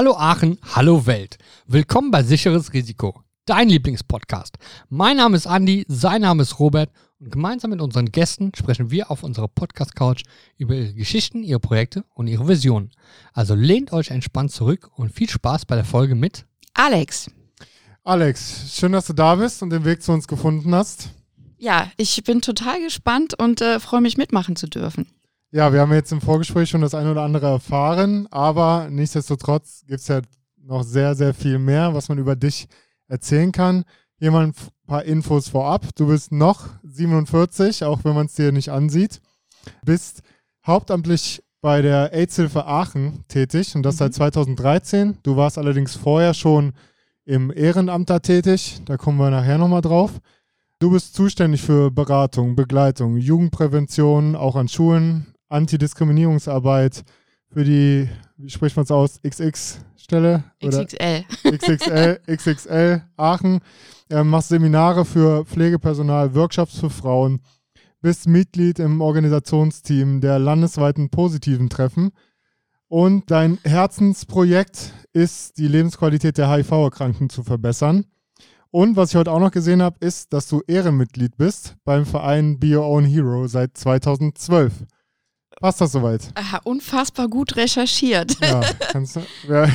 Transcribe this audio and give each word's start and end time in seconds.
Hallo 0.00 0.16
Aachen, 0.16 0.56
hallo 0.74 1.04
Welt. 1.04 1.36
Willkommen 1.66 2.10
bei 2.10 2.22
Sicheres 2.22 2.72
Risiko, 2.72 3.20
dein 3.44 3.68
Lieblingspodcast. 3.68 4.56
Mein 4.88 5.18
Name 5.18 5.36
ist 5.36 5.46
Andi, 5.46 5.84
sein 5.88 6.22
Name 6.22 6.40
ist 6.40 6.58
Robert 6.58 6.88
und 7.18 7.30
gemeinsam 7.30 7.72
mit 7.72 7.82
unseren 7.82 8.06
Gästen 8.06 8.50
sprechen 8.56 8.90
wir 8.90 9.10
auf 9.10 9.22
unserer 9.22 9.48
Podcast-Couch 9.48 10.22
über 10.56 10.74
ihre 10.74 10.94
Geschichten, 10.94 11.42
ihre 11.42 11.60
Projekte 11.60 12.06
und 12.14 12.28
ihre 12.28 12.48
Visionen. 12.48 12.92
Also 13.34 13.54
lehnt 13.54 13.92
euch 13.92 14.08
entspannt 14.08 14.52
zurück 14.52 14.90
und 14.96 15.12
viel 15.12 15.28
Spaß 15.28 15.66
bei 15.66 15.74
der 15.74 15.84
Folge 15.84 16.14
mit 16.14 16.46
Alex. 16.72 17.30
Alex, 18.02 18.74
schön, 18.74 18.92
dass 18.92 19.06
du 19.06 19.12
da 19.12 19.34
bist 19.34 19.62
und 19.62 19.68
den 19.68 19.84
Weg 19.84 20.02
zu 20.02 20.12
uns 20.12 20.26
gefunden 20.26 20.74
hast. 20.74 21.10
Ja, 21.58 21.92
ich 21.98 22.24
bin 22.24 22.40
total 22.40 22.80
gespannt 22.80 23.34
und 23.38 23.60
äh, 23.60 23.78
freue 23.78 24.00
mich 24.00 24.16
mitmachen 24.16 24.56
zu 24.56 24.66
dürfen. 24.66 25.08
Ja, 25.52 25.72
wir 25.72 25.80
haben 25.80 25.92
jetzt 25.92 26.12
im 26.12 26.20
Vorgespräch 26.20 26.68
schon 26.68 26.80
das 26.80 26.94
eine 26.94 27.10
oder 27.10 27.22
andere 27.22 27.48
erfahren, 27.48 28.28
aber 28.30 28.86
nichtsdestotrotz 28.88 29.82
gibt 29.84 29.98
es 29.98 30.06
ja 30.06 30.20
noch 30.62 30.84
sehr, 30.84 31.16
sehr 31.16 31.34
viel 31.34 31.58
mehr, 31.58 31.92
was 31.92 32.08
man 32.08 32.18
über 32.18 32.36
dich 32.36 32.68
erzählen 33.08 33.50
kann. 33.50 33.84
Hier 34.16 34.30
mal 34.30 34.46
ein 34.46 34.54
paar 34.86 35.02
Infos 35.02 35.48
vorab. 35.48 35.88
Du 35.96 36.06
bist 36.06 36.30
noch 36.30 36.68
47, 36.84 37.82
auch 37.82 38.04
wenn 38.04 38.14
man 38.14 38.26
es 38.26 38.34
dir 38.34 38.52
nicht 38.52 38.68
ansieht. 38.68 39.20
Bist 39.84 40.22
hauptamtlich 40.64 41.42
bei 41.60 41.82
der 41.82 42.12
AIDS-Hilfe 42.12 42.66
Aachen 42.66 43.24
tätig 43.26 43.74
und 43.74 43.82
das 43.82 43.96
mhm. 43.96 43.98
seit 43.98 44.14
2013. 44.14 45.18
Du 45.24 45.36
warst 45.36 45.58
allerdings 45.58 45.96
vorher 45.96 46.32
schon 46.32 46.74
im 47.24 47.50
Ehrenamt 47.50 48.08
da 48.08 48.20
tätig. 48.20 48.80
Da 48.84 48.96
kommen 48.96 49.18
wir 49.18 49.30
nachher 49.30 49.58
nochmal 49.58 49.82
drauf. 49.82 50.20
Du 50.78 50.92
bist 50.92 51.14
zuständig 51.14 51.60
für 51.60 51.90
Beratung, 51.90 52.54
Begleitung, 52.54 53.16
Jugendprävention, 53.16 54.36
auch 54.36 54.54
an 54.54 54.68
Schulen, 54.68 55.29
Antidiskriminierungsarbeit 55.50 57.04
für 57.52 57.64
die, 57.64 58.08
wie 58.36 58.50
spricht 58.50 58.76
man 58.76 58.84
es 58.84 58.90
aus, 58.90 59.20
XX-Stelle? 59.22 60.44
XXL. 60.64 61.24
XXL, 61.44 62.20
XXL 62.36 63.02
Aachen. 63.16 63.60
Ähm, 64.08 64.28
machst 64.28 64.48
Seminare 64.48 65.04
für 65.04 65.44
Pflegepersonal, 65.44 66.34
Workshops 66.34 66.78
für 66.78 66.90
Frauen, 66.90 67.40
bist 68.00 68.26
Mitglied 68.26 68.78
im 68.78 69.00
Organisationsteam 69.00 70.20
der 70.20 70.38
landesweiten 70.38 71.10
positiven 71.10 71.68
Treffen. 71.68 72.10
Und 72.88 73.30
dein 73.30 73.58
Herzensprojekt 73.62 74.94
ist, 75.12 75.58
die 75.58 75.68
Lebensqualität 75.68 76.38
der 76.38 76.50
HIV-Erkrankten 76.50 77.30
zu 77.30 77.42
verbessern. 77.42 78.06
Und 78.72 78.96
was 78.96 79.10
ich 79.10 79.16
heute 79.16 79.32
auch 79.32 79.40
noch 79.40 79.50
gesehen 79.50 79.82
habe, 79.82 79.96
ist, 80.00 80.32
dass 80.32 80.48
du 80.48 80.62
Ehrenmitglied 80.66 81.36
bist 81.36 81.76
beim 81.84 82.06
Verein 82.06 82.58
Be 82.58 82.78
Your 82.78 82.86
Own 82.86 83.04
Hero 83.04 83.48
seit 83.48 83.76
2012. 83.76 84.72
Passt 85.60 85.78
das 85.78 85.92
soweit? 85.92 86.22
Aha, 86.36 86.58
unfassbar 86.64 87.28
gut 87.28 87.54
recherchiert. 87.54 88.34
Ja, 88.40 88.62
kannst 88.92 89.16
du, 89.16 89.20
ja, 89.46 89.68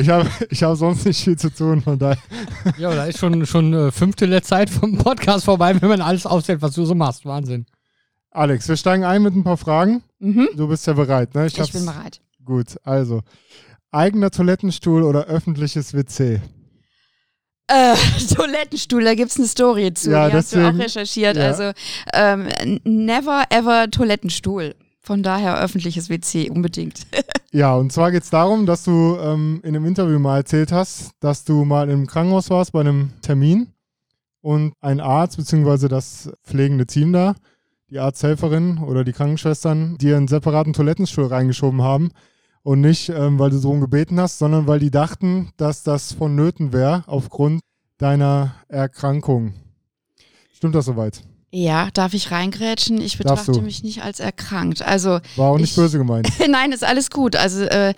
ich 0.00 0.08
habe 0.08 0.26
ich 0.48 0.62
hab 0.62 0.74
sonst 0.76 1.04
nicht 1.04 1.22
viel 1.22 1.36
zu 1.36 1.50
tun, 1.50 1.82
von 1.82 1.98
daher. 1.98 2.16
Ja, 2.78 2.94
da 2.94 3.04
ist 3.04 3.18
schon, 3.18 3.44
schon 3.44 3.74
äh, 3.74 3.92
Fünftel 3.92 4.30
der 4.30 4.42
Zeit 4.42 4.70
vom 4.70 4.96
Podcast 4.96 5.44
vorbei, 5.44 5.78
wenn 5.78 5.90
man 5.90 6.00
alles 6.00 6.24
aufzählt, 6.24 6.62
was 6.62 6.74
du 6.74 6.86
so 6.86 6.94
machst. 6.94 7.26
Wahnsinn. 7.26 7.66
Alex, 8.30 8.66
wir 8.70 8.76
steigen 8.78 9.04
ein 9.04 9.22
mit 9.22 9.36
ein 9.36 9.44
paar 9.44 9.58
Fragen. 9.58 10.02
Mhm. 10.18 10.48
Du 10.56 10.66
bist 10.66 10.86
ja 10.86 10.94
bereit, 10.94 11.34
ne? 11.34 11.46
Ich, 11.46 11.58
ich 11.58 11.72
bin 11.72 11.84
bereit. 11.84 12.22
Gut, 12.42 12.78
also. 12.82 13.20
Eigener 13.90 14.30
Toilettenstuhl 14.30 15.02
oder 15.02 15.26
öffentliches 15.26 15.92
WC? 15.92 16.40
Äh, 17.66 17.96
Toilettenstuhl, 18.34 19.04
da 19.04 19.14
gibt 19.14 19.30
es 19.30 19.36
eine 19.36 19.46
Story 19.46 19.92
zu, 19.92 20.10
ja, 20.10 20.28
die 20.28 20.32
deswegen, 20.32 20.64
hast 20.64 20.72
du 20.72 20.78
auch 20.78 20.84
recherchiert. 20.84 21.36
Ja. 21.36 21.48
Also 21.48 21.72
ähm, 22.14 22.48
never 22.84 23.44
ever 23.50 23.90
Toilettenstuhl. 23.90 24.74
Von 25.04 25.24
daher 25.24 25.60
öffentliches 25.60 26.08
WC 26.10 26.48
unbedingt. 26.48 27.06
ja, 27.52 27.74
und 27.74 27.92
zwar 27.92 28.12
geht 28.12 28.22
es 28.22 28.30
darum, 28.30 28.66
dass 28.66 28.84
du 28.84 29.18
ähm, 29.20 29.60
in 29.64 29.74
einem 29.74 29.84
Interview 29.84 30.20
mal 30.20 30.38
erzählt 30.38 30.70
hast, 30.70 31.10
dass 31.18 31.44
du 31.44 31.64
mal 31.64 31.90
im 31.90 32.06
Krankenhaus 32.06 32.50
warst 32.50 32.72
bei 32.72 32.80
einem 32.80 33.10
Termin 33.20 33.66
und 34.42 34.74
ein 34.80 35.00
Arzt 35.00 35.38
bzw. 35.38 35.88
das 35.88 36.30
pflegende 36.44 36.86
Team 36.86 37.12
da, 37.12 37.34
die 37.90 37.98
Arzthelferin 37.98 38.78
oder 38.78 39.02
die 39.02 39.12
Krankenschwestern, 39.12 39.98
dir 39.98 40.16
einen 40.16 40.28
separaten 40.28 40.72
Toilettenstuhl 40.72 41.26
reingeschoben 41.26 41.82
haben. 41.82 42.10
Und 42.64 42.80
nicht, 42.80 43.08
ähm, 43.08 43.40
weil 43.40 43.50
du 43.50 43.58
so 43.58 43.72
gebeten 43.80 44.20
hast, 44.20 44.38
sondern 44.38 44.68
weil 44.68 44.78
die 44.78 44.92
dachten, 44.92 45.50
dass 45.56 45.82
das 45.82 46.12
vonnöten 46.12 46.72
wäre 46.72 47.02
aufgrund 47.08 47.60
deiner 47.98 48.54
Erkrankung. 48.68 49.54
Stimmt 50.52 50.76
das 50.76 50.84
soweit? 50.84 51.24
Ja, 51.54 51.90
darf 51.92 52.14
ich 52.14 52.30
reingrätschen? 52.30 52.98
Ich 52.98 53.18
betrachte 53.18 53.60
mich 53.60 53.82
nicht 53.84 54.02
als 54.02 54.20
erkrankt. 54.20 54.80
Also 54.80 55.20
war 55.36 55.50
auch 55.50 55.58
nicht 55.58 55.70
ich, 55.70 55.76
böse 55.76 55.98
gemeint. 55.98 56.26
Nein, 56.48 56.72
ist 56.72 56.82
alles 56.82 57.10
gut. 57.10 57.36
Also 57.36 57.64
äh, 57.64 57.92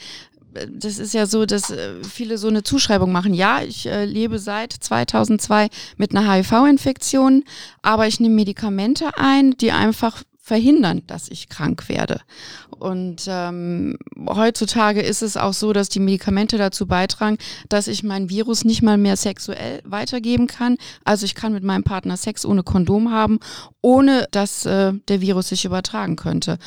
das 0.69 0.99
ist 0.99 1.15
ja 1.15 1.27
so, 1.27 1.47
dass 1.47 1.71
äh, 1.71 2.03
viele 2.03 2.37
so 2.37 2.49
eine 2.49 2.65
Zuschreibung 2.65 3.13
machen. 3.13 3.33
Ja, 3.33 3.63
ich 3.63 3.87
äh, 3.87 4.07
lebe 4.07 4.41
seit 4.41 4.73
2002 4.73 5.69
mit 5.97 6.17
einer 6.17 6.33
HIV-Infektion, 6.33 7.45
aber 7.81 8.09
ich 8.09 8.19
nehme 8.19 8.35
Medikamente 8.35 9.17
ein, 9.17 9.57
die 9.57 9.71
einfach 9.71 10.25
verhindern, 10.45 11.03
dass 11.07 11.31
ich 11.31 11.49
krank 11.49 11.89
werde. 11.89 12.21
Und 12.69 13.23
ähm, 13.29 13.97
heutzutage 14.29 15.01
ist 15.01 15.23
es 15.23 15.39
auch 15.39 15.55
so, 15.55 15.73
dass 15.73 15.89
die 15.89 16.01
Medikamente 16.01 16.59
dazu 16.59 16.87
beitragen, 16.87 17.39
dass 17.71 17.89
ich 17.89 18.03
mein 18.03 18.29
Virus 18.29 18.63
nicht 18.63 18.83
mal 18.83 18.99
mehr 18.99 19.17
sexuell 19.17 19.81
weitergeben 19.87 20.47
kann. 20.47 20.77
Also 21.03 21.25
ich 21.25 21.35
kann 21.35 21.55
mit 21.55 21.65
meinem 21.65 21.83
Partner 21.83 22.19
Sex 22.19 22.45
ohne 22.45 22.63
Kondom 22.63 23.11
haben, 23.11 23.41
ohne 23.81 24.29
dass 24.33 24.67
äh, 24.67 24.93
der 25.09 25.23
Virus 25.23 25.49
sich 25.49 25.65
übertragen 25.65 26.17
könnte. 26.17 26.59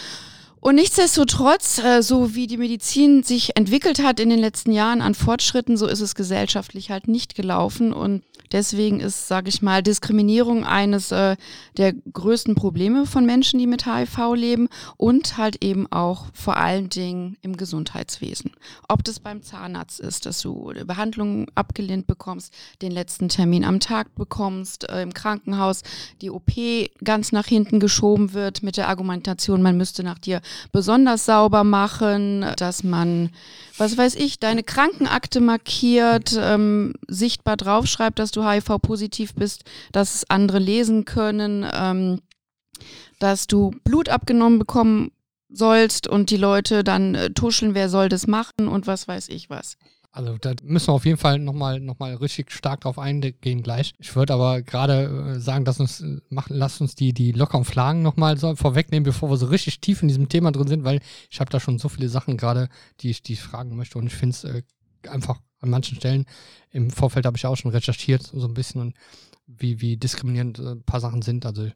Und 0.59 0.73
nichtsdestotrotz, 0.73 1.77
äh, 1.77 2.01
so 2.01 2.33
wie 2.33 2.47
die 2.47 2.57
Medizin 2.57 3.21
sich 3.21 3.55
entwickelt 3.55 4.01
hat 4.01 4.19
in 4.19 4.31
den 4.31 4.39
letzten 4.39 4.71
Jahren 4.71 5.03
an 5.03 5.13
Fortschritten, 5.13 5.77
so 5.77 5.85
ist 5.85 6.01
es 6.01 6.15
gesellschaftlich 6.15 6.89
halt 6.89 7.07
nicht 7.07 7.35
gelaufen. 7.35 7.93
Und 7.93 8.23
Deswegen 8.51 8.99
ist, 8.99 9.27
sage 9.27 9.49
ich 9.49 9.61
mal, 9.61 9.83
Diskriminierung 9.83 10.65
eines 10.65 11.11
äh, 11.11 11.35
der 11.77 11.93
größten 11.93 12.55
Probleme 12.55 13.05
von 13.05 13.25
Menschen, 13.25 13.59
die 13.59 13.67
mit 13.67 13.85
HIV 13.85 14.33
leben 14.35 14.69
und 14.97 15.37
halt 15.37 15.63
eben 15.63 15.91
auch 15.91 16.25
vor 16.33 16.57
allen 16.57 16.89
Dingen 16.89 17.37
im 17.41 17.57
Gesundheitswesen. 17.57 18.51
Ob 18.87 19.03
das 19.03 19.19
beim 19.19 19.41
Zahnarzt 19.41 19.99
ist, 19.99 20.25
dass 20.25 20.41
du 20.41 20.73
Behandlung 20.85 21.47
abgelehnt 21.55 22.07
bekommst, 22.07 22.53
den 22.81 22.91
letzten 22.91 23.29
Termin 23.29 23.65
am 23.65 23.79
Tag 23.79 24.15
bekommst, 24.15 24.89
äh, 24.89 25.01
im 25.01 25.13
Krankenhaus 25.13 25.83
die 26.21 26.29
OP 26.29 26.51
ganz 27.03 27.31
nach 27.31 27.45
hinten 27.45 27.79
geschoben 27.79 28.33
wird 28.33 28.63
mit 28.63 28.77
der 28.77 28.87
Argumentation, 28.87 29.61
man 29.61 29.77
müsste 29.77 30.03
nach 30.03 30.19
dir 30.19 30.41
besonders 30.71 31.25
sauber 31.25 31.63
machen, 31.63 32.45
dass 32.57 32.83
man, 32.83 33.29
was 33.77 33.97
weiß 33.97 34.15
ich, 34.15 34.39
deine 34.39 34.63
Krankenakte 34.63 35.39
markiert, 35.39 36.37
ähm, 36.39 36.93
sichtbar 37.07 37.57
draufschreibt, 37.57 38.19
dass 38.19 38.31
du 38.31 38.36
du 38.37 38.47
HIV-positiv 38.47 39.33
bist, 39.35 39.63
dass 39.91 40.15
es 40.15 40.29
andere 40.29 40.59
lesen 40.59 41.05
können, 41.05 41.65
ähm, 41.71 42.21
dass 43.19 43.47
du 43.47 43.71
Blut 43.83 44.09
abgenommen 44.09 44.59
bekommen 44.59 45.11
sollst 45.49 46.07
und 46.07 46.29
die 46.29 46.37
Leute 46.37 46.83
dann 46.83 47.15
äh, 47.15 47.29
tuscheln, 47.31 47.73
wer 47.73 47.89
soll 47.89 48.09
das 48.09 48.27
machen 48.27 48.67
und 48.67 48.87
was 48.87 49.07
weiß 49.07 49.29
ich 49.29 49.49
was. 49.49 49.77
Also 50.11 50.35
da 50.39 50.53
müssen 50.63 50.87
wir 50.87 50.93
auf 50.93 51.05
jeden 51.05 51.19
Fall 51.19 51.37
nochmal 51.37 51.79
noch 51.79 51.99
mal 51.99 52.15
richtig 52.15 52.51
stark 52.51 52.81
drauf 52.81 52.97
eingehen 52.97 53.61
gleich. 53.61 53.93
Ich 53.99 54.15
würde 54.15 54.33
aber 54.33 54.61
gerade 54.63 55.35
äh, 55.35 55.39
sagen, 55.39 55.63
dass 55.63 55.79
uns 55.79 56.01
äh, 56.01 56.17
machen, 56.29 56.55
lasst 56.55 56.81
uns 56.81 56.95
die, 56.95 57.13
die 57.13 57.33
lockeren 57.33 57.65
Flagen 57.65 58.01
nochmal 58.01 58.37
so 58.37 58.55
vorwegnehmen, 58.55 59.03
bevor 59.03 59.29
wir 59.29 59.37
so 59.37 59.45
richtig 59.45 59.79
tief 59.79 60.01
in 60.01 60.07
diesem 60.07 60.27
Thema 60.27 60.51
drin 60.51 60.67
sind, 60.67 60.83
weil 60.83 61.01
ich 61.29 61.39
habe 61.39 61.51
da 61.51 61.59
schon 61.59 61.77
so 61.77 61.87
viele 61.87 62.09
Sachen 62.09 62.35
gerade, 62.35 62.69
die 63.01 63.11
ich, 63.11 63.21
die 63.21 63.33
ich 63.33 63.41
fragen 63.41 63.75
möchte 63.75 63.99
und 63.99 64.07
ich 64.07 64.15
finde 64.15 64.33
es 64.33 64.43
äh, 64.43 64.63
einfach 65.09 65.39
an 65.59 65.69
manchen 65.69 65.97
Stellen. 65.97 66.25
Im 66.71 66.91
Vorfeld 66.91 67.25
habe 67.25 67.37
ich 67.37 67.45
auch 67.45 67.55
schon 67.55 67.71
recherchiert, 67.71 68.23
so 68.23 68.45
ein 68.45 68.53
bisschen, 68.53 68.81
und 68.81 68.95
wie, 69.47 69.81
wie 69.81 69.97
diskriminierend 69.97 70.59
äh, 70.59 70.71
ein 70.71 70.83
paar 70.83 70.99
Sachen 70.99 71.21
sind. 71.21 71.45
Also 71.45 71.69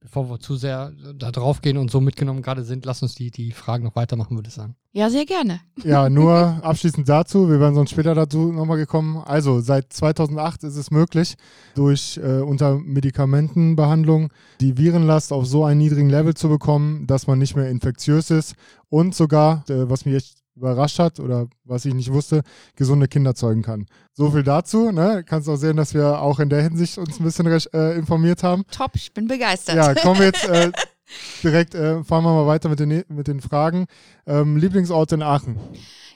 bevor 0.00 0.30
wir 0.30 0.38
zu 0.38 0.56
sehr 0.56 0.92
äh, 1.04 1.14
da 1.14 1.30
drauf 1.30 1.60
gehen 1.60 1.76
und 1.76 1.90
so 1.90 2.00
mitgenommen 2.00 2.42
gerade 2.42 2.64
sind, 2.64 2.84
lass 2.84 3.02
uns 3.02 3.14
die, 3.14 3.30
die 3.30 3.52
Fragen 3.52 3.84
noch 3.84 3.96
weitermachen, 3.96 4.36
würde 4.36 4.48
ich 4.48 4.54
sagen. 4.54 4.76
Ja, 4.92 5.10
sehr 5.10 5.26
gerne. 5.26 5.60
Ja, 5.84 6.08
nur 6.08 6.34
abschließend 6.62 7.08
dazu, 7.08 7.48
wir 7.48 7.60
werden 7.60 7.74
sonst 7.74 7.90
später 7.90 8.14
dazu 8.14 8.52
nochmal 8.52 8.78
gekommen. 8.78 9.18
Also 9.24 9.60
seit 9.60 9.92
2008 9.92 10.64
ist 10.64 10.76
es 10.76 10.90
möglich, 10.90 11.36
durch 11.74 12.18
äh, 12.22 12.40
unter 12.40 12.78
Medikamentenbehandlung 12.78 14.30
die 14.60 14.76
Virenlast 14.76 15.32
auf 15.32 15.46
so 15.46 15.64
einen 15.64 15.78
niedrigen 15.78 16.10
Level 16.10 16.34
zu 16.34 16.48
bekommen, 16.48 17.06
dass 17.06 17.26
man 17.26 17.38
nicht 17.38 17.56
mehr 17.56 17.68
infektiös 17.68 18.30
ist 18.30 18.54
und 18.88 19.14
sogar, 19.14 19.64
äh, 19.68 19.90
was 19.90 20.04
mich 20.04 20.14
echt 20.14 20.38
überrascht 20.58 20.98
hat 20.98 21.20
oder 21.20 21.46
was 21.64 21.84
ich 21.84 21.94
nicht 21.94 22.12
wusste, 22.12 22.42
gesunde 22.76 23.08
Kinder 23.08 23.34
zeugen 23.34 23.62
kann. 23.62 23.86
So 24.12 24.30
viel 24.30 24.42
dazu. 24.42 24.90
Ne? 24.90 25.24
Kannst 25.26 25.48
auch 25.48 25.56
sehen, 25.56 25.76
dass 25.76 25.94
wir 25.94 26.20
auch 26.20 26.40
in 26.40 26.48
der 26.48 26.62
Hinsicht 26.62 26.98
uns 26.98 27.18
ein 27.18 27.24
bisschen 27.24 27.46
äh, 27.46 27.96
informiert 27.96 28.42
haben. 28.42 28.64
Top, 28.70 28.92
ich 28.94 29.12
bin 29.14 29.28
begeistert. 29.28 29.76
Ja, 29.76 29.94
kommen 29.94 30.20
wir 30.20 30.26
jetzt 30.26 30.46
äh, 30.48 30.72
direkt, 31.42 31.74
äh, 31.74 32.02
fahren 32.04 32.24
wir 32.24 32.34
mal 32.34 32.46
weiter 32.46 32.68
mit 32.68 32.80
den, 32.80 33.04
mit 33.08 33.28
den 33.28 33.40
Fragen. 33.40 33.86
Ähm, 34.26 34.56
Lieblingsort 34.56 35.12
in 35.12 35.22
Aachen? 35.22 35.56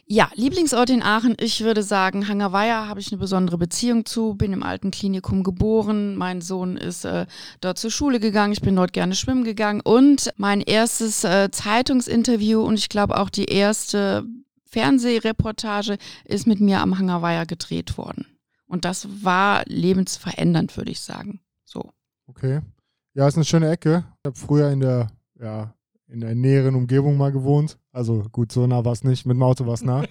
Ja, 0.07 0.31
Lieblingsort 0.35 0.91
in 0.91 1.03
Aachen, 1.03 1.37
ich 1.39 1.63
würde 1.63 1.83
sagen, 1.83 2.29
Hangerweier 2.29 2.89
habe 2.89 3.01
ich 3.01 3.11
eine 3.13 3.19
besondere 3.19 3.57
Beziehung 3.57 4.05
zu, 4.05 4.35
bin 4.35 4.53
im 4.53 4.63
alten 4.63 4.91
Klinikum 4.91 5.43
geboren, 5.43 6.17
mein 6.17 6.41
Sohn 6.41 6.77
ist 6.77 7.05
äh, 7.05 7.27
dort 7.61 7.79
zur 7.79 7.91
Schule 7.91 8.21
gegangen, 8.21 8.53
ich 8.53 8.61
bin 8.61 8.77
dort 8.77 8.93
gerne 8.93 9.15
schwimmen 9.15 9.45
gegangen 9.45 9.81
und 9.81 10.31
mein 10.37 10.61
erstes 10.61 11.25
äh, 11.25 11.51
Zeitungsinterview 11.51 12.61
und 12.61 12.79
ich 12.79 12.89
glaube 12.89 13.19
auch 13.19 13.31
die 13.31 13.47
erste 13.47 14.27
Fernsehreportage 14.67 15.99
ist 16.25 16.47
mit 16.47 16.61
mir 16.61 16.81
am 16.81 16.99
Hangerweiher 16.99 17.47
gedreht 17.47 17.97
worden. 17.97 18.27
Und 18.67 18.85
das 18.85 19.07
war 19.23 19.63
lebensverändernd, 19.67 20.77
würde 20.77 20.91
ich 20.91 21.01
sagen. 21.01 21.41
So. 21.65 21.93
Okay. 22.27 22.61
Ja, 23.15 23.29
ist 23.29 23.37
eine 23.37 23.45
schöne 23.45 23.71
Ecke. 23.71 24.05
Ich 24.25 24.29
habe 24.29 24.39
früher 24.39 24.71
in 24.71 24.81
der, 24.81 25.13
ja, 25.39 25.75
in 26.13 26.21
der 26.21 26.35
näheren 26.35 26.75
Umgebung 26.75 27.17
mal 27.17 27.33
gewohnt. 27.33 27.79
Also 27.91 28.25
gut, 28.31 28.53
so 28.53 28.67
nah 28.67 28.85
war 28.85 28.93
es 28.93 29.03
nicht, 29.03 29.27
mit 29.27 29.35
dem 29.35 29.43
Auto 29.43 29.67
war 29.67 29.75
es 29.75 29.83
nah. 29.83 30.05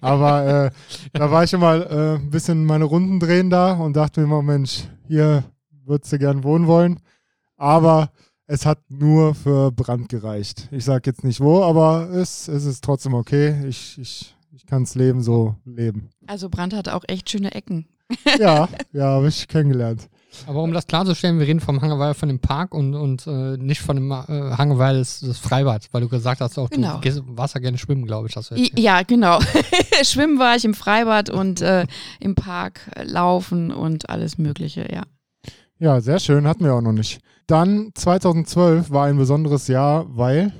Aber 0.00 0.66
äh, 0.66 0.70
da 1.12 1.30
war 1.30 1.44
ich 1.44 1.52
immer 1.52 1.90
äh, 1.90 2.14
ein 2.16 2.30
bisschen 2.30 2.64
meine 2.64 2.84
Runden 2.84 3.18
drehen 3.20 3.50
da 3.50 3.72
und 3.72 3.96
dachte 3.96 4.20
mir 4.20 4.26
immer, 4.26 4.42
Mensch, 4.42 4.84
hier 5.06 5.44
würdest 5.84 6.12
du 6.12 6.18
gern 6.18 6.44
wohnen 6.44 6.66
wollen. 6.66 7.00
Aber 7.56 8.10
es 8.46 8.64
hat 8.64 8.78
nur 8.88 9.34
für 9.34 9.72
Brand 9.72 10.08
gereicht. 10.08 10.68
Ich 10.70 10.84
sage 10.84 11.10
jetzt 11.10 11.24
nicht 11.24 11.40
wo, 11.40 11.62
aber 11.62 12.08
es, 12.10 12.48
es 12.48 12.64
ist 12.64 12.84
trotzdem 12.84 13.14
okay. 13.14 13.66
Ich, 13.66 13.98
ich, 13.98 14.34
ich 14.52 14.64
kann 14.64 14.84
das 14.84 14.94
Leben 14.94 15.22
so 15.22 15.56
leben. 15.64 16.08
Also 16.26 16.48
Brand 16.48 16.72
hat 16.72 16.88
auch 16.88 17.04
echt 17.08 17.28
schöne 17.30 17.54
Ecken. 17.54 17.86
Ja, 18.38 18.68
ja, 18.92 19.04
habe 19.04 19.28
ich 19.28 19.48
kennengelernt. 19.48 20.08
Aber 20.46 20.62
um 20.62 20.72
das 20.72 20.86
klarzustellen, 20.86 21.38
wir 21.38 21.46
reden 21.46 21.60
vom 21.60 21.80
Hangerweiler 21.80 22.14
von 22.14 22.28
dem 22.28 22.38
Park 22.38 22.74
und, 22.74 22.94
und 22.94 23.26
äh, 23.26 23.56
nicht 23.56 23.80
von 23.80 23.96
dem 23.96 24.10
äh, 24.10 24.14
Hangerweiler 24.56 24.98
des, 24.98 25.20
des 25.20 25.38
Freibads, 25.38 25.88
weil 25.92 26.02
du 26.02 26.08
gesagt 26.08 26.40
hast, 26.40 26.58
auch 26.58 26.68
Genau. 26.70 26.94
du 26.94 27.00
gehst, 27.00 27.22
warst 27.26 27.54
ja 27.54 27.60
gerne 27.60 27.78
schwimmen, 27.78 28.04
glaube 28.06 28.28
ich. 28.28 28.36
Hast 28.36 28.50
du. 28.50 28.56
Ja, 28.76 29.02
genau. 29.02 29.40
Schwimmen 30.02 30.38
war 30.38 30.54
ich 30.56 30.64
im 30.64 30.74
Freibad 30.74 31.30
und 31.30 31.60
äh, 31.62 31.86
im 32.20 32.34
Park 32.34 32.80
äh, 32.94 33.04
laufen 33.04 33.70
und 33.72 34.10
alles 34.10 34.38
Mögliche, 34.38 34.86
ja. 34.92 35.02
Ja, 35.78 36.00
sehr 36.00 36.18
schön, 36.18 36.46
hatten 36.46 36.64
wir 36.64 36.74
auch 36.74 36.80
noch 36.82 36.92
nicht. 36.92 37.20
Dann 37.46 37.90
2012 37.94 38.90
war 38.90 39.06
ein 39.06 39.16
besonderes 39.16 39.68
Jahr, 39.68 40.04
weil 40.08 40.52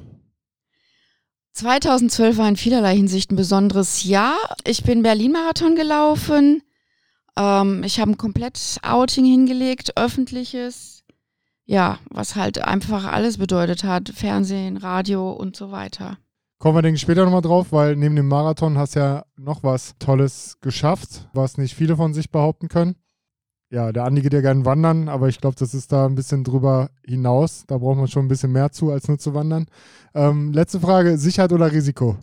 2012 1.54 2.38
war 2.38 2.48
in 2.48 2.56
vielerlei 2.56 2.94
Hinsicht 2.96 3.32
ein 3.32 3.36
besonderes 3.36 4.04
Jahr. 4.04 4.36
Ich 4.64 4.84
bin 4.84 5.02
Berlin-Marathon 5.02 5.74
gelaufen. 5.74 6.62
Ähm, 7.38 7.82
ich 7.84 8.00
habe 8.00 8.10
ein 8.10 8.18
komplett 8.18 8.78
Outing 8.82 9.24
hingelegt, 9.24 9.96
öffentliches. 9.96 11.04
Ja, 11.64 11.98
was 12.10 12.34
halt 12.34 12.64
einfach 12.64 13.04
alles 13.04 13.38
bedeutet 13.38 13.84
hat. 13.84 14.08
Fernsehen, 14.08 14.76
Radio 14.76 15.30
und 15.32 15.54
so 15.56 15.70
weiter. 15.70 16.18
kommen 16.58 16.76
wir, 16.76 16.82
denke 16.82 16.96
ich, 16.96 17.02
später 17.02 17.24
nochmal 17.24 17.42
drauf, 17.42 17.68
weil 17.70 17.94
neben 17.94 18.16
dem 18.16 18.26
Marathon 18.26 18.76
hast 18.78 18.96
du 18.96 19.00
ja 19.00 19.24
noch 19.36 19.62
was 19.62 19.94
Tolles 19.98 20.56
geschafft, 20.60 21.28
was 21.32 21.56
nicht 21.58 21.74
viele 21.74 21.96
von 21.96 22.14
sich 22.14 22.30
behaupten 22.30 22.68
können. 22.68 22.96
Ja, 23.70 23.92
der 23.92 24.04
Andi 24.04 24.22
geht 24.22 24.32
ja 24.32 24.40
gerne 24.40 24.64
wandern, 24.64 25.08
aber 25.10 25.28
ich 25.28 25.40
glaube, 25.40 25.56
das 25.58 25.74
ist 25.74 25.92
da 25.92 26.06
ein 26.06 26.14
bisschen 26.14 26.42
drüber 26.42 26.90
hinaus. 27.04 27.64
Da 27.66 27.76
braucht 27.78 27.98
man 27.98 28.08
schon 28.08 28.24
ein 28.24 28.28
bisschen 28.28 28.50
mehr 28.50 28.72
zu, 28.72 28.90
als 28.90 29.06
nur 29.08 29.18
zu 29.18 29.34
wandern. 29.34 29.66
Ähm, 30.14 30.52
letzte 30.54 30.80
Frage, 30.80 31.18
Sicherheit 31.18 31.52
oder 31.52 31.70
Risiko? 31.70 32.16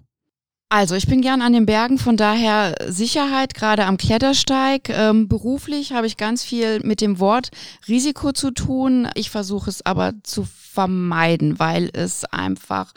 Also 0.69 0.95
ich 0.95 1.05
bin 1.05 1.21
gern 1.21 1.41
an 1.41 1.53
den 1.53 1.67
Bergen, 1.67 1.99
von 1.99 2.17
daher 2.17 2.75
Sicherheit, 2.87 3.53
gerade 3.53 3.85
am 3.85 3.97
Klettersteig. 3.97 4.89
Ähm, 4.89 5.27
beruflich 5.27 5.93
habe 5.93 6.07
ich 6.07 6.17
ganz 6.17 6.43
viel 6.43 6.79
mit 6.79 7.01
dem 7.01 7.19
Wort 7.19 7.51
Risiko 7.87 8.31
zu 8.31 8.51
tun. 8.51 9.07
Ich 9.13 9.29
versuche 9.29 9.69
es 9.69 9.85
aber 9.85 10.13
zu 10.23 10.43
vermeiden, 10.43 11.59
weil 11.59 11.91
es 11.93 12.25
einfach 12.25 12.93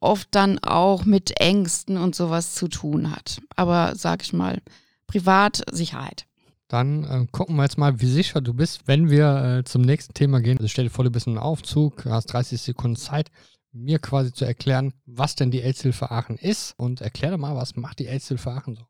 oft 0.00 0.28
dann 0.32 0.58
auch 0.58 1.04
mit 1.04 1.40
Ängsten 1.40 1.96
und 1.96 2.16
sowas 2.16 2.54
zu 2.56 2.66
tun 2.66 3.12
hat. 3.12 3.40
Aber 3.54 3.92
sag 3.94 4.22
ich 4.22 4.32
mal, 4.32 4.60
privat 5.06 5.62
Sicherheit. 5.70 6.26
Dann 6.66 7.04
äh, 7.04 7.26
gucken 7.30 7.56
wir 7.56 7.64
jetzt 7.64 7.78
mal, 7.78 8.00
wie 8.00 8.10
sicher 8.10 8.40
du 8.40 8.54
bist, 8.54 8.82
wenn 8.86 9.10
wir 9.10 9.58
äh, 9.60 9.64
zum 9.64 9.82
nächsten 9.82 10.14
Thema 10.14 10.40
gehen. 10.40 10.56
Also 10.56 10.68
stell 10.68 10.84
dir 10.84 10.90
vor, 10.90 11.04
du 11.04 11.10
bist 11.10 11.26
in 11.26 11.34
einem 11.34 11.42
Aufzug, 11.42 12.06
hast 12.06 12.32
30 12.32 12.60
Sekunden 12.60 12.96
Zeit, 12.96 13.30
mir 13.72 13.98
quasi 13.98 14.32
zu 14.32 14.44
erklären, 14.44 14.92
was 15.06 15.34
denn 15.34 15.50
die 15.50 15.62
AIDS-Hilfe 15.62 16.10
Aachen 16.10 16.36
ist. 16.36 16.74
Und 16.78 17.00
erklär 17.00 17.30
doch 17.32 17.38
mal, 17.38 17.56
was 17.56 17.76
macht 17.76 17.98
die 17.98 18.08
AIDS-Hilfe 18.08 18.50
Aachen 18.50 18.76
so? 18.76 18.86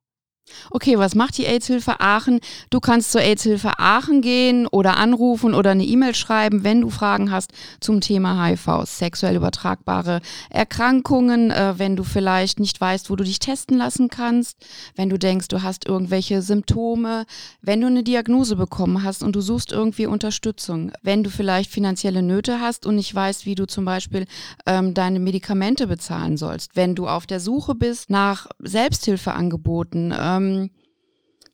Okay, 0.70 0.98
was 0.98 1.14
macht 1.14 1.38
die 1.38 1.46
AIDS-Hilfe 1.46 2.00
Aachen? 2.00 2.40
Du 2.70 2.80
kannst 2.80 3.12
zur 3.12 3.20
AIDS-Hilfe 3.20 3.78
Aachen 3.78 4.22
gehen 4.22 4.66
oder 4.66 4.96
anrufen 4.96 5.54
oder 5.54 5.70
eine 5.70 5.84
E-Mail 5.84 6.14
schreiben, 6.14 6.64
wenn 6.64 6.80
du 6.80 6.90
Fragen 6.90 7.30
hast 7.30 7.52
zum 7.80 8.00
Thema 8.00 8.44
HIV, 8.44 8.84
sexuell 8.84 9.36
übertragbare 9.36 10.20
Erkrankungen, 10.50 11.50
äh, 11.50 11.74
wenn 11.78 11.96
du 11.96 12.04
vielleicht 12.04 12.60
nicht 12.60 12.80
weißt, 12.80 13.10
wo 13.10 13.16
du 13.16 13.24
dich 13.24 13.38
testen 13.38 13.78
lassen 13.78 14.08
kannst, 14.08 14.56
wenn 14.96 15.08
du 15.08 15.18
denkst, 15.18 15.48
du 15.48 15.62
hast 15.62 15.86
irgendwelche 15.86 16.42
Symptome, 16.42 17.24
wenn 17.60 17.80
du 17.80 17.86
eine 17.86 18.02
Diagnose 18.02 18.56
bekommen 18.56 19.02
hast 19.02 19.22
und 19.22 19.36
du 19.36 19.40
suchst 19.40 19.72
irgendwie 19.72 20.06
Unterstützung, 20.06 20.92
wenn 21.02 21.22
du 21.22 21.30
vielleicht 21.30 21.70
finanzielle 21.70 22.22
Nöte 22.22 22.60
hast 22.60 22.86
und 22.86 22.96
nicht 22.96 23.14
weißt, 23.14 23.46
wie 23.46 23.54
du 23.54 23.66
zum 23.66 23.84
Beispiel 23.84 24.26
ähm, 24.66 24.94
deine 24.94 25.20
Medikamente 25.20 25.86
bezahlen 25.86 26.36
sollst, 26.36 26.76
wenn 26.76 26.94
du 26.94 27.08
auf 27.08 27.26
der 27.26 27.40
Suche 27.40 27.74
bist 27.74 28.10
nach 28.10 28.46
Selbsthilfeangeboten, 28.58 30.12
ähm, 30.36 30.70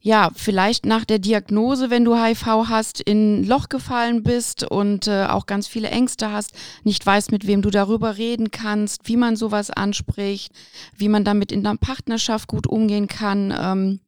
ja, 0.01 0.31
vielleicht 0.35 0.87
nach 0.87 1.05
der 1.05 1.19
Diagnose, 1.19 1.91
wenn 1.91 2.05
du 2.05 2.17
HIV 2.17 2.47
hast, 2.69 3.01
in 3.01 3.41
ein 3.41 3.45
Loch 3.45 3.69
gefallen 3.69 4.23
bist 4.23 4.63
und 4.63 5.09
äh, 5.09 5.27
auch 5.27 5.47
ganz 5.47 5.67
viele 5.67 5.89
Ängste 5.91 6.31
hast, 6.31 6.53
nicht 6.85 7.05
weißt, 7.05 7.33
mit 7.33 7.47
wem 7.47 7.63
du 7.63 7.71
darüber 7.71 8.17
reden 8.17 8.51
kannst, 8.51 9.09
wie 9.09 9.17
man 9.17 9.35
sowas 9.35 9.71
anspricht, 9.71 10.53
wie 10.97 11.09
man 11.09 11.25
damit 11.25 11.51
in 11.51 11.65
der 11.65 11.75
Partnerschaft 11.81 12.47
gut 12.49 12.67
umgehen 12.67 13.09
kann. 13.09 13.53
Ähm, 13.59 14.01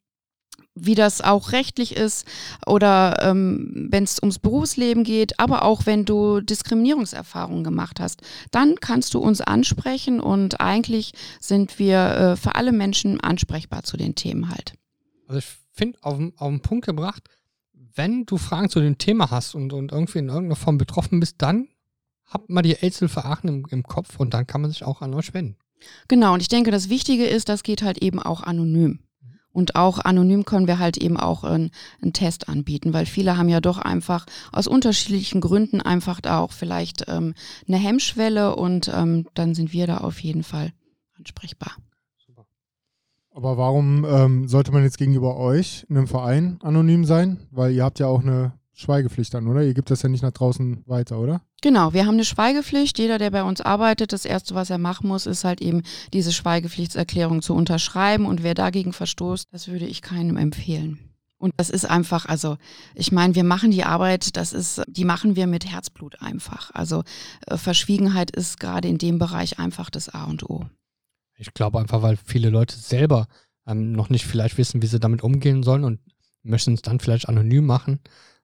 wie 0.83 0.95
das 0.95 1.21
auch 1.21 1.53
rechtlich 1.53 1.97
ist 1.97 2.27
oder 2.67 3.19
ähm, 3.23 3.89
wenn 3.91 4.05
es 4.05 4.19
ums 4.21 4.39
Berufsleben 4.39 5.05
geht, 5.05 5.39
aber 5.39 5.63
auch 5.65 5.87
wenn 5.87 6.05
du 6.05 6.41
Diskriminierungserfahrungen 6.41 7.65
gemacht 7.65 8.01
hast, 8.01 8.23
dann 8.51 8.77
kannst 8.81 9.15
du 9.15 9.19
uns 9.21 9.41
ansprechen 9.41 10.21
und 10.21 10.61
eigentlich 10.61 11.13
sind 11.41 11.79
wir 11.79 11.99
äh, 11.99 12.37
für 12.37 12.55
alle 12.55 12.73
Menschen 12.73 13.21
ansprechbar 13.21 13.83
zu 13.83 13.97
den 13.97 14.15
Themen 14.15 14.49
halt. 14.51 14.75
Also 15.27 15.39
ich 15.39 15.47
finde, 15.73 15.99
auf, 16.03 16.17
den- 16.17 16.33
auf 16.39 16.49
den 16.49 16.61
Punkt 16.61 16.87
gebracht, 16.87 17.23
wenn 17.95 18.25
du 18.25 18.37
Fragen 18.39 18.69
zu 18.71 18.81
dem 18.81 18.99
Thema 18.99 19.31
hast 19.31 19.55
und, 19.55 19.73
und 19.73 19.93
irgendwie 19.93 20.19
in 20.21 20.29
irgendeiner 20.29 20.57
Form 20.57 20.79
betroffen 20.79 21.21
bist, 21.21 21.37
dann 21.39 21.69
habt 22.27 22.49
mal 22.49 22.63
die 22.63 22.77
AIDS-Hilfe 22.77 23.25
Aachen 23.25 23.49
im, 23.49 23.67
im 23.71 23.83
Kopf 23.83 24.19
und 24.19 24.33
dann 24.35 24.47
kann 24.47 24.61
man 24.61 24.71
sich 24.71 24.85
auch 24.85 25.03
an 25.03 25.13
euch 25.15 25.35
wenden. 25.35 25.57
Genau, 26.09 26.35
und 26.35 26.41
ich 26.41 26.49
denke, 26.49 26.71
das 26.71 26.89
Wichtige 26.89 27.27
ist, 27.27 27.49
das 27.49 27.63
geht 27.63 27.83
halt 27.83 27.99
eben 28.03 28.21
auch 28.21 28.43
anonym. 28.43 29.01
Und 29.53 29.75
auch 29.75 29.99
anonym 29.99 30.45
können 30.45 30.67
wir 30.67 30.79
halt 30.79 30.97
eben 30.97 31.17
auch 31.17 31.45
einen, 31.45 31.71
einen 32.01 32.13
Test 32.13 32.49
anbieten, 32.49 32.93
weil 32.93 33.07
viele 33.07 33.37
haben 33.37 33.49
ja 33.49 33.61
doch 33.61 33.79
einfach 33.79 34.27
aus 34.53 34.67
unterschiedlichen 34.67 35.41
Gründen 35.41 35.81
einfach 35.81 36.21
da 36.21 36.39
auch 36.39 36.53
vielleicht 36.53 37.07
ähm, 37.09 37.35
eine 37.67 37.79
Hemmschwelle 37.79 38.55
und 38.55 38.91
ähm, 38.95 39.27
dann 39.35 39.55
sind 39.55 39.73
wir 39.73 39.87
da 39.87 39.99
auf 39.99 40.21
jeden 40.21 40.45
Fall 40.45 40.73
ansprechbar. 41.19 41.73
Aber 43.33 43.57
warum 43.57 44.05
ähm, 44.05 44.49
sollte 44.49 44.73
man 44.73 44.83
jetzt 44.83 44.99
gegenüber 44.99 45.37
euch, 45.37 45.87
einem 45.89 46.09
Verein, 46.09 46.59
anonym 46.63 47.05
sein? 47.05 47.39
Weil 47.51 47.73
ihr 47.73 47.85
habt 47.85 48.01
ja 48.01 48.07
auch 48.07 48.23
eine 48.23 48.53
Schweigepflicht 48.81 49.35
dann, 49.35 49.47
oder? 49.47 49.63
Ihr 49.63 49.75
gebt 49.75 49.91
das 49.91 50.03
ja 50.03 50.09
nicht 50.09 50.23
nach 50.23 50.33
draußen 50.33 50.83
weiter, 50.87 51.19
oder? 51.19 51.43
Genau, 51.63 51.93
wir 51.93 52.07
haben 52.07 52.15
eine 52.15 52.25
Schweigepflicht. 52.25 52.99
Jeder, 52.99 53.19
der 53.19 53.31
bei 53.31 53.43
uns 53.43 53.61
arbeitet, 53.61 54.13
das 54.13 54.25
Erste, 54.25 54.55
was 54.55 54.71
er 54.71 54.79
machen 54.79 55.09
muss, 55.09 55.27
ist 55.27 55.45
halt 55.45 55.61
eben 55.61 55.83
diese 56.13 56.33
Schweigepflichtserklärung 56.33 57.43
zu 57.43 57.55
unterschreiben. 57.55 58.27
Und 58.27 58.43
wer 58.43 58.55
dagegen 58.55 58.93
verstoßt, 58.93 59.49
das 59.53 59.69
würde 59.69 59.87
ich 59.87 60.03
keinem 60.03 60.37
empfehlen. 60.37 60.99
Und 61.37 61.55
das 61.57 61.71
ist 61.71 61.89
einfach, 61.89 62.27
also 62.27 62.57
ich 62.95 63.13
meine, 63.13 63.35
wir 63.35 63.45
machen 63.45 63.71
die 63.71 63.85
Arbeit, 63.85 64.37
das 64.37 64.53
ist, 64.53 64.83
die 64.87 65.05
machen 65.05 65.37
wir 65.37 65.47
mit 65.47 65.65
Herzblut 65.65 66.21
einfach. 66.21 66.71
Also 66.75 67.03
äh, 67.47 67.57
Verschwiegenheit 67.57 68.31
ist 68.31 68.61
gerade 68.61 68.89
in 68.89 68.99
dem 68.99 69.19
Bereich 69.19 69.59
einfach 69.59 69.89
das 69.89 70.11
A 70.11 70.25
und 70.25 70.49
O. 70.49 70.67
Ich 71.37 71.55
glaube 71.55 71.79
einfach, 71.79 72.03
weil 72.03 72.19
viele 72.23 72.51
Leute 72.51 72.77
selber 72.77 73.27
ähm, 73.67 73.93
noch 73.93 74.11
nicht 74.11 74.27
vielleicht 74.27 74.59
wissen, 74.59 74.83
wie 74.83 74.87
sie 74.87 75.01
damit 75.01 75.23
umgehen 75.23 75.63
sollen 75.63 75.85
und 75.85 76.01
möchten 76.43 76.75
es 76.75 76.83
dann 76.83 77.01
vielleicht 77.01 77.29
anonym 77.29 77.65
machen, 77.65 78.01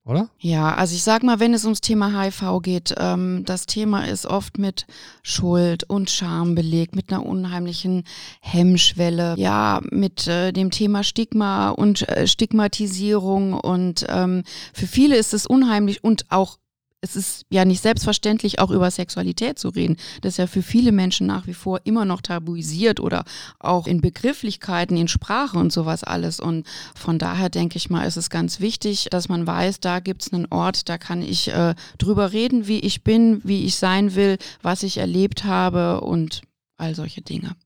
oder? 0.06 0.28
Ja, 0.38 0.74
also 0.74 0.94
ich 0.94 1.02
sag 1.02 1.22
mal, 1.24 1.40
wenn 1.40 1.52
es 1.52 1.64
ums 1.64 1.80
Thema 1.80 2.22
HIV 2.22 2.62
geht, 2.62 2.94
ähm, 2.96 3.42
das 3.44 3.66
Thema 3.66 4.06
ist 4.06 4.24
oft 4.24 4.56
mit 4.56 4.86
Schuld 5.22 5.84
und 5.84 6.10
Scham 6.10 6.54
belegt, 6.54 6.94
mit 6.94 7.10
einer 7.10 7.26
unheimlichen 7.26 8.04
Hemmschwelle, 8.40 9.34
ja, 9.36 9.80
mit 9.90 10.28
äh, 10.28 10.52
dem 10.52 10.70
Thema 10.70 11.02
Stigma 11.02 11.70
und 11.70 12.08
äh, 12.08 12.26
Stigmatisierung 12.26 13.52
und 13.54 14.06
ähm, 14.08 14.44
für 14.72 14.86
viele 14.86 15.16
ist 15.16 15.34
es 15.34 15.46
unheimlich 15.46 16.04
und 16.04 16.26
auch 16.30 16.58
es 17.02 17.14
ist 17.14 17.46
ja 17.50 17.64
nicht 17.64 17.82
selbstverständlich, 17.82 18.58
auch 18.58 18.70
über 18.70 18.90
Sexualität 18.90 19.58
zu 19.58 19.68
reden. 19.68 19.96
Das 20.22 20.34
ist 20.34 20.38
ja 20.38 20.46
für 20.46 20.62
viele 20.62 20.92
Menschen 20.92 21.26
nach 21.26 21.46
wie 21.46 21.54
vor 21.54 21.80
immer 21.84 22.04
noch 22.04 22.20
tabuisiert 22.20 23.00
oder 23.00 23.24
auch 23.58 23.86
in 23.86 24.00
Begrifflichkeiten, 24.00 24.96
in 24.96 25.08
Sprache 25.08 25.58
und 25.58 25.72
sowas 25.72 26.02
alles. 26.04 26.40
Und 26.40 26.66
von 26.94 27.18
daher 27.18 27.48
denke 27.48 27.76
ich 27.76 27.90
mal, 27.90 28.06
ist 28.06 28.16
es 28.16 28.30
ganz 28.30 28.60
wichtig, 28.60 29.08
dass 29.10 29.28
man 29.28 29.46
weiß, 29.46 29.80
da 29.80 30.00
gibt 30.00 30.22
es 30.22 30.32
einen 30.32 30.46
Ort, 30.50 30.88
da 30.88 30.98
kann 30.98 31.22
ich 31.22 31.48
äh, 31.48 31.74
drüber 31.98 32.32
reden, 32.32 32.66
wie 32.66 32.80
ich 32.80 33.04
bin, 33.04 33.40
wie 33.44 33.64
ich 33.64 33.76
sein 33.76 34.14
will, 34.14 34.38
was 34.62 34.82
ich 34.82 34.98
erlebt 34.98 35.44
habe 35.44 36.00
und 36.00 36.42
all 36.76 36.94
solche 36.94 37.22
Dinge. 37.22 37.56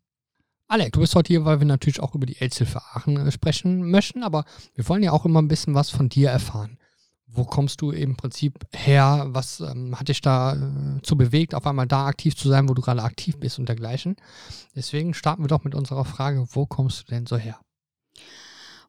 Alec, 0.67 0.93
du 0.93 1.01
bist 1.01 1.17
heute 1.17 1.29
hier, 1.29 1.45
weil 1.45 1.59
wir 1.59 1.67
natürlich 1.67 2.01
auch 2.01 2.15
über 2.15 2.27
die 2.27 2.41
AIDS-Hilfe 2.41 2.81
Aachen 2.95 3.17
äh, 3.17 3.33
sprechen 3.33 3.91
möchten, 3.91 4.23
aber 4.23 4.45
wir 4.75 4.89
wollen 4.89 5.03
ja 5.03 5.13
auch 5.13 5.25
immer 5.25 5.43
ein 5.43 5.49
bisschen 5.49 5.75
was 5.75 5.91
von 5.91 6.09
dir 6.09 6.31
erfahren. 6.31 6.79
Wo 7.33 7.45
kommst 7.45 7.81
du 7.81 7.91
im 7.91 8.17
Prinzip 8.17 8.59
her? 8.73 9.27
Was 9.29 9.61
ähm, 9.61 9.99
hat 9.99 10.09
dich 10.09 10.21
da 10.21 10.55
äh, 10.55 11.03
zu 11.03 11.17
bewegt, 11.17 11.55
auf 11.55 11.67
einmal 11.67 11.87
da 11.87 12.07
aktiv 12.07 12.37
zu 12.37 12.49
sein, 12.49 12.69
wo 12.69 12.75
du 12.75 12.83
gerade 12.83 13.03
aktiv 13.03 13.39
bist 13.39 13.59
und 13.59 13.69
dergleichen? 13.69 14.17
Deswegen 14.75 15.15
starten 15.15 15.43
wir 15.43 15.49
doch 15.49 15.65
mit 15.65 15.75
unserer 15.75 16.05
Frage, 16.05 16.47
wo 16.51 16.67
kommst 16.67 17.03
du 17.03 17.13
denn 17.13 17.27
so 17.27 17.37
her? 17.37 17.59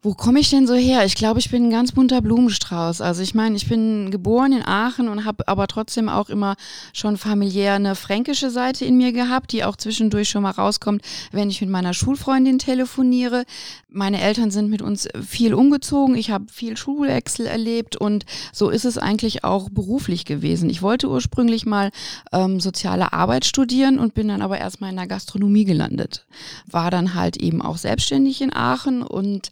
Wo 0.04 0.16
komme 0.16 0.40
ich 0.40 0.50
denn 0.50 0.66
so 0.66 0.74
her? 0.74 1.06
Ich 1.06 1.14
glaube, 1.14 1.40
ich 1.40 1.52
bin 1.52 1.68
ein 1.68 1.70
ganz 1.70 1.92
bunter 1.92 2.24
Blumenstrauß. 2.24 3.02
Also 3.02 3.22
ich 3.22 3.36
meine, 3.36 3.56
ich 3.56 3.70
bin 3.70 4.10
geboren 4.10 4.52
in 4.52 4.66
Aachen 4.66 5.08
und 5.08 5.26
habe 5.26 5.48
aber 5.48 5.68
trotzdem 5.68 6.10
auch 6.10 6.30
immer 6.30 6.56
schon 6.92 7.18
familiär 7.18 7.76
eine 7.76 7.94
fränkische 7.94 8.50
Seite 8.50 8.84
in 8.84 8.98
mir 8.98 9.12
gehabt, 9.12 9.52
die 9.52 9.64
auch 9.64 9.76
zwischendurch 9.76 10.28
schon 10.28 10.42
mal 10.42 10.50
rauskommt, 10.50 11.04
wenn 11.32 11.52
ich 11.52 11.62
mit 11.62 11.70
meiner 11.70 11.94
Schulfreundin 11.94 12.58
telefoniere. 12.58 13.46
Meine 13.94 14.22
Eltern 14.22 14.52
sind 14.52 14.70
mit 14.70 14.82
uns 14.82 15.10
viel 15.22 15.54
umgezogen. 15.54 16.16
Ich 16.16 16.32
habe 16.32 16.46
viel 16.50 16.78
Schulwechsel 16.78 17.46
erlebt 17.46 17.98
und 17.98 18.26
so 18.54 18.70
ist 18.70 18.86
es 18.86 18.98
eigentlich 18.98 19.44
auch 19.44 19.70
beruflich 19.70 20.24
gewesen. 20.24 20.70
Ich 20.70 20.82
wollte 20.82 21.10
ursprünglich 21.10 21.66
mal 21.66 21.92
ähm, 22.32 22.62
soziale 22.62 23.12
Arbeit 23.12 23.44
studieren 23.44 24.00
und 24.00 24.14
bin 24.14 24.30
dann 24.30 24.42
aber 24.42 24.58
erstmal 24.58 24.92
in 24.92 24.96
der 24.96 25.08
Gastronomie 25.08 25.66
gelandet. 25.66 26.26
War 26.70 26.90
dann 26.90 27.16
halt 27.16 27.36
eben 27.36 27.62
auch 27.62 27.76
selbstständig 27.76 28.42
in 28.42 28.54
Aachen 28.54 29.04
und 29.04 29.52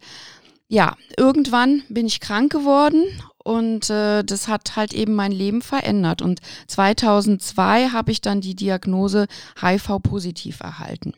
ja, 0.69 0.96
irgendwann 1.17 1.84
bin 1.89 2.05
ich 2.05 2.22
krank 2.22 2.50
geworden 2.50 3.03
und 3.43 3.89
äh, 3.89 4.24
das 4.24 4.48
hat 4.48 4.77
halt 4.77 4.93
eben 4.93 5.15
mein 5.15 5.34
Leben 5.34 5.62
verändert. 5.62 6.22
Und 6.22 6.39
2002 6.67 7.89
habe 7.89 8.12
ich 8.12 8.22
dann 8.22 8.39
die 8.39 8.55
Diagnose 8.55 9.27
HIV-positiv 9.60 10.62
erhalten. 10.62 11.13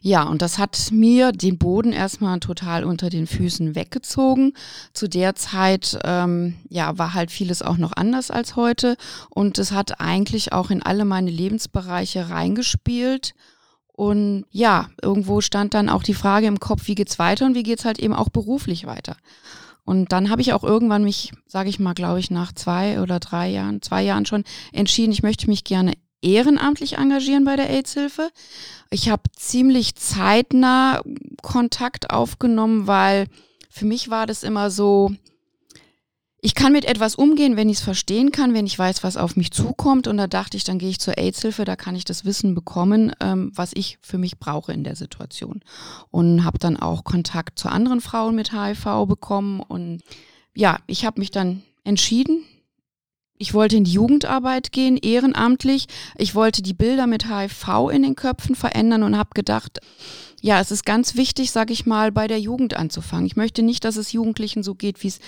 Ja, 0.00 0.24
und 0.24 0.42
das 0.42 0.58
hat 0.58 0.88
mir 0.90 1.30
den 1.30 1.58
Boden 1.58 1.92
erstmal 1.92 2.40
total 2.40 2.84
unter 2.84 3.08
den 3.08 3.26
Füßen 3.26 3.74
weggezogen. 3.76 4.54
Zu 4.92 5.08
der 5.08 5.36
Zeit, 5.36 5.98
ähm, 6.04 6.56
ja, 6.68 6.98
war 6.98 7.14
halt 7.14 7.30
vieles 7.30 7.62
auch 7.62 7.76
noch 7.76 7.92
anders 7.92 8.30
als 8.30 8.56
heute. 8.56 8.96
Und 9.30 9.58
es 9.58 9.70
hat 9.70 10.00
eigentlich 10.00 10.52
auch 10.52 10.70
in 10.70 10.82
alle 10.82 11.04
meine 11.04 11.30
Lebensbereiche 11.30 12.30
reingespielt. 12.30 13.34
Und 13.92 14.44
ja, 14.50 14.88
irgendwo 15.00 15.40
stand 15.40 15.74
dann 15.74 15.88
auch 15.88 16.02
die 16.02 16.14
Frage 16.14 16.46
im 16.46 16.58
Kopf, 16.58 16.88
wie 16.88 16.96
geht's 16.96 17.18
weiter 17.18 17.46
und 17.46 17.54
wie 17.54 17.62
geht's 17.62 17.84
halt 17.84 18.00
eben 18.00 18.14
auch 18.14 18.30
beruflich 18.30 18.86
weiter. 18.86 19.16
Und 19.84 20.12
dann 20.12 20.30
habe 20.30 20.42
ich 20.42 20.52
auch 20.52 20.64
irgendwann 20.64 21.04
mich, 21.04 21.32
sage 21.46 21.68
ich 21.68 21.78
mal, 21.78 21.94
glaube 21.94 22.20
ich, 22.20 22.30
nach 22.30 22.52
zwei 22.52 23.00
oder 23.00 23.20
drei 23.20 23.48
Jahren, 23.48 23.82
zwei 23.82 24.02
Jahren 24.02 24.26
schon 24.26 24.44
entschieden, 24.72 25.12
ich 25.12 25.22
möchte 25.22 25.48
mich 25.48 25.64
gerne 25.64 25.92
ehrenamtlich 26.22 26.96
engagieren 26.98 27.44
bei 27.44 27.56
der 27.56 27.68
AIDS-Hilfe. 27.68 28.30
Ich 28.90 29.08
habe 29.08 29.22
ziemlich 29.36 29.96
zeitnah 29.96 31.02
Kontakt 31.42 32.10
aufgenommen, 32.10 32.86
weil 32.86 33.26
für 33.68 33.84
mich 33.84 34.10
war 34.10 34.26
das 34.26 34.42
immer 34.42 34.70
so, 34.70 35.12
ich 36.44 36.56
kann 36.56 36.72
mit 36.72 36.84
etwas 36.84 37.14
umgehen, 37.14 37.56
wenn 37.56 37.68
ich 37.68 37.78
es 37.78 37.84
verstehen 37.84 38.32
kann, 38.32 38.52
wenn 38.52 38.66
ich 38.66 38.76
weiß, 38.76 39.04
was 39.04 39.16
auf 39.16 39.36
mich 39.36 39.52
zukommt. 39.52 40.08
Und 40.08 40.16
da 40.16 40.26
dachte 40.26 40.56
ich, 40.56 40.64
dann 40.64 40.78
gehe 40.78 40.90
ich 40.90 40.98
zur 40.98 41.16
AIDS-Hilfe, 41.16 41.64
da 41.64 41.76
kann 41.76 41.94
ich 41.94 42.04
das 42.04 42.24
Wissen 42.24 42.54
bekommen, 42.54 43.12
ähm, 43.20 43.52
was 43.54 43.70
ich 43.74 43.98
für 44.02 44.18
mich 44.18 44.38
brauche 44.38 44.72
in 44.72 44.82
der 44.82 44.96
Situation. 44.96 45.60
Und 46.10 46.44
habe 46.44 46.58
dann 46.58 46.76
auch 46.76 47.04
Kontakt 47.04 47.60
zu 47.60 47.68
anderen 47.68 48.00
Frauen 48.00 48.34
mit 48.34 48.52
HIV 48.52 49.06
bekommen. 49.06 49.60
Und 49.60 50.02
ja, 50.52 50.80
ich 50.88 51.04
habe 51.06 51.20
mich 51.20 51.30
dann 51.30 51.62
entschieden. 51.84 52.44
Ich 53.42 53.54
wollte 53.54 53.76
in 53.76 53.82
die 53.82 53.90
Jugendarbeit 53.90 54.70
gehen, 54.70 54.96
ehrenamtlich. 54.96 55.86
Ich 56.16 56.36
wollte 56.36 56.62
die 56.62 56.74
Bilder 56.74 57.08
mit 57.08 57.28
HIV 57.28 57.90
in 57.90 58.04
den 58.04 58.14
Köpfen 58.14 58.54
verändern 58.54 59.02
und 59.02 59.18
habe 59.18 59.30
gedacht, 59.34 59.80
ja, 60.40 60.60
es 60.60 60.70
ist 60.70 60.86
ganz 60.86 61.16
wichtig, 61.16 61.50
sage 61.50 61.72
ich 61.72 61.84
mal, 61.84 62.12
bei 62.12 62.28
der 62.28 62.38
Jugend 62.38 62.74
anzufangen. 62.74 63.26
Ich 63.26 63.34
möchte 63.34 63.62
nicht, 63.62 63.84
dass 63.84 63.96
es 63.96 64.12
Jugendlichen 64.12 64.62
so 64.62 64.76
geht, 64.76 65.02
wie 65.02 65.08
es 65.08 65.18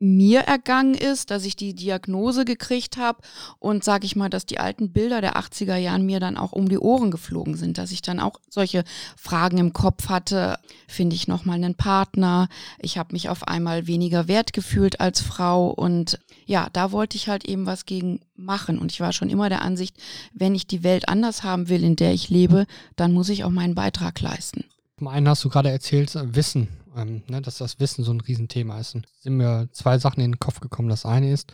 mir 0.00 0.40
ergangen 0.40 0.94
ist, 0.94 1.30
dass 1.30 1.44
ich 1.44 1.56
die 1.56 1.74
Diagnose 1.74 2.46
gekriegt 2.46 2.96
habe 2.96 3.18
und 3.58 3.84
sage 3.84 4.06
ich 4.06 4.16
mal, 4.16 4.30
dass 4.30 4.46
die 4.46 4.58
alten 4.58 4.92
Bilder 4.92 5.20
der 5.20 5.36
80er 5.36 5.76
Jahren 5.76 6.06
mir 6.06 6.20
dann 6.20 6.38
auch 6.38 6.52
um 6.52 6.70
die 6.70 6.78
Ohren 6.78 7.10
geflogen 7.10 7.54
sind, 7.54 7.76
dass 7.76 7.92
ich 7.92 8.00
dann 8.00 8.18
auch 8.18 8.40
solche 8.48 8.82
Fragen 9.16 9.58
im 9.58 9.74
Kopf 9.74 10.08
hatte, 10.08 10.58
finde 10.88 11.14
ich 11.16 11.28
noch 11.28 11.44
mal 11.44 11.54
einen 11.54 11.74
Partner, 11.74 12.48
ich 12.78 12.96
habe 12.96 13.12
mich 13.12 13.28
auf 13.28 13.46
einmal 13.46 13.86
weniger 13.86 14.26
wert 14.26 14.54
gefühlt 14.54 15.00
als 15.00 15.20
Frau 15.20 15.68
und 15.68 16.18
ja, 16.46 16.68
da 16.72 16.92
wollte 16.92 17.18
ich 17.18 17.28
halt 17.28 17.44
eben 17.44 17.66
was 17.66 17.84
gegen 17.84 18.20
machen 18.36 18.78
und 18.78 18.90
ich 18.92 19.00
war 19.00 19.12
schon 19.12 19.28
immer 19.28 19.50
der 19.50 19.60
Ansicht, 19.60 19.98
wenn 20.32 20.54
ich 20.54 20.66
die 20.66 20.82
Welt 20.82 21.10
anders 21.10 21.42
haben 21.42 21.68
will, 21.68 21.84
in 21.84 21.96
der 21.96 22.14
ich 22.14 22.30
lebe, 22.30 22.64
dann 22.96 23.12
muss 23.12 23.28
ich 23.28 23.44
auch 23.44 23.50
meinen 23.50 23.74
Beitrag 23.74 24.18
leisten. 24.22 24.64
Zum 24.96 25.08
einen 25.08 25.28
hast 25.28 25.44
du 25.44 25.50
gerade 25.50 25.70
erzählt, 25.70 26.14
Wissen 26.14 26.68
ähm, 26.96 27.22
ne, 27.28 27.40
dass 27.40 27.58
das 27.58 27.80
Wissen 27.80 28.04
so 28.04 28.12
ein 28.12 28.20
Riesenthema 28.20 28.78
ist. 28.78 28.94
Und 28.94 29.06
sind 29.20 29.36
mir 29.36 29.68
zwei 29.72 29.98
Sachen 29.98 30.20
in 30.20 30.32
den 30.32 30.38
Kopf 30.40 30.60
gekommen. 30.60 30.88
Das 30.88 31.06
eine 31.06 31.32
ist, 31.32 31.52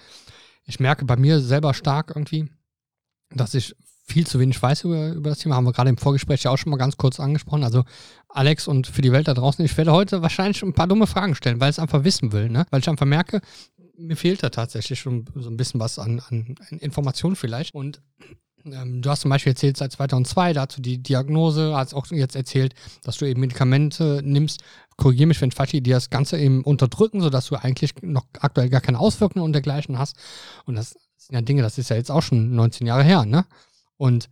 ich 0.65 0.81
merke 0.81 1.05
bei 1.05 1.17
mir 1.17 1.41
selber 1.41 1.75
stark 1.75 2.13
irgendwie, 2.15 2.49
dass 3.31 3.55
ich 3.55 3.75
viel 4.09 4.27
zu 4.27 4.39
wenig 4.39 4.61
weiß 4.61 4.85
über, 4.85 5.13
über 5.13 5.31
das 5.31 5.39
Thema. 5.39 5.57
Haben 5.57 5.67
wir 5.67 5.73
gerade 5.73 5.91
im 5.91 5.97
Vorgespräch 5.97 6.45
ja 6.45 6.51
auch 6.51 6.59
schon 6.59 6.71
mal 6.71 6.77
ganz 6.77 6.97
kurz 6.97 7.19
angesprochen. 7.19 7.65
Also 7.65 7.85
Alex 8.29 8.69
und 8.69 8.87
für 8.87 9.03
die 9.03 9.13
Welt 9.13 9.29
da 9.29 9.35
draußen, 9.35 9.65
ich 9.65 9.77
werde 9.77 9.93
heute 9.93 10.23
wahrscheinlich 10.23 10.63
ein 10.63 10.75
paar 10.75 10.87
dumme 10.87 11.07
Fragen 11.07 11.35
stellen, 11.35 11.61
weil 11.61 11.71
ich 11.71 11.77
es 11.77 11.81
einfach 11.81 12.05
wissen 12.05 12.33
will, 12.33 12.49
ne? 12.49 12.67
Weil 12.71 12.81
ich 12.81 12.89
einfach 12.89 13.07
merke, 13.07 13.41
mir 13.97 14.17
fehlt 14.17 14.43
da 14.43 14.51
tatsächlich 14.51 15.01
schon 15.01 15.25
so 15.35 15.51
ein 15.51 15.57
bisschen 15.57 15.81
was 15.81 15.99
an, 15.99 16.21
an 16.29 16.57
Informationen 16.81 17.35
vielleicht. 17.35 17.75
Und 17.75 18.01
ähm, 18.65 19.03
du 19.03 19.11
hast 19.11 19.23
zum 19.23 19.31
Beispiel 19.31 19.53
erzählt, 19.53 19.77
seit 19.77 19.93
2002, 19.93 20.53
dazu 20.53 20.81
die 20.81 21.03
Diagnose, 21.03 21.75
hast 21.75 21.95
auch 21.95 22.07
jetzt 22.11 22.37
erzählt, 22.37 22.75
dass 23.03 23.19
du 23.19 23.25
eben 23.25 23.41
Medikamente 23.41 24.21
nimmst, 24.25 24.63
korrigiere 24.97 25.27
mich, 25.27 25.41
wenn 25.41 25.51
falsch 25.51 25.73
die 25.73 25.83
das 25.83 26.11
Ganze 26.11 26.39
eben 26.39 26.63
unterdrücken, 26.63 27.21
sodass 27.21 27.47
du 27.47 27.57
eigentlich 27.57 27.95
noch 28.03 28.27
aktuell 28.41 28.69
gar 28.69 28.81
keine 28.81 28.99
Auswirkungen 28.99 29.45
und 29.45 29.53
dergleichen 29.53 29.99
hast. 29.99 30.17
Und 30.65 30.77
das 30.77 30.97
sind 31.17 31.35
ja 31.35 31.43
Dinge, 31.43 31.63
das 31.63 31.79
ist 31.79 31.91
ja 31.91 31.97
jetzt 31.97 32.11
auch 32.11 32.23
schon 32.23 32.55
19 32.55 32.87
Jahre 32.87 33.05
her, 33.05 33.25
ne? 33.25 33.47
Und 33.97 34.29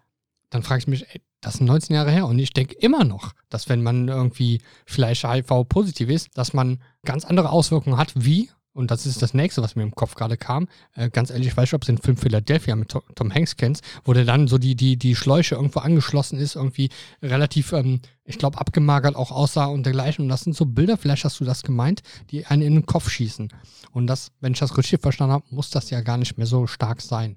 dann 0.51 0.63
frage 0.63 0.81
ich 0.81 0.87
mich, 0.87 1.07
ey, 1.09 1.21
das 1.41 1.55
sind 1.55 1.67
19 1.67 1.95
Jahre 1.95 2.11
her. 2.11 2.27
Und 2.27 2.39
ich 2.39 2.53
denke 2.53 2.75
immer 2.77 3.05
noch, 3.05 3.33
dass 3.51 3.69
wenn 3.69 3.83
man 3.83 4.09
irgendwie 4.09 4.63
vielleicht 4.87 5.25
HIV-positiv 5.25 6.09
ist, 6.09 6.37
dass 6.39 6.53
man 6.53 6.83
ganz 7.05 7.25
andere 7.25 7.51
Auswirkungen 7.51 7.99
hat, 7.99 8.13
wie 8.15 8.51
und 8.75 8.91
das 8.91 9.07
ist 9.07 9.23
das 9.23 9.35
nächste, 9.35 9.63
was 9.63 9.77
mir 9.77 9.85
im 9.85 9.95
Kopf 9.95 10.17
gerade 10.17 10.37
kam. 10.37 10.69
Äh, 10.95 11.09
ganz 11.09 11.31
ehrlich, 11.31 11.47
ich 11.47 11.57
weiß 11.57 11.63
nicht, 11.63 11.75
ob 11.75 11.83
du 11.83 11.93
den 11.93 11.99
Film 11.99 12.17
Philadelphia 12.17 12.75
mit 12.75 12.89
Tom 12.91 13.33
Hanks 13.33 13.57
kennst, 13.57 13.85
wo 14.05 14.13
der 14.13 14.25
dann 14.25 14.49
so 14.49 14.59
die, 14.59 14.75
die, 14.75 14.97
die 14.97 15.15
Schläuche 15.15 15.55
irgendwo 15.55 15.79
angeschlossen 15.81 16.39
ist, 16.39 16.57
irgendwie 16.57 16.91
relativ, 17.23 17.73
ähm, 17.73 18.01
ich 18.25 18.37
glaube, 18.37 18.59
abgemagert 18.59 19.15
auch 19.15 19.31
aussah 19.31 19.67
und 19.67 19.87
dergleichen. 19.87 20.25
Und 20.25 20.29
das 20.29 20.41
sind 20.41 20.57
so 20.57 20.67
Bilder, 20.67 20.97
vielleicht 20.97 21.25
hast 21.25 21.39
du 21.39 21.45
das 21.45 21.63
gemeint, 21.63 22.03
die 22.31 22.47
einen 22.47 22.63
in 22.63 22.75
den 22.75 22.87
Kopf 22.87 23.09
schießen. 23.09 23.49
Und 23.93 24.09
das, 24.09 24.33
wenn 24.41 24.53
ich 24.53 24.59
das 24.59 24.77
richtig 24.77 25.01
verstanden 25.01 25.35
habe, 25.35 25.47
muss 25.51 25.71
das 25.71 25.91
ja 25.91 26.01
gar 26.01 26.19
nicht 26.19 26.37
mehr 26.37 26.49
so 26.49 26.67
stark 26.67 27.01
sein. 27.01 27.37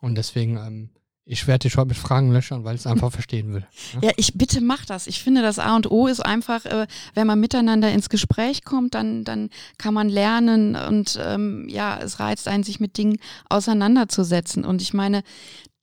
Und 0.00 0.16
deswegen 0.16 0.56
ähm, 0.56 0.90
ich 1.24 1.46
werde 1.46 1.68
dich 1.68 1.76
heute 1.76 1.88
mit 1.88 1.96
Fragen 1.96 2.32
löchern, 2.32 2.64
weil 2.64 2.74
ich 2.74 2.80
es 2.80 2.86
einfach 2.86 3.12
verstehen 3.12 3.54
will. 3.54 3.66
Ja? 3.94 4.08
ja, 4.08 4.10
ich 4.16 4.34
bitte 4.34 4.60
mach 4.60 4.84
das. 4.84 5.06
Ich 5.06 5.22
finde, 5.22 5.40
das 5.40 5.60
A 5.60 5.76
und 5.76 5.90
O 5.90 6.08
ist 6.08 6.20
einfach, 6.20 6.64
äh, 6.64 6.86
wenn 7.14 7.26
man 7.26 7.38
miteinander 7.38 7.92
ins 7.92 8.08
Gespräch 8.08 8.64
kommt, 8.64 8.94
dann, 8.94 9.22
dann 9.22 9.50
kann 9.78 9.94
man 9.94 10.08
lernen 10.08 10.74
und 10.74 11.18
ähm, 11.22 11.68
ja, 11.68 11.98
es 11.98 12.18
reizt 12.18 12.48
einen, 12.48 12.64
sich 12.64 12.80
mit 12.80 12.98
Dingen 12.98 13.18
auseinanderzusetzen. 13.48 14.64
Und 14.64 14.82
ich 14.82 14.94
meine, 14.94 15.22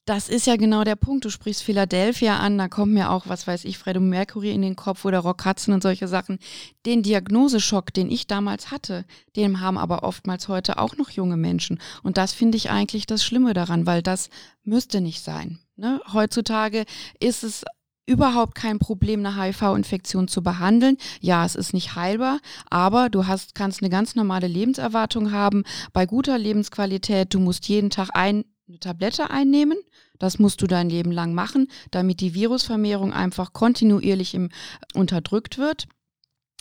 das 0.09 0.27
ist 0.27 0.47
ja 0.47 0.55
genau 0.55 0.83
der 0.83 0.95
Punkt. 0.95 1.23
Du 1.23 1.29
sprichst 1.29 1.61
Philadelphia 1.61 2.39
an, 2.39 2.57
da 2.57 2.67
kommt 2.67 2.93
mir 2.93 3.11
auch, 3.11 3.27
was 3.27 3.45
weiß 3.45 3.63
ich, 3.65 3.77
Freddie 3.77 3.99
Mercury 3.99 4.51
in 4.51 4.63
den 4.63 4.75
Kopf 4.75 5.05
oder 5.05 5.19
Rock 5.19 5.45
Hudson 5.45 5.71
und 5.71 5.83
solche 5.83 6.07
Sachen. 6.07 6.39
Den 6.87 7.03
Diagnoseschock, 7.03 7.93
den 7.93 8.09
ich 8.09 8.25
damals 8.25 8.71
hatte, 8.71 9.05
den 9.35 9.61
haben 9.61 9.77
aber 9.77 10.01
oftmals 10.01 10.47
heute 10.47 10.79
auch 10.79 10.97
noch 10.97 11.11
junge 11.11 11.37
Menschen. 11.37 11.79
Und 12.01 12.17
das 12.17 12.33
finde 12.33 12.57
ich 12.57 12.71
eigentlich 12.71 13.05
das 13.05 13.23
Schlimme 13.23 13.53
daran, 13.53 13.85
weil 13.85 14.01
das 14.01 14.31
müsste 14.63 14.99
nicht 14.99 15.23
sein. 15.23 15.59
Ne? 15.75 16.01
Heutzutage 16.11 16.85
ist 17.19 17.43
es 17.43 17.63
überhaupt 18.07 18.55
kein 18.55 18.79
Problem, 18.79 19.23
eine 19.23 19.39
HIV-Infektion 19.39 20.27
zu 20.27 20.41
behandeln. 20.41 20.97
Ja, 21.21 21.45
es 21.45 21.53
ist 21.53 21.75
nicht 21.75 21.93
heilbar, 21.93 22.39
aber 22.71 23.09
du 23.09 23.27
hast, 23.27 23.53
kannst 23.53 23.83
eine 23.83 23.91
ganz 23.91 24.15
normale 24.15 24.47
Lebenserwartung 24.47 25.31
haben, 25.31 25.65
bei 25.93 26.07
guter 26.07 26.39
Lebensqualität. 26.39 27.31
Du 27.31 27.39
musst 27.39 27.67
jeden 27.67 27.91
Tag 27.91 28.09
ein, 28.15 28.45
eine 28.69 28.79
Tablette 28.79 29.29
einnehmen 29.29 29.77
das 30.19 30.37
musst 30.37 30.61
du 30.61 30.67
dein 30.67 30.89
Leben 30.89 31.11
lang 31.11 31.33
machen, 31.33 31.69
damit 31.91 32.19
die 32.19 32.33
Virusvermehrung 32.33 33.13
einfach 33.13 33.53
kontinuierlich 33.53 34.35
im, 34.35 34.49
unterdrückt 34.93 35.57
wird. 35.57 35.87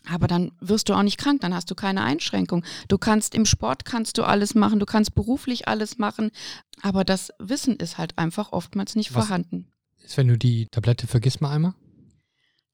Aber 0.09 0.27
dann 0.27 0.53
wirst 0.61 0.89
du 0.89 0.95
auch 0.95 1.03
nicht 1.03 1.19
krank, 1.19 1.43
dann 1.43 1.53
hast 1.53 1.71
du 1.71 1.75
keine 1.75 2.03
Einschränkung. 2.03 2.65
Du 2.87 2.97
kannst 2.97 3.35
im 3.35 3.45
Sport 3.45 3.85
kannst 3.85 4.17
du 4.17 4.23
alles 4.23 4.55
machen, 4.55 4.79
du 4.79 4.87
kannst 4.87 5.15
beruflich 5.15 5.69
alles 5.69 5.99
machen, 5.99 6.31
aber 6.81 7.05
das 7.05 7.33
Wissen 7.39 7.77
ist 7.77 7.99
halt 7.99 8.17
einfach 8.17 8.53
oftmals 8.53 8.95
nicht 8.95 9.13
Was 9.13 9.27
vorhanden. 9.27 9.67
Ist, 10.03 10.17
wenn 10.17 10.29
du 10.29 10.39
die 10.39 10.67
Tablette 10.67 11.07
vergisst 11.07 11.41
mal 11.41 11.51
einmal? 11.51 11.75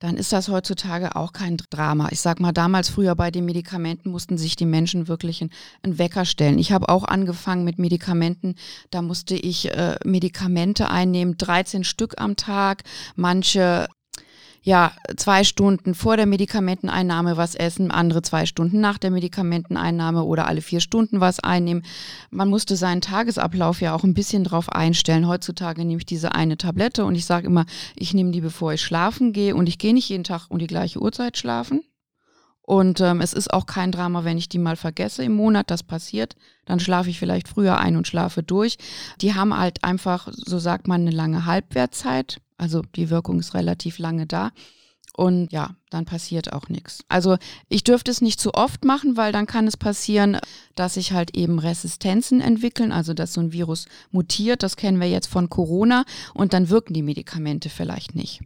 Dann 0.05 0.19
ist 0.19 0.35
das 0.35 0.49
heutzutage 0.49 1.17
auch 1.17 1.33
kein 1.33 1.57
Drama. 1.57 2.09
Ich 2.11 2.21
sag 2.21 2.39
mal, 2.39 2.53
damals 2.53 2.91
früher 2.91 3.15
bei 3.15 3.31
den 3.31 3.47
Medikamenten 3.47 4.11
mussten 4.11 4.37
sich 4.37 4.55
die 4.55 4.67
Menschen 4.67 5.09
wirklich 5.09 5.41
einen 5.83 5.99
Wecker 5.99 6.27
stellen. 6.27 6.59
Ich 6.59 6.73
habe 6.73 6.91
auch 6.91 7.05
angefangen 7.05 7.65
mit 7.65 7.79
Medikamenten. 7.79 8.55
Da 8.91 9.01
musste 9.01 9.35
ich 9.35 9.73
äh, 9.73 9.97
Medikamente 10.05 10.91
einnehmen, 10.91 11.39
13 11.39 11.85
Stück 11.85 12.21
am 12.21 12.37
Tag. 12.37 12.83
Manche 13.17 13.89
ja, 14.67 14.93
zwei 15.19 15.45
Stunden 15.45 15.95
vor 15.95 16.17
der 16.17 16.25
Medikamenteneinnahme 16.25 17.37
was 17.37 17.55
essen, 17.55 17.91
andere 17.91 18.23
zwei 18.23 18.47
Stunden 18.47 18.81
nach 18.81 18.97
der 18.97 19.11
Medikamenteneinnahme 19.11 20.25
oder 20.25 20.49
alle 20.49 20.63
vier 20.63 20.81
Stunden 20.81 21.21
was 21.21 21.39
einnehmen. 21.39 21.85
Man 22.31 22.49
musste 22.49 22.75
seinen 22.75 23.03
Tagesablauf 23.03 23.83
ja 23.83 23.95
auch 23.95 24.05
ein 24.05 24.15
bisschen 24.15 24.43
drauf 24.43 24.71
einstellen. 24.71 25.29
Heutzutage 25.29 25.85
nehme 25.85 25.99
ich 25.99 26.07
diese 26.07 26.35
eine 26.35 26.57
Tablette 26.57 27.05
und 27.05 27.15
ich 27.15 27.27
sage 27.27 27.47
immer, 27.47 27.67
ich 27.95 28.15
nehme 28.15 28.31
die, 28.31 28.41
bevor 28.41 28.73
ich 28.73 28.81
schlafen 28.81 29.35
gehe 29.35 29.55
und 29.55 29.69
ich 29.69 29.77
gehe 29.77 29.93
nicht 29.93 30.09
jeden 30.09 30.25
Tag 30.25 30.47
um 30.49 30.59
die 30.59 30.67
gleiche 30.67 30.99
Uhrzeit 30.99 31.37
schlafen. 31.37 31.83
Und 32.63 33.03
ähm, 33.03 33.21
es 33.21 33.35
ist 33.35 33.53
auch 33.53 33.67
kein 33.67 33.93
Drama, 33.93 34.25
wenn 34.25 34.39
ich 34.39 34.49
die 34.49 34.59
mal 34.59 34.77
vergesse 34.77 35.23
im 35.23 35.35
Monat, 35.35 35.71
das 35.71 35.83
passiert. 35.83 36.37
Dann 36.65 36.81
schlafe 36.81 37.11
ich 37.11 37.19
vielleicht 37.19 37.49
früher 37.49 37.79
ein 37.79 37.99
und 37.99 38.07
schlafe 38.07 38.43
durch. 38.43 38.79
Die 39.21 39.35
haben 39.35 39.55
halt 39.55 39.85
einfach, 39.85 40.29
so 40.33 40.59
sagt 40.59 40.89
man, 40.89 41.03
eine 41.03 41.11
lange 41.11 41.45
Halbwertzeit. 41.45 42.41
Also 42.57 42.83
die 42.95 43.11
Wirkung 43.11 43.41
ist 43.41 43.55
relativ 43.55 43.99
lange 43.99 44.27
da. 44.27 44.53
Und 45.17 45.53
ja, 45.53 45.77
dann 45.91 46.07
passiert 46.07 46.53
auch 46.53 46.69
nichts. 46.69 47.05
Also 47.09 47.37
ich 47.69 47.85
dürfte 47.85 48.11
es 48.11 48.21
nicht 48.21 48.41
zu 48.41 48.55
oft 48.55 48.85
machen, 48.85 49.17
weil 49.17 49.31
dann 49.31 49.47
kann 49.47 49.69
es 49.69 49.77
passieren, 49.77 50.39
dass 50.75 50.95
sich 50.95 51.13
halt 51.13 51.37
eben 51.37 51.61
Resistenzen 51.61 52.41
entwickeln, 52.41 52.91
also 52.91 53.15
dass 53.15 53.33
so 53.33 53.41
ein 53.41 53.53
Virus 53.53 53.87
mutiert. 54.11 54.65
Das 54.65 54.77
kennen 54.77 55.01
wir 55.01 55.09
jetzt 55.09 55.29
von 55.29 55.49
Corona 55.49 56.05
und 56.35 56.53
dann 56.53 56.69
wirken 56.69 56.95
die 56.95 57.03
Medikamente 57.03 57.69
vielleicht 57.69 58.17
nicht. 58.17 58.41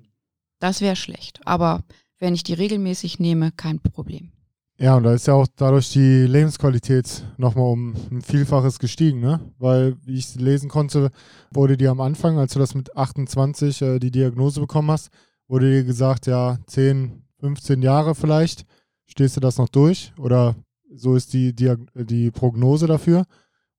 Das 0.58 0.82
wäre 0.82 0.96
schlecht. 0.96 1.40
Aber 1.46 1.84
wenn 2.18 2.34
ich 2.34 2.42
die 2.42 2.54
regelmäßig 2.54 3.18
nehme, 3.18 3.50
kein 3.52 3.80
Problem. 3.80 4.32
Ja, 4.80 4.96
und 4.96 5.02
da 5.02 5.12
ist 5.12 5.26
ja 5.26 5.34
auch 5.34 5.48
dadurch 5.56 5.90
die 5.90 6.26
Lebensqualität 6.26 7.24
nochmal 7.36 7.72
um 7.72 7.94
ein 8.12 8.22
Vielfaches 8.22 8.78
gestiegen, 8.78 9.18
ne? 9.18 9.40
Weil, 9.58 9.96
wie 10.04 10.16
ich 10.16 10.36
lesen 10.36 10.68
konnte, 10.68 11.10
wurde 11.52 11.76
dir 11.76 11.90
am 11.90 12.00
Anfang, 12.00 12.38
als 12.38 12.52
du 12.52 12.60
das 12.60 12.76
mit 12.76 12.96
28 12.96 13.82
äh, 13.82 13.98
die 13.98 14.12
Diagnose 14.12 14.60
bekommen 14.60 14.92
hast, 14.92 15.10
wurde 15.48 15.68
dir 15.68 15.82
gesagt, 15.82 16.28
ja, 16.28 16.58
10, 16.66 17.24
15 17.40 17.82
Jahre 17.82 18.14
vielleicht, 18.14 18.66
stehst 19.06 19.36
du 19.36 19.40
das 19.40 19.58
noch 19.58 19.68
durch? 19.68 20.12
Oder 20.16 20.54
so 20.94 21.16
ist 21.16 21.32
die, 21.32 21.52
die, 21.52 21.74
die 21.94 22.30
Prognose 22.30 22.86
dafür. 22.86 23.24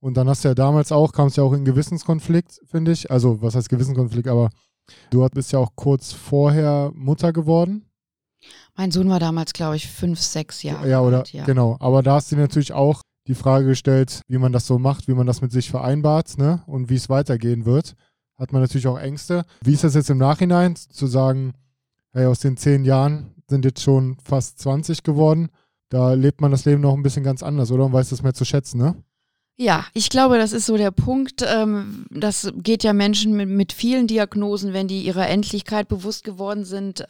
Und 0.02 0.18
dann 0.18 0.28
hast 0.28 0.44
du 0.44 0.50
ja 0.50 0.56
damals 0.56 0.92
auch, 0.92 1.14
kam 1.14 1.28
es 1.28 1.38
ja 1.38 1.44
auch 1.44 1.54
in 1.54 1.64
Gewissenskonflikt, 1.64 2.60
finde 2.66 2.92
ich. 2.92 3.10
Also, 3.10 3.42
was 3.42 3.56
heißt 3.56 3.70
Gewissenskonflikt? 3.70 4.28
Aber 4.28 4.50
du 5.12 5.26
bist 5.30 5.54
ja 5.54 5.60
auch 5.60 5.72
kurz 5.76 6.12
vorher 6.12 6.92
Mutter 6.94 7.32
geworden. 7.32 7.89
Mein 8.76 8.92
Sohn 8.92 9.10
war 9.10 9.20
damals, 9.20 9.54
glaube 9.54 9.76
ich, 9.76 9.88
fünf, 9.88 10.20
sechs 10.20 10.64
Jahre 10.64 10.90
Ja, 10.90 11.02
oder 11.02 11.20
alt, 11.20 11.34
ja. 11.34 11.46
genau. 11.46 11.78
Aber 11.80 12.04
da 12.04 12.16
hast 12.16 12.32
du 12.32 12.36
dir 12.36 12.42
natürlich 12.42 12.74
auch 12.74 13.02
die 13.28 13.36
Frage 13.36 13.66
gestellt, 13.66 14.22
wie 14.28 14.38
man 14.38 14.52
das 14.52 14.66
so 14.66 14.80
macht, 14.80 15.08
wie 15.08 15.14
man 15.14 15.28
das 15.28 15.42
mit 15.42 15.52
sich 15.52 15.70
vereinbart, 15.70 16.38
ne? 16.38 16.64
Und 16.66 16.90
wie 16.90 16.96
es 16.96 17.10
weitergehen 17.10 17.66
wird. 17.66 17.96
Hat 18.38 18.54
man 18.54 18.62
natürlich 18.62 18.88
auch 18.88 18.98
Ängste. 18.98 19.46
Wie 19.62 19.74
ist 19.74 19.84
das 19.84 19.96
jetzt 19.96 20.10
im 20.10 20.18
Nachhinein 20.18 20.76
zu 20.76 21.08
sagen, 21.08 21.54
hey, 22.12 22.26
aus 22.26 22.40
den 22.40 22.58
zehn 22.58 22.86
Jahren 22.86 23.36
sind 23.50 23.66
jetzt 23.66 23.82
schon 23.82 24.18
fast 24.24 24.60
20 24.60 25.04
geworden. 25.04 25.50
Da 25.90 26.14
lebt 26.14 26.40
man 26.40 26.52
das 26.52 26.66
Leben 26.66 26.82
noch 26.82 26.94
ein 26.94 27.04
bisschen 27.04 27.24
ganz 27.24 27.44
anders, 27.44 27.72
oder? 27.72 27.86
Und 27.86 27.94
weiß 27.94 28.10
das 28.10 28.24
mehr 28.24 28.34
zu 28.34 28.46
schätzen, 28.46 28.78
ne? 28.78 28.96
Ja, 29.58 29.86
ich 29.94 30.10
glaube, 30.10 30.38
das 30.38 30.54
ist 30.54 30.66
so 30.66 30.78
der 30.78 30.92
Punkt. 30.92 31.44
Ähm, 31.46 32.06
das 32.10 32.54
geht 32.56 32.84
ja 32.84 32.94
Menschen 32.94 33.36
mit, 33.36 33.50
mit 33.50 33.74
vielen 33.74 34.08
Diagnosen, 34.08 34.72
wenn 34.72 34.88
die 34.88 35.02
ihrer 35.02 35.28
Endlichkeit 35.28 35.90
bewusst 35.90 36.24
geworden 36.24 36.64
sind. 36.64 37.04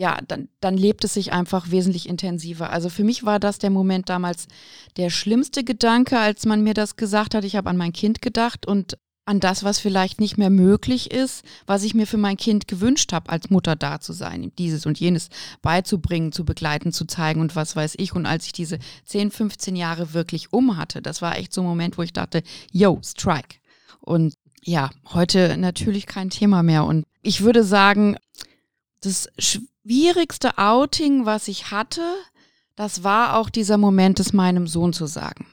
Ja, 0.00 0.18
dann, 0.26 0.48
dann 0.60 0.78
lebt 0.78 1.04
es 1.04 1.12
sich 1.12 1.30
einfach 1.34 1.70
wesentlich 1.70 2.08
intensiver. 2.08 2.70
Also 2.70 2.88
für 2.88 3.04
mich 3.04 3.26
war 3.26 3.38
das 3.38 3.58
der 3.58 3.68
Moment 3.68 4.08
damals 4.08 4.48
der 4.96 5.10
schlimmste 5.10 5.62
Gedanke, 5.62 6.18
als 6.18 6.46
man 6.46 6.62
mir 6.62 6.72
das 6.72 6.96
gesagt 6.96 7.34
hat. 7.34 7.44
Ich 7.44 7.54
habe 7.54 7.68
an 7.68 7.76
mein 7.76 7.92
Kind 7.92 8.22
gedacht 8.22 8.64
und 8.64 8.96
an 9.26 9.40
das, 9.40 9.62
was 9.62 9.78
vielleicht 9.78 10.18
nicht 10.18 10.38
mehr 10.38 10.48
möglich 10.48 11.10
ist, 11.10 11.44
was 11.66 11.82
ich 11.82 11.92
mir 11.92 12.06
für 12.06 12.16
mein 12.16 12.38
Kind 12.38 12.66
gewünscht 12.66 13.12
habe, 13.12 13.28
als 13.28 13.50
Mutter 13.50 13.76
da 13.76 14.00
zu 14.00 14.14
sein, 14.14 14.52
dieses 14.56 14.86
und 14.86 14.98
jenes 14.98 15.28
beizubringen, 15.60 16.32
zu 16.32 16.46
begleiten, 16.46 16.94
zu 16.94 17.04
zeigen 17.04 17.42
und 17.42 17.54
was 17.54 17.76
weiß 17.76 17.96
ich. 17.98 18.14
Und 18.14 18.24
als 18.24 18.46
ich 18.46 18.52
diese 18.52 18.78
10, 19.04 19.30
15 19.30 19.76
Jahre 19.76 20.14
wirklich 20.14 20.50
um 20.50 20.78
hatte, 20.78 21.02
das 21.02 21.20
war 21.20 21.36
echt 21.36 21.52
so 21.52 21.60
ein 21.60 21.66
Moment, 21.66 21.98
wo 21.98 22.02
ich 22.02 22.14
dachte, 22.14 22.42
yo, 22.72 23.00
strike. 23.04 23.58
Und 24.00 24.32
ja, 24.62 24.88
heute 25.12 25.58
natürlich 25.58 26.06
kein 26.06 26.30
Thema 26.30 26.62
mehr. 26.62 26.86
Und 26.86 27.04
ich 27.20 27.42
würde 27.42 27.64
sagen, 27.64 28.16
das 29.02 29.28
schwierigste 29.82 30.58
Outing, 30.58 31.26
was 31.26 31.48
ich 31.48 31.70
hatte, 31.70 32.02
das 32.76 33.04
war 33.04 33.36
auch 33.36 33.50
dieser 33.50 33.76
Moment, 33.76 34.20
es 34.20 34.32
meinem 34.32 34.66
Sohn 34.66 34.92
zu 34.92 35.06
sagen. 35.06 35.46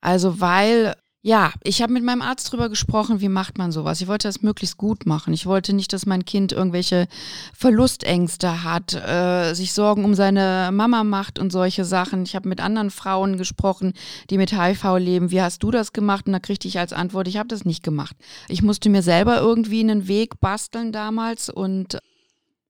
Also 0.00 0.40
weil, 0.40 0.94
ja, 1.22 1.52
ich 1.62 1.82
habe 1.82 1.92
mit 1.92 2.04
meinem 2.04 2.22
Arzt 2.22 2.52
drüber 2.52 2.68
gesprochen, 2.68 3.20
wie 3.20 3.28
macht 3.28 3.58
man 3.58 3.72
sowas. 3.72 4.00
Ich 4.00 4.06
wollte 4.06 4.28
das 4.28 4.42
möglichst 4.42 4.76
gut 4.76 5.06
machen. 5.06 5.32
Ich 5.32 5.46
wollte 5.46 5.72
nicht, 5.72 5.92
dass 5.92 6.06
mein 6.06 6.24
Kind 6.24 6.52
irgendwelche 6.52 7.08
Verlustängste 7.54 8.62
hat, 8.64 8.94
äh, 8.94 9.54
sich 9.54 9.72
Sorgen 9.72 10.04
um 10.04 10.14
seine 10.14 10.70
Mama 10.72 11.04
macht 11.04 11.38
und 11.38 11.50
solche 11.50 11.84
Sachen. 11.84 12.22
Ich 12.22 12.34
habe 12.34 12.48
mit 12.48 12.60
anderen 12.60 12.90
Frauen 12.90 13.36
gesprochen, 13.36 13.92
die 14.30 14.38
mit 14.38 14.52
HIV 14.52 14.98
leben. 14.98 15.30
Wie 15.30 15.42
hast 15.42 15.62
du 15.62 15.70
das 15.70 15.92
gemacht? 15.92 16.26
Und 16.26 16.32
da 16.32 16.40
kriegte 16.40 16.68
ich 16.68 16.78
als 16.78 16.92
Antwort, 16.92 17.28
ich 17.28 17.36
habe 17.36 17.48
das 17.48 17.64
nicht 17.64 17.82
gemacht. 17.82 18.16
Ich 18.48 18.62
musste 18.62 18.90
mir 18.90 19.02
selber 19.02 19.38
irgendwie 19.38 19.80
einen 19.80 20.08
Weg 20.08 20.40
basteln 20.40 20.92
damals 20.92 21.48
und 21.48 21.98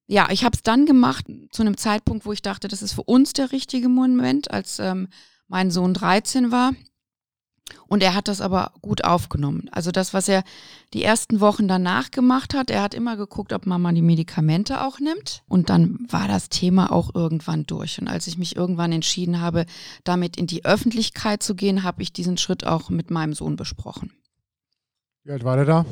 ja, 0.06 0.28
ich 0.30 0.44
habe 0.44 0.54
es 0.54 0.62
dann 0.62 0.86
gemacht 0.86 1.26
zu 1.50 1.62
einem 1.62 1.76
Zeitpunkt, 1.76 2.26
wo 2.26 2.32
ich 2.32 2.42
dachte, 2.42 2.68
das 2.68 2.82
ist 2.82 2.92
für 2.92 3.02
uns 3.02 3.32
der 3.32 3.52
richtige 3.52 3.88
Moment, 3.88 4.50
als 4.50 4.78
ähm, 4.78 5.08
mein 5.48 5.70
Sohn 5.70 5.94
13 5.94 6.52
war. 6.52 6.72
Und 7.88 8.02
er 8.02 8.14
hat 8.14 8.28
das 8.28 8.40
aber 8.40 8.72
gut 8.80 9.04
aufgenommen. 9.04 9.68
Also 9.72 9.90
das, 9.90 10.14
was 10.14 10.28
er 10.28 10.44
die 10.92 11.02
ersten 11.02 11.40
Wochen 11.40 11.66
danach 11.66 12.12
gemacht 12.12 12.54
hat, 12.54 12.70
er 12.70 12.82
hat 12.82 12.94
immer 12.94 13.16
geguckt, 13.16 13.52
ob 13.52 13.66
Mama 13.66 13.92
die 13.92 14.02
Medikamente 14.02 14.84
auch 14.84 15.00
nimmt. 15.00 15.42
Und 15.48 15.68
dann 15.68 16.06
war 16.08 16.28
das 16.28 16.48
Thema 16.48 16.92
auch 16.92 17.14
irgendwann 17.14 17.66
durch. 17.66 18.00
Und 18.00 18.06
als 18.06 18.28
ich 18.28 18.38
mich 18.38 18.54
irgendwann 18.54 18.92
entschieden 18.92 19.40
habe, 19.40 19.66
damit 20.04 20.36
in 20.36 20.46
die 20.46 20.64
Öffentlichkeit 20.64 21.42
zu 21.42 21.56
gehen, 21.56 21.82
habe 21.82 22.02
ich 22.02 22.12
diesen 22.12 22.38
Schritt 22.38 22.64
auch 22.64 22.90
mit 22.90 23.10
meinem 23.10 23.34
Sohn 23.34 23.56
besprochen. 23.56 24.12
Wie 25.24 25.32
alt 25.32 25.42
war 25.42 25.56
der 25.56 25.64
da? 25.64 25.86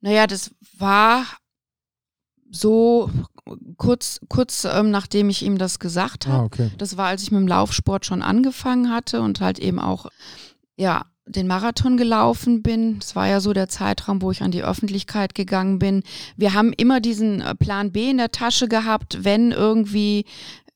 Naja, 0.00 0.28
das 0.28 0.52
war 0.78 1.24
so 2.50 3.10
kurz, 3.76 4.20
kurz 4.28 4.64
ähm, 4.64 4.90
nachdem 4.90 5.28
ich 5.28 5.42
ihm 5.42 5.58
das 5.58 5.78
gesagt 5.78 6.26
habe. 6.26 6.42
Ah, 6.42 6.44
okay. 6.44 6.70
Das 6.78 6.96
war, 6.96 7.06
als 7.06 7.22
ich 7.22 7.30
mit 7.30 7.40
dem 7.40 7.48
Laufsport 7.48 8.06
schon 8.06 8.22
angefangen 8.22 8.90
hatte 8.90 9.20
und 9.20 9.40
halt 9.40 9.58
eben 9.58 9.78
auch, 9.78 10.06
ja, 10.76 11.04
den 11.26 11.46
Marathon 11.46 11.96
gelaufen 11.96 12.62
bin. 12.62 12.98
Das 12.98 13.16
war 13.16 13.26
ja 13.26 13.40
so 13.40 13.52
der 13.52 13.68
Zeitraum, 13.68 14.20
wo 14.20 14.30
ich 14.30 14.42
an 14.42 14.50
die 14.50 14.62
Öffentlichkeit 14.62 15.34
gegangen 15.34 15.78
bin. 15.78 16.02
Wir 16.36 16.52
haben 16.52 16.72
immer 16.72 17.00
diesen 17.00 17.40
äh, 17.40 17.54
Plan 17.54 17.92
B 17.92 18.10
in 18.10 18.18
der 18.18 18.30
Tasche 18.30 18.68
gehabt, 18.68 19.24
wenn 19.24 19.50
irgendwie 19.50 20.26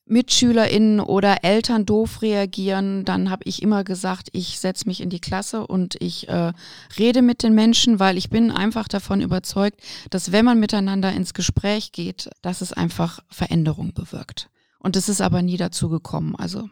MitschülerInnen 0.08 1.00
oder 1.00 1.44
Eltern 1.44 1.86
doof 1.86 2.22
reagieren, 2.22 3.04
dann 3.04 3.30
habe 3.30 3.42
ich 3.44 3.62
immer 3.62 3.84
gesagt, 3.84 4.28
ich 4.32 4.58
setze 4.58 4.86
mich 4.86 5.00
in 5.00 5.10
die 5.10 5.20
Klasse 5.20 5.66
und 5.66 5.96
ich 6.00 6.28
äh, 6.28 6.52
rede 6.98 7.22
mit 7.22 7.42
den 7.42 7.54
Menschen, 7.54 8.00
weil 8.00 8.16
ich 8.16 8.30
bin 8.30 8.50
einfach 8.50 8.88
davon 8.88 9.20
überzeugt, 9.20 9.80
dass 10.10 10.32
wenn 10.32 10.44
man 10.44 10.60
miteinander 10.60 11.12
ins 11.12 11.34
Gespräch 11.34 11.92
geht, 11.92 12.30
dass 12.42 12.60
es 12.60 12.72
einfach 12.72 13.20
Veränderung 13.28 13.92
bewirkt. 13.92 14.50
Und 14.78 14.96
es 14.96 15.08
ist 15.08 15.20
aber 15.20 15.42
nie 15.42 15.56
dazu 15.56 15.88
gekommen. 15.88 16.34
Also 16.36 16.68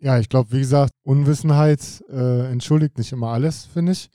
Ja, 0.00 0.18
ich 0.18 0.28
glaube, 0.28 0.52
wie 0.52 0.60
gesagt, 0.60 0.92
Unwissenheit 1.02 2.04
äh, 2.10 2.50
entschuldigt 2.50 2.98
nicht 2.98 3.12
immer 3.12 3.28
alles, 3.28 3.66
finde 3.66 3.92
ich. 3.92 4.10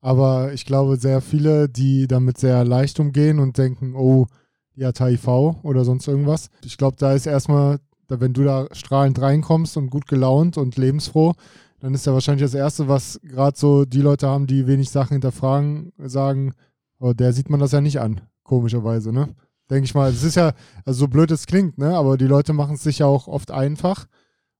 Aber 0.00 0.52
ich 0.52 0.66
glaube, 0.66 0.96
sehr 0.96 1.20
viele, 1.20 1.68
die 1.68 2.08
damit 2.08 2.36
sehr 2.36 2.64
leicht 2.64 2.98
umgehen 2.98 3.38
und 3.38 3.56
denken, 3.56 3.94
oh, 3.94 4.26
die 4.76 4.84
HIV 4.84 5.28
oder 5.62 5.84
sonst 5.84 6.06
irgendwas. 6.08 6.48
Ich 6.64 6.76
glaube, 6.76 6.96
da 6.98 7.12
ist 7.12 7.26
erstmal, 7.26 7.78
wenn 8.08 8.32
du 8.32 8.44
da 8.44 8.66
strahlend 8.72 9.20
reinkommst 9.20 9.76
und 9.76 9.90
gut 9.90 10.06
gelaunt 10.06 10.56
und 10.56 10.76
lebensfroh, 10.76 11.34
dann 11.80 11.94
ist 11.94 12.06
ja 12.06 12.12
wahrscheinlich 12.12 12.44
das 12.44 12.54
Erste, 12.54 12.88
was 12.88 13.20
gerade 13.22 13.58
so 13.58 13.84
die 13.84 14.02
Leute 14.02 14.28
haben, 14.28 14.46
die 14.46 14.66
wenig 14.66 14.90
Sachen 14.90 15.14
hinterfragen, 15.14 15.92
sagen, 15.98 16.54
oh, 17.00 17.12
der 17.12 17.32
sieht 17.32 17.50
man 17.50 17.58
das 17.58 17.72
ja 17.72 17.80
nicht 17.80 18.00
an, 18.00 18.20
komischerweise, 18.44 19.12
ne? 19.12 19.34
Denke 19.68 19.86
ich 19.86 19.94
mal. 19.94 20.10
Es 20.10 20.22
ist 20.22 20.36
ja, 20.36 20.52
also 20.84 21.00
so 21.00 21.08
blöd 21.08 21.30
es 21.30 21.46
klingt, 21.46 21.78
ne? 21.78 21.96
Aber 21.96 22.16
die 22.16 22.26
Leute 22.26 22.52
machen 22.52 22.76
es 22.76 22.82
sich 22.82 23.00
ja 23.00 23.06
auch 23.06 23.26
oft 23.26 23.50
einfach. 23.50 24.06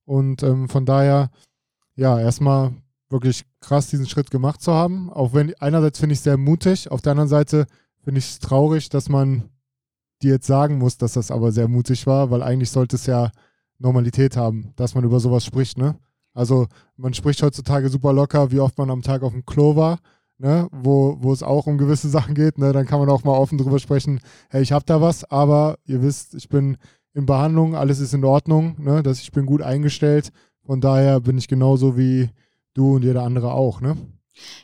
Und 0.04 0.42
ähm, 0.42 0.68
von 0.68 0.84
daher, 0.84 1.30
ja, 1.94 2.18
erstmal 2.18 2.72
wirklich 3.08 3.44
krass, 3.60 3.88
diesen 3.88 4.06
Schritt 4.06 4.30
gemacht 4.30 4.60
zu 4.60 4.72
haben. 4.72 5.10
Auch 5.10 5.32
wenn 5.32 5.54
einerseits 5.60 6.00
finde 6.00 6.14
ich 6.14 6.18
es 6.18 6.24
sehr 6.24 6.38
mutig, 6.38 6.90
auf 6.90 7.02
der 7.02 7.12
anderen 7.12 7.28
Seite 7.28 7.66
finde 8.02 8.18
ich 8.18 8.30
es 8.30 8.38
traurig, 8.40 8.88
dass 8.88 9.08
man 9.08 9.44
dir 10.22 10.32
jetzt 10.32 10.46
sagen 10.46 10.78
muss, 10.78 10.96
dass 10.96 11.14
das 11.14 11.30
aber 11.30 11.52
sehr 11.52 11.68
mutig 11.68 12.06
war, 12.06 12.30
weil 12.30 12.42
eigentlich 12.42 12.70
sollte 12.70 12.96
es 12.96 13.06
ja 13.06 13.30
Normalität 13.78 14.36
haben, 14.36 14.72
dass 14.76 14.94
man 14.94 15.04
über 15.04 15.20
sowas 15.20 15.44
spricht, 15.44 15.78
ne? 15.78 15.96
Also 16.34 16.66
man 16.96 17.14
spricht 17.14 17.42
heutzutage 17.42 17.88
super 17.88 18.12
locker, 18.12 18.50
wie 18.50 18.60
oft 18.60 18.78
man 18.78 18.90
am 18.90 19.02
Tag 19.02 19.22
auf 19.22 19.32
dem 19.32 19.44
Klo 19.44 19.76
war, 19.76 19.98
ne? 20.38 20.68
wo, 20.72 21.18
wo 21.20 21.32
es 21.32 21.42
auch 21.42 21.66
um 21.66 21.78
gewisse 21.78 22.08
Sachen 22.16 22.34
geht, 22.34 22.58
ne? 22.58 22.72
Dann 22.72 22.86
kann 22.86 23.00
man 23.00 23.10
auch 23.10 23.24
mal 23.24 23.36
offen 23.36 23.58
drüber 23.58 23.78
sprechen, 23.78 24.20
hey, 24.48 24.62
ich 24.62 24.72
habe 24.72 24.84
da 24.86 25.00
was, 25.00 25.24
aber 25.30 25.76
ihr 25.84 26.02
wisst, 26.02 26.34
ich 26.34 26.48
bin 26.48 26.76
in 27.14 27.26
Behandlung, 27.26 27.74
alles 27.74 28.00
ist 28.00 28.14
in 28.14 28.24
Ordnung, 28.24 28.76
ne? 28.78 29.02
Dass 29.02 29.20
ich 29.20 29.32
bin 29.32 29.46
gut 29.46 29.62
eingestellt. 29.62 30.30
Von 30.64 30.80
daher 30.80 31.20
bin 31.20 31.36
ich 31.36 31.48
genauso 31.48 31.96
wie 31.98 32.30
du 32.74 32.96
und 32.96 33.02
jeder 33.02 33.24
andere 33.24 33.52
auch, 33.52 33.80
ne? 33.80 33.96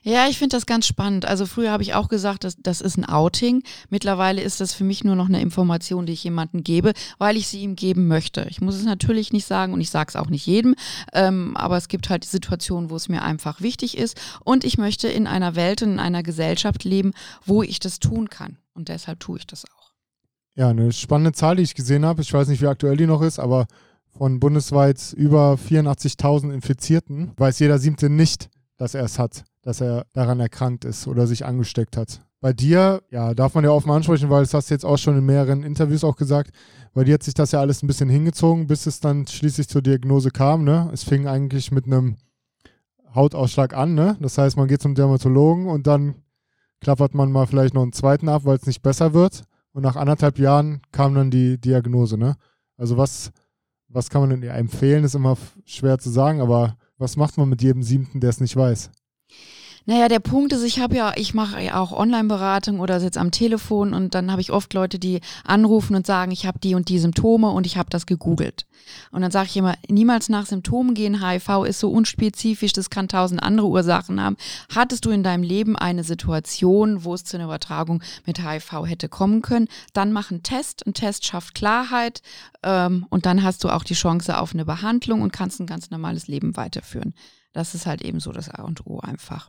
Ja, 0.02 0.28
ich 0.28 0.38
finde 0.38 0.56
das 0.56 0.66
ganz 0.66 0.86
spannend. 0.86 1.26
Also 1.26 1.44
früher 1.46 1.70
habe 1.70 1.82
ich 1.82 1.94
auch 1.94 2.08
gesagt, 2.08 2.44
das, 2.44 2.56
das 2.58 2.80
ist 2.80 2.96
ein 2.96 3.04
Outing. 3.04 3.62
Mittlerweile 3.90 4.40
ist 4.40 4.60
das 4.60 4.72
für 4.72 4.84
mich 4.84 5.04
nur 5.04 5.16
noch 5.16 5.28
eine 5.28 5.40
Information, 5.40 6.06
die 6.06 6.14
ich 6.14 6.24
jemandem 6.24 6.64
gebe, 6.64 6.92
weil 7.18 7.36
ich 7.36 7.48
sie 7.48 7.60
ihm 7.60 7.76
geben 7.76 8.08
möchte. 8.08 8.46
Ich 8.48 8.60
muss 8.60 8.76
es 8.76 8.84
natürlich 8.84 9.32
nicht 9.32 9.46
sagen 9.46 9.72
und 9.72 9.80
ich 9.80 9.90
sage 9.90 10.08
es 10.08 10.16
auch 10.16 10.30
nicht 10.30 10.46
jedem, 10.46 10.74
ähm, 11.12 11.56
aber 11.56 11.76
es 11.76 11.88
gibt 11.88 12.08
halt 12.08 12.24
Situationen, 12.24 12.90
wo 12.90 12.96
es 12.96 13.08
mir 13.08 13.22
einfach 13.22 13.60
wichtig 13.60 13.98
ist 13.98 14.18
und 14.44 14.64
ich 14.64 14.78
möchte 14.78 15.08
in 15.08 15.26
einer 15.26 15.54
Welt 15.54 15.82
und 15.82 15.92
in 15.92 16.00
einer 16.00 16.22
Gesellschaft 16.22 16.84
leben, 16.84 17.12
wo 17.44 17.62
ich 17.62 17.78
das 17.78 18.00
tun 18.00 18.30
kann 18.30 18.56
und 18.74 18.88
deshalb 18.88 19.20
tue 19.20 19.38
ich 19.38 19.46
das 19.46 19.64
auch. 19.64 19.92
Ja, 20.54 20.70
eine 20.70 20.92
spannende 20.92 21.32
Zahl, 21.32 21.56
die 21.56 21.62
ich 21.62 21.74
gesehen 21.74 22.04
habe. 22.04 22.22
Ich 22.22 22.32
weiß 22.32 22.48
nicht, 22.48 22.60
wie 22.60 22.66
aktuell 22.66 22.96
die 22.96 23.06
noch 23.06 23.22
ist, 23.22 23.38
aber 23.38 23.66
von 24.16 24.40
bundesweit 24.40 25.12
über 25.16 25.54
84.000 25.54 26.52
Infizierten 26.52 27.32
weiß 27.36 27.60
jeder 27.60 27.78
Siebte 27.78 28.10
nicht, 28.10 28.48
dass 28.76 28.94
er 28.94 29.04
es 29.04 29.18
hat 29.18 29.44
dass 29.62 29.80
er 29.80 30.06
daran 30.12 30.40
erkrankt 30.40 30.84
ist 30.84 31.06
oder 31.06 31.26
sich 31.26 31.44
angesteckt 31.44 31.96
hat. 31.96 32.20
Bei 32.40 32.52
dir, 32.52 33.02
ja, 33.10 33.34
darf 33.34 33.54
man 33.54 33.64
ja 33.64 33.70
offen 33.70 33.90
ansprechen, 33.90 34.30
weil 34.30 34.42
das 34.42 34.54
hast 34.54 34.70
du 34.70 34.74
jetzt 34.74 34.84
auch 34.84 34.96
schon 34.96 35.18
in 35.18 35.26
mehreren 35.26 35.64
Interviews 35.64 36.04
auch 36.04 36.16
gesagt, 36.16 36.52
bei 36.94 37.02
dir 37.02 37.14
hat 37.14 37.22
sich 37.24 37.34
das 37.34 37.50
ja 37.50 37.60
alles 37.60 37.82
ein 37.82 37.88
bisschen 37.88 38.08
hingezogen, 38.08 38.68
bis 38.68 38.86
es 38.86 39.00
dann 39.00 39.26
schließlich 39.26 39.68
zur 39.68 39.82
Diagnose 39.82 40.30
kam, 40.30 40.62
ne? 40.62 40.88
Es 40.92 41.02
fing 41.02 41.26
eigentlich 41.26 41.72
mit 41.72 41.86
einem 41.86 42.16
Hautausschlag 43.14 43.74
an, 43.76 43.94
ne? 43.94 44.16
Das 44.20 44.38
heißt, 44.38 44.56
man 44.56 44.68
geht 44.68 44.82
zum 44.82 44.94
Dermatologen 44.94 45.66
und 45.66 45.86
dann 45.88 46.14
klappert 46.80 47.14
man 47.14 47.32
mal 47.32 47.46
vielleicht 47.46 47.74
noch 47.74 47.82
einen 47.82 47.92
zweiten 47.92 48.28
ab, 48.28 48.42
weil 48.44 48.56
es 48.56 48.66
nicht 48.66 48.82
besser 48.82 49.14
wird. 49.14 49.42
Und 49.72 49.82
nach 49.82 49.96
anderthalb 49.96 50.38
Jahren 50.38 50.80
kam 50.92 51.14
dann 51.14 51.30
die 51.30 51.60
Diagnose, 51.60 52.16
ne? 52.16 52.36
Also 52.76 52.96
was, 52.96 53.32
was 53.88 54.10
kann 54.10 54.20
man 54.20 54.30
denn 54.30 54.42
empfehlen, 54.44 55.04
ist 55.04 55.16
immer 55.16 55.36
schwer 55.64 55.98
zu 55.98 56.10
sagen, 56.10 56.40
aber 56.40 56.76
was 56.98 57.16
macht 57.16 57.36
man 57.36 57.48
mit 57.48 57.62
jedem 57.62 57.82
Siebten, 57.82 58.20
der 58.20 58.30
es 58.30 58.40
nicht 58.40 58.56
weiß? 58.56 58.90
Naja, 59.88 60.08
der 60.08 60.20
Punkt 60.20 60.52
ist, 60.52 60.64
ich 60.64 60.80
habe 60.80 60.96
ja, 60.96 61.14
ich 61.16 61.32
mache 61.32 61.62
ja 61.62 61.80
auch 61.80 61.92
Online-Beratung 61.92 62.78
oder 62.78 63.00
sitze 63.00 63.18
am 63.18 63.30
Telefon 63.30 63.94
und 63.94 64.14
dann 64.14 64.30
habe 64.30 64.42
ich 64.42 64.52
oft 64.52 64.74
Leute, 64.74 64.98
die 64.98 65.22
anrufen 65.44 65.96
und 65.96 66.06
sagen, 66.06 66.30
ich 66.30 66.44
habe 66.44 66.58
die 66.58 66.74
und 66.74 66.90
die 66.90 66.98
Symptome 66.98 67.48
und 67.48 67.64
ich 67.64 67.78
habe 67.78 67.88
das 67.88 68.04
gegoogelt. 68.04 68.66
Und 69.12 69.22
dann 69.22 69.30
sage 69.30 69.46
ich 69.48 69.56
immer, 69.56 69.76
niemals 69.88 70.28
nach 70.28 70.44
Symptomen 70.44 70.92
gehen. 70.92 71.26
HIV 71.26 71.64
ist 71.66 71.80
so 71.80 71.90
unspezifisch, 71.90 72.74
das 72.74 72.90
kann 72.90 73.08
tausend 73.08 73.42
andere 73.42 73.66
Ursachen 73.66 74.20
haben. 74.20 74.36
Hattest 74.74 75.06
du 75.06 75.10
in 75.10 75.22
deinem 75.22 75.42
Leben 75.42 75.74
eine 75.74 76.04
Situation, 76.04 77.04
wo 77.04 77.14
es 77.14 77.24
zu 77.24 77.38
einer 77.38 77.46
Übertragung 77.46 78.02
mit 78.26 78.46
HIV 78.46 78.84
hätte 78.84 79.08
kommen 79.08 79.40
können, 79.40 79.68
dann 79.94 80.12
mach 80.12 80.30
einen 80.30 80.42
Test. 80.42 80.86
Ein 80.86 80.92
Test 80.92 81.24
schafft 81.24 81.54
Klarheit 81.54 82.20
ähm, 82.62 83.06
und 83.08 83.24
dann 83.24 83.42
hast 83.42 83.64
du 83.64 83.70
auch 83.70 83.84
die 83.84 83.94
Chance 83.94 84.38
auf 84.38 84.52
eine 84.52 84.66
Behandlung 84.66 85.22
und 85.22 85.32
kannst 85.32 85.60
ein 85.60 85.66
ganz 85.66 85.90
normales 85.90 86.28
Leben 86.28 86.58
weiterführen. 86.58 87.14
Das 87.58 87.74
ist 87.74 87.86
halt 87.86 88.02
eben 88.02 88.20
so 88.20 88.30
das 88.30 88.48
A 88.48 88.62
und 88.62 88.86
O 88.86 89.00
einfach. 89.00 89.48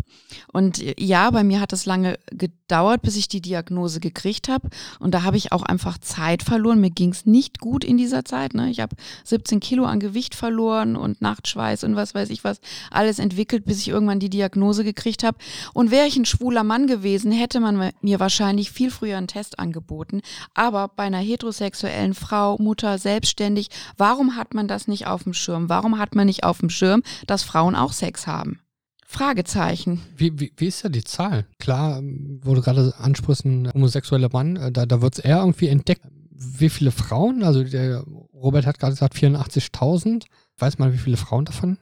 Und 0.51 0.81
äh, 0.81 0.95
ja, 0.97 1.29
bei 1.29 1.43
mir 1.43 1.61
hat 1.61 1.73
es 1.73 1.85
lange 1.85 2.17
gedauert, 2.31 3.03
bis 3.03 3.15
ich 3.15 3.27
die 3.27 3.39
Diagnose 3.39 3.99
gekriegt 3.99 4.49
habe. 4.49 4.69
Und 4.99 5.13
da 5.13 5.21
habe 5.21 5.37
ich 5.37 5.51
auch 5.51 5.61
einfach 5.61 5.99
Zeit 5.99 6.41
verloren. 6.41 6.81
Mir 6.81 6.89
ging 6.89 7.11
es 7.11 7.27
nicht 7.27 7.59
gut 7.59 7.83
in 7.83 7.97
dieser 7.97 8.25
Zeit. 8.25 8.55
Ne? 8.55 8.71
Ich 8.71 8.79
habe 8.79 8.95
17 9.25 9.59
Kilo 9.59 9.85
an 9.85 9.99
Gewicht 9.99 10.33
verloren 10.33 10.95
und 10.95 11.21
Nachtschweiß 11.21 11.83
und 11.83 11.95
was 11.95 12.15
weiß 12.15 12.31
ich 12.31 12.43
was 12.43 12.61
alles 12.89 13.19
entwickelt, 13.19 13.65
bis 13.65 13.79
ich 13.81 13.89
irgendwann 13.89 14.19
die 14.19 14.31
Diagnose 14.31 14.83
gekriegt 14.83 15.23
habe. 15.23 15.37
Und 15.75 15.91
wäre 15.91 16.07
ich 16.07 16.15
ein 16.15 16.25
schwuler 16.25 16.63
Mann 16.63 16.87
gewesen, 16.87 17.31
hätte 17.31 17.59
man 17.59 17.91
mir 18.01 18.19
wahrscheinlich 18.19 18.71
viel 18.71 18.89
früher 18.89 19.17
einen 19.17 19.27
Test 19.27 19.59
angeboten. 19.59 20.21
Aber 20.55 20.87
bei 20.87 21.03
einer 21.03 21.19
heterosexuellen 21.19 22.15
Frau, 22.15 22.57
Mutter, 22.57 22.97
selbstständig, 22.97 23.69
warum 23.97 24.35
hat 24.35 24.55
man 24.55 24.67
das 24.67 24.87
nicht 24.87 25.05
auf 25.05 25.25
dem 25.25 25.33
Schirm? 25.33 25.69
Warum 25.69 25.99
hat 25.99 26.15
man 26.15 26.25
nicht 26.25 26.43
auf 26.43 26.57
dem 26.57 26.71
Schirm, 26.71 27.03
dass 27.27 27.43
Frauen 27.43 27.75
auch 27.75 27.93
Sex 27.99 28.27
haben? 28.27 28.59
Fragezeichen. 29.05 30.01
Wie, 30.15 30.39
wie, 30.39 30.53
wie 30.55 30.67
ist 30.67 30.83
ja 30.83 30.89
die 30.89 31.03
Zahl? 31.03 31.45
Klar, 31.57 32.01
wo 32.41 32.53
du 32.53 32.61
gerade 32.61 32.93
ansprichst, 32.99 33.43
ein 33.43 33.71
homosexueller 33.73 34.29
Mann, 34.31 34.55
äh, 34.55 34.71
da, 34.71 34.85
da 34.85 35.01
wird 35.01 35.17
es 35.17 35.19
eher 35.19 35.39
irgendwie 35.39 35.67
entdeckt. 35.67 36.03
Wie 36.31 36.69
viele 36.69 36.91
Frauen? 36.91 37.43
Also 37.43 37.63
der 37.63 38.03
Robert 38.33 38.65
hat 38.65 38.79
gerade 38.79 38.93
gesagt 38.93 39.15
84.000. 39.15 40.25
Weiß 40.57 40.77
man, 40.77 40.93
wie 40.93 40.97
viele 40.97 41.17
Frauen 41.17 41.45
davon? 41.45 41.77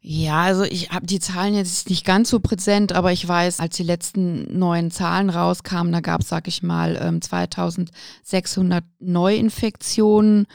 Ja, 0.00 0.42
also 0.42 0.64
ich 0.64 0.90
habe 0.90 1.06
die 1.06 1.20
Zahlen 1.20 1.54
jetzt 1.54 1.88
nicht 1.88 2.04
ganz 2.04 2.28
so 2.28 2.38
präsent, 2.38 2.92
aber 2.92 3.12
ich 3.12 3.26
weiß, 3.26 3.60
als 3.60 3.76
die 3.76 3.82
letzten 3.82 4.58
neuen 4.58 4.90
Zahlen 4.90 5.30
rauskamen, 5.30 5.92
da 5.92 6.00
gab 6.00 6.20
es, 6.20 6.28
sag 6.28 6.46
ich 6.46 6.62
mal, 6.62 6.96
2600 7.20 8.84
ähm, 8.84 8.90
Neuinfektionen 9.00 10.46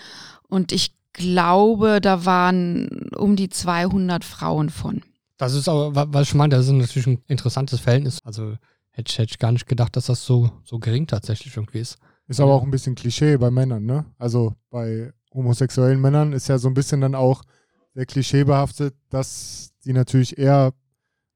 und 0.48 0.72
ich 0.72 0.99
glaube, 1.20 2.02
da 2.02 2.26
waren 2.26 3.10
um 3.16 3.36
die 3.36 3.50
200 3.50 4.24
Frauen 4.24 4.70
von. 4.70 5.04
Das 5.38 5.54
ist 5.54 5.70
aber, 5.70 6.14
was 6.14 6.30
ich 6.30 6.34
meine, 6.34 6.56
das 6.56 6.66
ist 6.66 6.72
natürlich 6.72 7.08
ein 7.08 7.24
interessantes 7.28 7.80
Verhältnis. 7.80 8.20
Also 8.24 8.56
hätte 8.92 9.10
ich, 9.10 9.18
hätte 9.20 9.32
ich 9.32 9.40
gar 9.40 9.52
nicht 9.52 9.68
gedacht, 9.68 9.96
dass 9.96 10.08
das 10.08 10.26
so, 10.26 10.52
so 10.64 10.80
gering 10.80 11.08
tatsächlich 11.08 11.56
irgendwie 11.56 11.80
ist. 11.80 11.98
Ist 12.28 12.40
aber 12.40 12.54
auch 12.54 12.64
ein 12.64 12.72
bisschen 12.72 12.96
Klischee 12.96 13.38
bei 13.38 13.50
Männern, 13.50 13.86
ne? 13.86 14.06
Also 14.18 14.54
bei 14.70 15.12
homosexuellen 15.34 16.00
Männern 16.00 16.34
ist 16.34 16.48
ja 16.48 16.58
so 16.58 16.68
ein 16.68 16.74
bisschen 16.74 17.02
dann 17.02 17.16
auch 17.16 17.44
sehr 17.94 18.06
klischeebehaftet, 18.06 18.96
dass 19.10 19.72
die 19.84 19.94
natürlich 19.94 20.38
eher, 20.38 20.74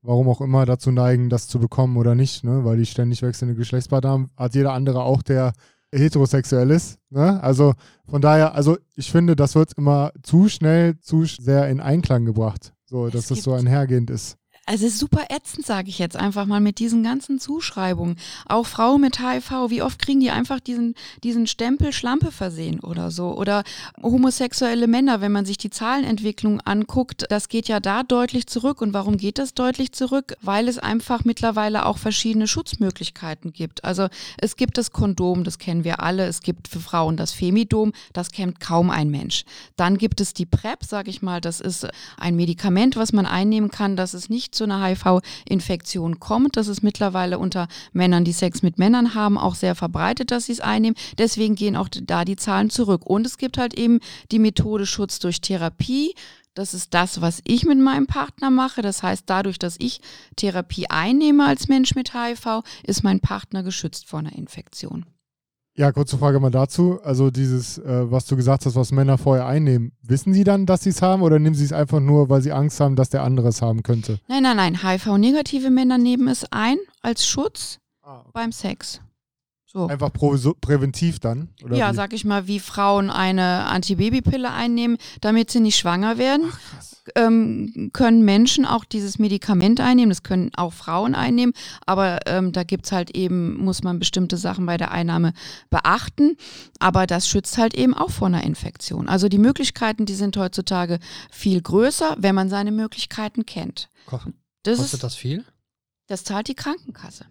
warum 0.02 0.30
auch 0.30 0.42
immer, 0.42 0.66
dazu 0.66 0.92
neigen, 0.92 1.30
das 1.30 1.48
zu 1.48 1.60
bekommen 1.60 1.98
oder 1.98 2.14
nicht, 2.14 2.44
ne? 2.44 2.64
Weil 2.64 2.78
die 2.78 2.86
ständig 2.86 3.22
wechselnde 3.22 3.56
Geschlechtspartner 3.56 4.10
haben, 4.12 4.32
hat 4.38 4.54
jeder 4.54 4.74
andere 4.74 5.04
auch, 5.04 5.24
der 5.24 5.54
heterosexuell 5.94 6.72
ist. 6.72 6.98
Ne? 7.10 7.42
Also 7.42 7.74
von 8.10 8.22
daher, 8.22 8.56
also 8.56 8.78
ich 8.96 9.12
finde, 9.12 9.36
das 9.36 9.56
wird 9.56 9.74
immer 9.78 10.12
zu 10.22 10.50
schnell, 10.50 11.00
zu 11.00 11.26
sehr 11.26 11.70
in 11.70 11.80
Einklang 11.80 12.26
gebracht. 12.26 12.74
So, 12.86 13.08
dass 13.08 13.24
es 13.24 13.28
das 13.30 13.44
so 13.44 13.54
einhergehend 13.54 14.10
ist 14.10 14.38
also 14.66 14.88
super 14.88 15.26
ätzend, 15.30 15.66
sage 15.66 15.90
ich 15.90 16.00
jetzt 16.00 16.16
einfach 16.16 16.46
mal, 16.46 16.62
mit 16.62 16.80
diesen 16.80 17.04
ganzen 17.04 17.38
Zuschreibungen. 17.40 18.16
Auch 18.48 18.66
Frauen 18.66 19.02
mit 19.02 19.20
HIV, 19.20 19.70
wie 19.70 19.82
oft 19.82 20.00
kriegen 20.00 20.22
die 20.22 20.32
einfach 20.32 20.62
diesen, 20.62 20.96
diesen 21.24 21.48
Stempel 21.48 21.92
Schlampe 21.92 22.32
versehen 22.32 22.80
oder 22.80 23.12
so? 23.12 23.36
Oder 23.38 23.64
homosexuelle 24.02 24.88
Männer, 24.88 25.20
wenn 25.20 25.34
man 25.34 25.46
sich 25.46 25.58
die 25.58 25.70
Zahlenentwicklung 25.70 26.62
anguckt, 26.62 27.26
das 27.30 27.50
geht 27.50 27.68
ja 27.68 27.82
da 27.82 28.04
deutlich 28.04 28.48
zurück. 28.48 28.82
Und 28.82 28.94
warum 28.94 29.18
geht 29.18 29.38
das 29.38 29.54
deutlich 29.54 29.92
zurück? 29.92 30.38
Weil 30.42 30.70
es 30.70 30.80
einfach 30.80 31.26
mittlerweile 31.26 31.86
auch 31.86 31.98
verschiedene 31.98 32.48
Schutzmöglichkeiten 32.48 33.52
gibt. 33.52 33.84
Also 33.84 34.08
es 34.38 34.56
gibt 34.56 34.78
das 34.78 34.92
Kondom, 34.92 35.44
das 35.44 35.60
kennen 35.60 35.84
wir 35.84 36.02
alle. 36.02 36.26
Es 36.26 36.42
gibt 36.42 36.70
für 36.70 36.80
Frauen 36.80 37.18
das 37.18 37.34
Femidom, 37.34 37.92
das 38.14 38.32
kennt 38.32 38.62
kaum 38.62 38.90
ein 38.90 39.10
Mensch. 39.10 39.44
Dann 39.76 39.98
gibt 39.98 40.22
es 40.22 40.34
die 40.34 40.46
PrEP, 40.46 40.86
sage 40.86 41.10
ich 41.10 41.22
mal, 41.22 41.42
das 41.42 41.60
ist 41.60 41.86
ein 42.18 42.38
Medikament, 42.38 42.96
was 42.96 43.12
man 43.12 43.26
einnehmen 43.26 43.70
kann, 43.70 43.98
das 43.98 44.14
ist 44.14 44.30
nicht 44.30 44.53
zu 44.54 44.64
einer 44.64 44.84
HIV-Infektion 44.84 46.20
kommt. 46.20 46.58
Das 46.58 46.68
ist 46.68 46.84
mittlerweile 46.84 47.40
unter 47.40 47.68
Männern, 47.92 48.24
die 48.24 48.32
Sex 48.32 48.62
mit 48.62 48.78
Männern 48.78 49.16
haben, 49.16 49.38
auch 49.38 49.56
sehr 49.56 49.76
verbreitet, 49.76 50.32
dass 50.32 50.46
sie 50.46 50.54
es 50.54 50.60
einnehmen. 50.60 50.98
Deswegen 51.18 51.56
gehen 51.56 51.76
auch 51.76 51.90
da 51.90 52.26
die 52.26 52.36
Zahlen 52.36 52.70
zurück. 52.70 53.06
Und 53.06 53.26
es 53.26 53.38
gibt 53.38 53.58
halt 53.58 53.74
eben 53.74 54.00
die 54.32 54.40
Methode 54.40 54.86
Schutz 54.86 55.20
durch 55.20 55.42
Therapie. 55.42 56.14
Das 56.54 56.74
ist 56.74 56.94
das, 56.94 57.20
was 57.22 57.42
ich 57.46 57.66
mit 57.66 57.80
meinem 57.80 58.06
Partner 58.06 58.52
mache. 58.52 58.82
Das 58.82 59.02
heißt, 59.02 59.24
dadurch, 59.26 59.58
dass 59.58 59.76
ich 59.80 60.02
Therapie 60.36 60.90
einnehme 60.90 61.46
als 61.46 61.68
Mensch 61.68 61.96
mit 61.96 62.14
HIV, 62.14 62.62
ist 62.84 63.04
mein 63.04 63.20
Partner 63.20 63.64
geschützt 63.64 64.08
vor 64.08 64.20
einer 64.20 64.34
Infektion. 64.34 65.06
Ja, 65.76 65.92
kurze 65.92 66.20
Frage 66.20 66.40
mal 66.40 66.52
dazu. 66.52 67.00
Also 67.04 67.32
dieses, 67.32 67.80
äh, 67.80 68.12
was 68.12 68.28
du 68.28 68.36
gesagt 68.36 68.66
hast, 68.66 68.76
was 68.76 68.92
Männer 68.92 69.18
vorher 69.18 69.48
einnehmen, 69.48 69.92
wissen 70.04 70.32
sie 70.32 70.44
dann, 70.44 70.68
dass 70.68 70.84
sie 70.84 70.92
es 70.92 71.02
haben 71.02 71.24
oder 71.24 71.40
nehmen 71.40 71.56
sie 71.56 71.66
es 71.66 71.74
einfach 71.74 72.00
nur, 72.00 72.30
weil 72.30 72.42
sie 72.42 72.52
Angst 72.52 72.80
haben, 72.80 72.96
dass 72.96 73.10
der 73.10 73.24
andere 73.24 73.48
es 73.48 73.64
haben 73.64 73.82
könnte? 73.82 74.20
Nein, 74.28 74.44
nein, 74.44 74.58
nein. 74.58 74.84
HIV-negative 74.84 75.72
Männer 75.72 75.98
nehmen 75.98 76.28
es 76.28 76.46
ein 76.52 76.78
als 77.02 77.26
Schutz 77.26 77.80
ah, 78.04 78.20
okay. 78.20 78.30
beim 78.34 78.52
Sex. 78.52 79.02
So. 79.74 79.88
Einfach 79.88 80.12
präventiv 80.14 81.20
dann? 81.20 81.50
ja, 81.72 81.92
wie? 81.92 81.96
sag 81.96 82.14
ich 82.14 82.26
mal, 82.26 82.46
wie 82.46 82.60
Frauen 82.60 83.10
eine 83.10 83.66
Antibabypille 83.66 84.52
einnehmen, 84.52 84.98
damit 85.20 85.50
sie 85.50 85.62
nicht 85.62 85.78
schwanger 85.78 86.20
werden. 86.20 86.52
Ach, 86.52 86.60
ähm, 87.16 87.90
können 87.92 88.24
Menschen 88.24 88.66
auch 88.66 88.86
dieses 88.86 89.20
Medikament 89.20 89.80
einnehmen, 89.80 90.10
das 90.10 90.24
können 90.24 90.52
auch 90.56 90.74
Frauen 90.74 91.16
einnehmen, 91.16 91.54
aber 91.86 92.20
ähm, 92.28 92.52
da 92.52 92.64
gibt 92.64 92.86
es 92.86 92.92
halt 92.92 93.16
eben, 93.16 93.58
muss 93.58 93.84
man 93.84 94.00
bestimmte 94.00 94.38
Sachen 94.38 94.66
bei 94.66 94.78
der 94.78 94.92
Einnahme 94.92 95.34
beachten. 95.70 96.38
Aber 96.80 97.08
das 97.08 97.28
schützt 97.28 97.58
halt 97.58 97.74
eben 97.74 97.94
auch 97.94 98.12
vor 98.12 98.28
einer 98.28 98.44
Infektion. 98.44 99.10
Also 99.10 99.28
die 99.28 99.38
Möglichkeiten, 99.38 100.06
die 100.06 100.16
sind 100.16 100.38
heutzutage 100.38 101.00
viel 101.32 101.62
größer, 101.62 102.16
wenn 102.20 102.36
man 102.36 102.50
seine 102.50 102.72
Möglichkeiten 102.72 103.46
kennt. 103.46 103.90
Das 104.64 104.78
Kostet 104.78 104.94
ist, 104.94 105.04
das 105.04 105.16
viel? 105.16 105.44
Das 106.08 106.24
zahlt 106.24 106.48
die 106.48 106.56
Krankenkasse. 106.56 107.26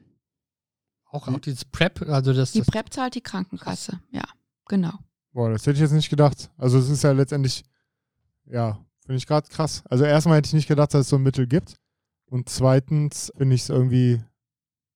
Auch, 1.12 1.28
auch 1.28 1.38
dieses 1.40 1.66
PrEP, 1.66 2.08
also 2.08 2.32
das. 2.32 2.52
Die 2.52 2.60
das 2.60 2.68
PrEP 2.68 2.90
zahlt 2.90 3.14
die 3.14 3.20
Krankenkasse, 3.20 4.00
ja, 4.10 4.24
genau. 4.66 4.94
Boah, 5.32 5.50
das 5.50 5.62
hätte 5.66 5.74
ich 5.74 5.80
jetzt 5.80 5.92
nicht 5.92 6.08
gedacht. 6.08 6.50
Also 6.56 6.78
es 6.78 6.88
ist 6.88 7.04
ja 7.04 7.12
letztendlich, 7.12 7.64
ja, 8.46 8.78
finde 9.04 9.18
ich 9.18 9.26
gerade 9.26 9.46
krass. 9.48 9.82
Also 9.90 10.04
erstmal 10.04 10.38
hätte 10.38 10.46
ich 10.46 10.54
nicht 10.54 10.68
gedacht, 10.68 10.94
dass 10.94 11.02
es 11.02 11.08
so 11.10 11.16
ein 11.16 11.22
Mittel 11.22 11.46
gibt. 11.46 11.76
Und 12.24 12.48
zweitens 12.48 13.30
finde 13.36 13.54
ich 13.54 13.62
es 13.62 13.68
irgendwie 13.68 14.22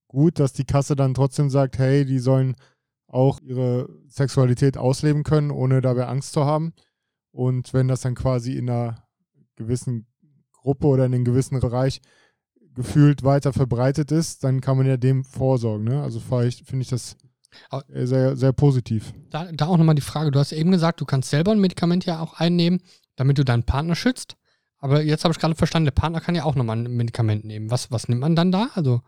gut, 0.09 0.39
dass 0.39 0.55
die 0.55 0.65
Kasse 0.65 0.97
dann 0.97 1.13
trotzdem 1.13 1.51
sagt, 1.51 1.79
hey, 1.79 2.07
die 2.07 2.19
sollen 2.19 2.57
auch 3.09 3.41
ihre 3.43 3.89
Sexualität 4.09 4.79
ausleben 4.79 5.23
können, 5.23 5.51
ohne 5.51 5.83
dabei 5.83 6.07
Angst 6.07 6.33
zu 6.33 6.47
haben. 6.47 6.73
Und 7.31 7.75
wenn 7.75 7.89
das 7.89 8.01
dann 8.01 8.15
quasi 8.15 8.57
in 8.57 8.71
einer 8.71 9.07
gewissen 9.57 10.07
Gruppe 10.53 10.87
oder 10.87 11.05
in 11.05 11.15
einem 11.15 11.27
gewissen 11.27 11.61
Bereich 11.61 12.01
gefühlt 12.77 13.25
weiter 13.25 13.53
verbreitet 13.53 14.12
ist, 14.12 14.45
dann 14.45 14.61
kann 14.61 14.77
man 14.77 14.87
ja 14.87 14.97
dem 14.97 15.25
vorsorgen. 15.25 15.85
Ne? 15.85 16.03
Also 16.03 16.21
finde 16.21 16.83
ich 16.83 16.89
das 16.89 17.17
sehr, 17.89 18.37
sehr 18.37 18.53
positiv. 18.53 19.12
Da, 19.31 19.51
da 19.53 19.67
auch 19.67 19.79
nochmal 19.79 19.95
die 19.95 20.03
Frage, 20.03 20.31
du 20.31 20.39
hast 20.39 20.53
eben 20.53 20.71
gesagt, 20.71 21.01
du 21.01 21.05
kannst 21.05 21.31
selber 21.31 21.53
ein 21.53 21.61
Medikament 21.61 22.05
ja 22.05 22.21
auch 22.21 22.35
einnehmen, 22.35 22.81
damit 23.17 23.39
du 23.39 23.45
deinen 23.45 23.65
Partner 23.65 23.95
schützt. 23.95 24.37
Aber 24.79 25.03
jetzt 25.03 25.25
habe 25.25 25.33
ich 25.33 25.39
gerade 25.39 25.55
verstanden, 25.55 25.87
der 25.87 25.93
Partner 25.93 26.21
kann 26.21 26.35
ja 26.35 26.45
auch 26.45 26.55
nochmal 26.55 26.77
ein 26.77 26.97
Medikament 26.97 27.45
nehmen. 27.45 27.71
Was, 27.71 27.91
was 27.91 28.09
nimmt 28.09 28.21
man 28.21 28.37
dann 28.37 28.53
da? 28.53 28.69
Also 28.75 29.01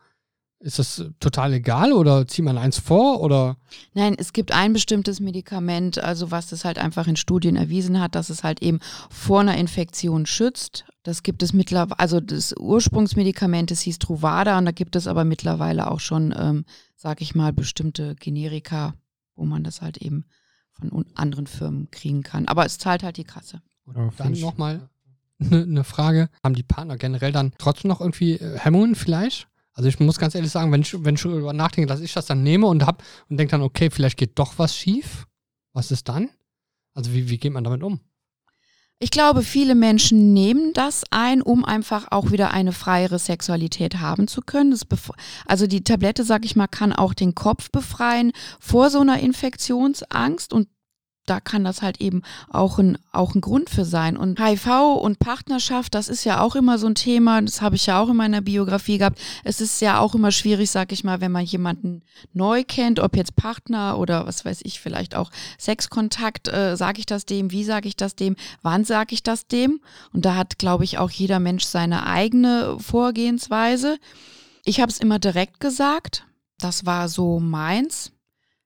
ist 0.60 0.78
das 0.78 1.04
total 1.20 1.52
egal 1.52 1.92
oder 1.92 2.26
zieht 2.26 2.44
man 2.44 2.58
eins 2.58 2.78
vor 2.78 3.20
oder? 3.20 3.56
Nein, 3.94 4.16
es 4.18 4.32
gibt 4.32 4.52
ein 4.52 4.72
bestimmtes 4.72 5.20
Medikament, 5.20 5.98
also 5.98 6.30
was 6.30 6.48
das 6.48 6.64
halt 6.64 6.78
einfach 6.78 7.06
in 7.06 7.16
Studien 7.16 7.54
erwiesen 7.54 8.00
hat, 8.00 8.14
dass 8.14 8.28
es 8.28 8.42
halt 8.42 8.60
eben 8.62 8.80
vor 9.08 9.40
einer 9.40 9.56
Infektion 9.56 10.26
schützt. 10.26 10.84
Das 11.04 11.22
gibt 11.22 11.42
es 11.42 11.52
mittlerweile, 11.52 11.98
also 12.00 12.20
das 12.20 12.54
Ursprungsmedikament, 12.58 13.70
das 13.70 13.80
hieß 13.82 14.00
Truvada 14.00 14.58
und 14.58 14.64
da 14.64 14.72
gibt 14.72 14.96
es 14.96 15.06
aber 15.06 15.24
mittlerweile 15.24 15.90
auch 15.90 16.00
schon, 16.00 16.34
ähm, 16.36 16.64
sag 16.96 17.20
ich 17.20 17.34
mal, 17.36 17.52
bestimmte 17.52 18.16
Generika, 18.16 18.94
wo 19.36 19.44
man 19.44 19.62
das 19.62 19.80
halt 19.80 19.98
eben 19.98 20.24
von 20.72 21.06
anderen 21.14 21.46
Firmen 21.46 21.90
kriegen 21.90 22.22
kann. 22.22 22.48
Aber 22.48 22.66
es 22.66 22.78
zahlt 22.78 23.02
halt 23.04 23.16
die 23.16 23.24
Kasse. 23.24 23.62
Ja, 23.94 24.10
dann 24.16 24.32
nochmal 24.32 24.88
eine 25.40 25.66
ne 25.66 25.84
Frage. 25.84 26.28
Haben 26.42 26.54
die 26.54 26.62
Partner 26.62 26.96
generell 26.96 27.32
dann 27.32 27.52
trotzdem 27.58 27.88
noch 27.88 28.00
irgendwie 28.00 28.34
äh, 28.34 28.58
Hemmungen 28.58 28.96
vielleicht? 28.96 29.48
Also 29.78 29.88
ich 29.88 30.00
muss 30.00 30.18
ganz 30.18 30.34
ehrlich 30.34 30.50
sagen, 30.50 30.72
wenn 30.72 30.80
ich, 30.80 31.04
wenn 31.04 31.14
ich 31.14 31.22
darüber 31.22 31.52
nachdenke, 31.52 31.86
dass 31.86 32.00
ich 32.00 32.12
das 32.12 32.26
dann 32.26 32.42
nehme 32.42 32.66
und 32.66 32.84
hab 32.84 33.04
und 33.28 33.36
denke 33.36 33.52
dann, 33.52 33.62
okay, 33.62 33.90
vielleicht 33.90 34.16
geht 34.16 34.36
doch 34.36 34.54
was 34.58 34.74
schief, 34.74 35.28
was 35.72 35.92
ist 35.92 36.08
dann? 36.08 36.30
Also 36.94 37.12
wie, 37.14 37.30
wie 37.30 37.38
geht 37.38 37.52
man 37.52 37.62
damit 37.62 37.84
um? 37.84 38.00
Ich 38.98 39.12
glaube, 39.12 39.44
viele 39.44 39.76
Menschen 39.76 40.32
nehmen 40.32 40.72
das 40.72 41.04
ein, 41.12 41.42
um 41.42 41.64
einfach 41.64 42.08
auch 42.10 42.32
wieder 42.32 42.50
eine 42.50 42.72
freiere 42.72 43.20
Sexualität 43.20 44.00
haben 44.00 44.26
zu 44.26 44.40
können. 44.40 44.76
also 45.46 45.68
die 45.68 45.84
Tablette, 45.84 46.24
sag 46.24 46.44
ich 46.44 46.56
mal, 46.56 46.66
kann 46.66 46.92
auch 46.92 47.14
den 47.14 47.36
Kopf 47.36 47.70
befreien 47.70 48.32
vor 48.58 48.90
so 48.90 48.98
einer 48.98 49.20
Infektionsangst 49.20 50.52
und 50.52 50.66
da 51.28 51.40
kann 51.40 51.64
das 51.64 51.82
halt 51.82 52.00
eben 52.00 52.22
auch 52.50 52.78
ein, 52.78 52.98
auch 53.12 53.34
ein 53.34 53.40
Grund 53.40 53.70
für 53.70 53.84
sein. 53.84 54.16
Und 54.16 54.40
HIV 54.40 54.98
und 55.00 55.18
Partnerschaft, 55.18 55.94
das 55.94 56.08
ist 56.08 56.24
ja 56.24 56.40
auch 56.40 56.56
immer 56.56 56.78
so 56.78 56.86
ein 56.86 56.94
Thema, 56.94 57.40
das 57.42 57.60
habe 57.60 57.76
ich 57.76 57.86
ja 57.86 58.00
auch 58.00 58.08
in 58.08 58.16
meiner 58.16 58.40
Biografie 58.40 58.98
gehabt. 58.98 59.18
Es 59.44 59.60
ist 59.60 59.80
ja 59.80 60.00
auch 60.00 60.14
immer 60.14 60.32
schwierig, 60.32 60.70
sag 60.70 60.92
ich 60.92 61.04
mal, 61.04 61.20
wenn 61.20 61.32
man 61.32 61.44
jemanden 61.44 62.02
neu 62.32 62.64
kennt, 62.64 63.00
ob 63.00 63.16
jetzt 63.16 63.36
Partner 63.36 63.98
oder 63.98 64.26
was 64.26 64.44
weiß 64.44 64.60
ich, 64.64 64.80
vielleicht 64.80 65.14
auch 65.14 65.30
Sexkontakt, 65.58 66.48
äh, 66.48 66.76
sage 66.76 67.00
ich 67.00 67.06
das 67.06 67.26
dem, 67.26 67.50
wie 67.50 67.64
sage 67.64 67.88
ich 67.88 67.96
das 67.96 68.16
dem, 68.16 68.36
wann 68.62 68.84
sage 68.84 69.14
ich 69.14 69.22
das 69.22 69.46
dem? 69.46 69.80
Und 70.12 70.24
da 70.24 70.34
hat, 70.34 70.58
glaube 70.58 70.84
ich, 70.84 70.98
auch 70.98 71.10
jeder 71.10 71.40
Mensch 71.40 71.64
seine 71.64 72.06
eigene 72.06 72.76
Vorgehensweise. 72.78 73.98
Ich 74.64 74.80
habe 74.80 74.90
es 74.90 74.98
immer 74.98 75.18
direkt 75.18 75.60
gesagt, 75.60 76.26
das 76.58 76.86
war 76.86 77.08
so 77.08 77.38
meins 77.40 78.12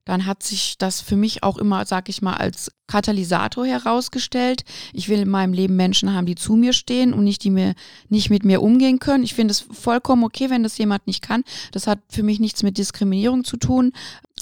dann 0.05 0.27
hat 0.27 0.43
sich 0.43 0.77
das 0.79 1.01
für 1.01 1.17
mich 1.17 1.43
auch 1.43 1.59
immer, 1.59 1.87
sag 1.87 2.09
ich 2.09 2.23
mal, 2.23 2.35
als 2.35 2.73
Katalysator 2.89 3.67
herausgestellt. 3.67 4.65
Ich 4.93 5.09
will 5.09 5.21
in 5.21 5.31
meinem 5.31 5.53
Leben 5.53 5.77
Menschen 5.77 6.13
haben, 6.13 6.27
die 6.27 6.35
zu 6.35 6.57
mir 6.57 6.73
stehen 6.73 7.15
und 7.15 7.25
nicht 7.25 7.45
die 7.45 7.51
mir 7.51 7.75
nicht 8.09 8.29
mit 8.29 8.45
mir 8.45 8.63
umgehen 8.63 8.99
können. 8.99 9.23
Ich 9.23 9.35
finde 9.35 9.53
es 9.53 9.61
vollkommen 9.61 10.25
okay, 10.25 10.51
wenn 10.51 10.65
das 10.65 10.77
jemand 10.77 11.07
nicht 11.07 11.23
kann. 11.23 11.45
Das 11.71 11.87
hat 11.87 12.01
für 12.09 12.25
mich 12.25 12.41
nichts 12.41 12.63
mit 12.63 12.79
Diskriminierung 12.79 13.45
zu 13.45 13.57
tun, 13.57 13.93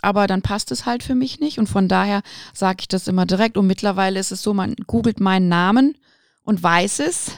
aber 0.01 0.27
dann 0.27 0.41
passt 0.41 0.73
es 0.73 0.87
halt 0.87 1.03
für 1.03 1.15
mich 1.15 1.41
nicht 1.41 1.59
und 1.59 1.69
von 1.69 1.89
daher 1.89 2.23
sage 2.55 2.79
ich 2.81 2.89
das 2.89 3.07
immer 3.07 3.27
direkt. 3.27 3.59
Und 3.59 3.67
mittlerweile 3.67 4.19
ist 4.19 4.33
es 4.33 4.43
so, 4.43 4.55
man 4.55 4.75
googelt 4.87 5.21
meinen 5.21 5.49
Namen 5.49 5.95
und 6.43 6.63
weiß 6.63 7.01
es. 7.01 7.33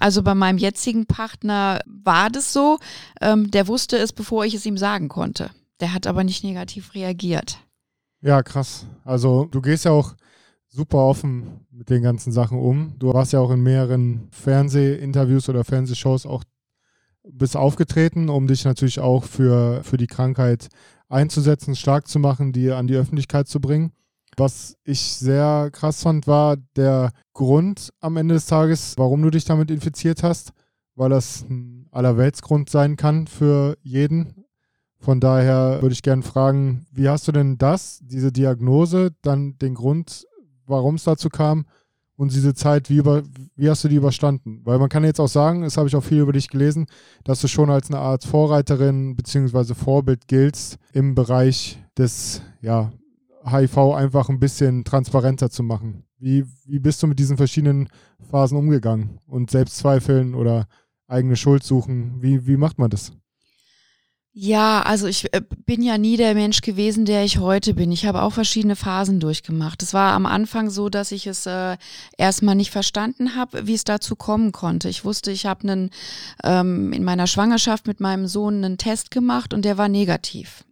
Also 0.00 0.22
bei 0.22 0.34
meinem 0.34 0.58
jetzigen 0.58 1.06
Partner 1.06 1.80
war 1.86 2.30
das 2.30 2.52
so. 2.52 2.78
Ähm, 3.20 3.50
der 3.50 3.68
wusste 3.68 3.96
es, 3.96 4.12
bevor 4.12 4.44
ich 4.44 4.54
es 4.54 4.66
ihm 4.66 4.76
sagen 4.76 5.08
konnte. 5.08 5.50
Der 5.80 5.94
hat 5.94 6.06
aber 6.06 6.24
nicht 6.24 6.44
negativ 6.44 6.94
reagiert. 6.94 7.58
Ja, 8.20 8.42
krass. 8.42 8.86
Also 9.04 9.46
du 9.46 9.62
gehst 9.62 9.86
ja 9.86 9.92
auch 9.92 10.14
super 10.68 10.98
offen 10.98 11.66
mit 11.70 11.90
den 11.90 12.02
ganzen 12.02 12.32
Sachen 12.32 12.58
um. 12.58 12.94
Du 12.98 13.12
warst 13.12 13.32
ja 13.32 13.40
auch 13.40 13.50
in 13.50 13.62
mehreren 13.62 14.28
Fernsehinterviews 14.30 15.48
oder 15.48 15.64
Fernsehshows 15.64 16.26
auch 16.26 16.44
bist 17.22 17.56
aufgetreten, 17.56 18.28
um 18.28 18.46
dich 18.46 18.64
natürlich 18.64 19.00
auch 19.00 19.24
für, 19.24 19.82
für 19.84 19.96
die 19.96 20.06
Krankheit 20.06 20.68
einzusetzen, 21.08 21.76
stark 21.76 22.08
zu 22.08 22.18
machen, 22.18 22.52
die 22.52 22.70
an 22.70 22.86
die 22.86 22.94
Öffentlichkeit 22.94 23.48
zu 23.48 23.60
bringen. 23.60 23.92
Was 24.36 24.76
ich 24.84 25.00
sehr 25.00 25.70
krass 25.72 26.02
fand, 26.02 26.26
war 26.26 26.56
der 26.76 27.10
Grund 27.34 27.90
am 28.00 28.16
Ende 28.16 28.34
des 28.34 28.46
Tages, 28.46 28.94
warum 28.96 29.22
du 29.22 29.30
dich 29.30 29.44
damit 29.44 29.70
infiziert 29.70 30.22
hast, 30.22 30.52
weil 30.94 31.10
das 31.10 31.42
ein 31.48 31.88
Allerweltsgrund 31.90 32.70
sein 32.70 32.96
kann 32.96 33.26
für 33.26 33.76
jeden. 33.82 34.39
Von 35.00 35.18
daher 35.18 35.80
würde 35.80 35.94
ich 35.94 36.02
gerne 36.02 36.22
fragen, 36.22 36.86
wie 36.92 37.08
hast 37.08 37.26
du 37.26 37.32
denn 37.32 37.56
das, 37.56 38.00
diese 38.02 38.30
Diagnose, 38.32 39.12
dann 39.22 39.58
den 39.58 39.74
Grund, 39.74 40.26
warum 40.66 40.96
es 40.96 41.04
dazu 41.04 41.30
kam 41.30 41.64
und 42.16 42.34
diese 42.34 42.52
Zeit, 42.52 42.90
wie, 42.90 42.98
über, 42.98 43.22
wie 43.56 43.70
hast 43.70 43.82
du 43.82 43.88
die 43.88 43.96
überstanden? 43.96 44.60
Weil 44.64 44.78
man 44.78 44.90
kann 44.90 45.04
jetzt 45.04 45.18
auch 45.18 45.28
sagen, 45.28 45.62
das 45.62 45.78
habe 45.78 45.88
ich 45.88 45.96
auch 45.96 46.04
viel 46.04 46.18
über 46.20 46.34
dich 46.34 46.50
gelesen, 46.50 46.84
dass 47.24 47.40
du 47.40 47.48
schon 47.48 47.70
als 47.70 47.90
eine 47.90 47.98
Art 47.98 48.24
Vorreiterin 48.24 49.16
bzw. 49.16 49.72
Vorbild 49.72 50.28
giltst 50.28 50.76
im 50.92 51.14
Bereich 51.14 51.82
des 51.96 52.42
ja, 52.60 52.92
HIV 53.46 53.94
einfach 53.94 54.28
ein 54.28 54.38
bisschen 54.38 54.84
transparenter 54.84 55.48
zu 55.48 55.62
machen. 55.62 56.04
Wie, 56.18 56.44
wie 56.66 56.78
bist 56.78 57.02
du 57.02 57.06
mit 57.06 57.18
diesen 57.18 57.38
verschiedenen 57.38 57.88
Phasen 58.30 58.58
umgegangen 58.58 59.18
und 59.26 59.50
Selbstzweifeln 59.50 60.34
oder 60.34 60.66
eigene 61.08 61.36
Schuld 61.36 61.62
suchen? 61.62 62.20
Wie, 62.20 62.46
wie 62.46 62.58
macht 62.58 62.78
man 62.78 62.90
das? 62.90 63.12
Ja, 64.42 64.80
also 64.80 65.06
ich 65.06 65.34
äh, 65.34 65.42
bin 65.66 65.82
ja 65.82 65.98
nie 65.98 66.16
der 66.16 66.32
Mensch 66.32 66.62
gewesen, 66.62 67.04
der 67.04 67.24
ich 67.26 67.36
heute 67.36 67.74
bin. 67.74 67.92
Ich 67.92 68.06
habe 68.06 68.22
auch 68.22 68.32
verschiedene 68.32 68.74
Phasen 68.74 69.20
durchgemacht. 69.20 69.82
Es 69.82 69.92
war 69.92 70.14
am 70.14 70.24
Anfang 70.24 70.70
so, 70.70 70.88
dass 70.88 71.12
ich 71.12 71.26
es 71.26 71.44
äh, 71.44 71.76
erstmal 72.16 72.54
nicht 72.54 72.70
verstanden 72.70 73.36
habe, 73.36 73.66
wie 73.66 73.74
es 73.74 73.84
dazu 73.84 74.16
kommen 74.16 74.50
konnte. 74.50 74.88
Ich 74.88 75.04
wusste, 75.04 75.30
ich 75.30 75.44
habe 75.44 75.64
einen 75.64 75.90
ähm, 76.42 76.90
in 76.94 77.04
meiner 77.04 77.26
Schwangerschaft 77.26 77.86
mit 77.86 78.00
meinem 78.00 78.26
Sohn 78.26 78.64
einen 78.64 78.78
Test 78.78 79.10
gemacht 79.10 79.52
und 79.52 79.66
der 79.66 79.76
war 79.76 79.90
negativ. 79.90 80.64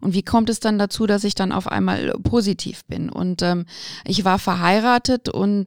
Und 0.00 0.14
wie 0.14 0.22
kommt 0.22 0.48
es 0.48 0.60
dann 0.60 0.78
dazu, 0.78 1.08
dass 1.08 1.24
ich 1.24 1.34
dann 1.34 1.50
auf 1.50 1.66
einmal 1.66 2.12
positiv 2.22 2.84
bin? 2.84 3.10
Und 3.10 3.42
ähm, 3.42 3.66
ich 4.04 4.24
war 4.24 4.38
verheiratet 4.38 5.28
und 5.28 5.66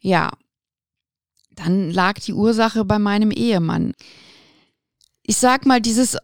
ja, 0.00 0.30
dann 1.52 1.92
lag 1.92 2.14
die 2.14 2.34
Ursache 2.34 2.84
bei 2.84 2.98
meinem 2.98 3.30
Ehemann. 3.30 3.92
Ich 5.22 5.36
sag 5.36 5.64
mal, 5.64 5.80
dieses 5.80 6.16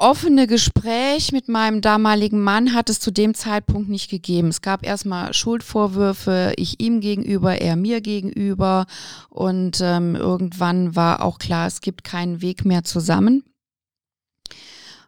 offene 0.00 0.46
Gespräch 0.46 1.30
mit 1.30 1.48
meinem 1.48 1.80
damaligen 1.80 2.40
Mann 2.42 2.74
hat 2.74 2.88
es 2.90 3.00
zu 3.00 3.10
dem 3.10 3.34
Zeitpunkt 3.34 3.88
nicht 3.88 4.10
gegeben. 4.10 4.48
Es 4.48 4.62
gab 4.62 4.84
erstmal 4.84 5.34
Schuldvorwürfe, 5.34 6.54
ich 6.56 6.80
ihm 6.80 7.00
gegenüber, 7.00 7.60
er 7.60 7.76
mir 7.76 8.00
gegenüber. 8.00 8.86
Und 9.28 9.80
ähm, 9.82 10.16
irgendwann 10.16 10.96
war 10.96 11.22
auch 11.22 11.38
klar, 11.38 11.66
es 11.66 11.80
gibt 11.80 12.02
keinen 12.02 12.40
Weg 12.40 12.64
mehr 12.64 12.82
zusammen. 12.82 13.44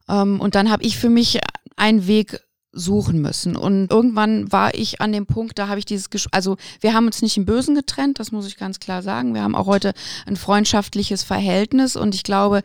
Ähm, 0.08 0.40
und 0.40 0.54
dann 0.54 0.70
habe 0.70 0.84
ich 0.84 0.98
für 0.98 1.08
mich 1.08 1.40
einen 1.76 2.06
Weg 2.06 2.40
suchen 2.72 3.20
müssen. 3.20 3.56
Und 3.56 3.90
irgendwann 3.90 4.50
war 4.50 4.74
ich 4.74 5.00
an 5.00 5.12
dem 5.12 5.26
Punkt, 5.26 5.58
da 5.58 5.68
habe 5.68 5.78
ich 5.78 5.84
dieses, 5.84 6.10
Ges 6.10 6.26
also 6.32 6.56
wir 6.80 6.94
haben 6.94 7.06
uns 7.06 7.20
nicht 7.20 7.36
im 7.36 7.44
Bösen 7.44 7.74
getrennt, 7.74 8.18
das 8.18 8.32
muss 8.32 8.46
ich 8.46 8.56
ganz 8.56 8.80
klar 8.80 9.02
sagen. 9.02 9.34
Wir 9.34 9.42
haben 9.42 9.54
auch 9.54 9.66
heute 9.66 9.92
ein 10.26 10.36
freundschaftliches 10.36 11.22
Verhältnis 11.22 11.96
und 11.96 12.14
ich 12.14 12.22
glaube, 12.22 12.62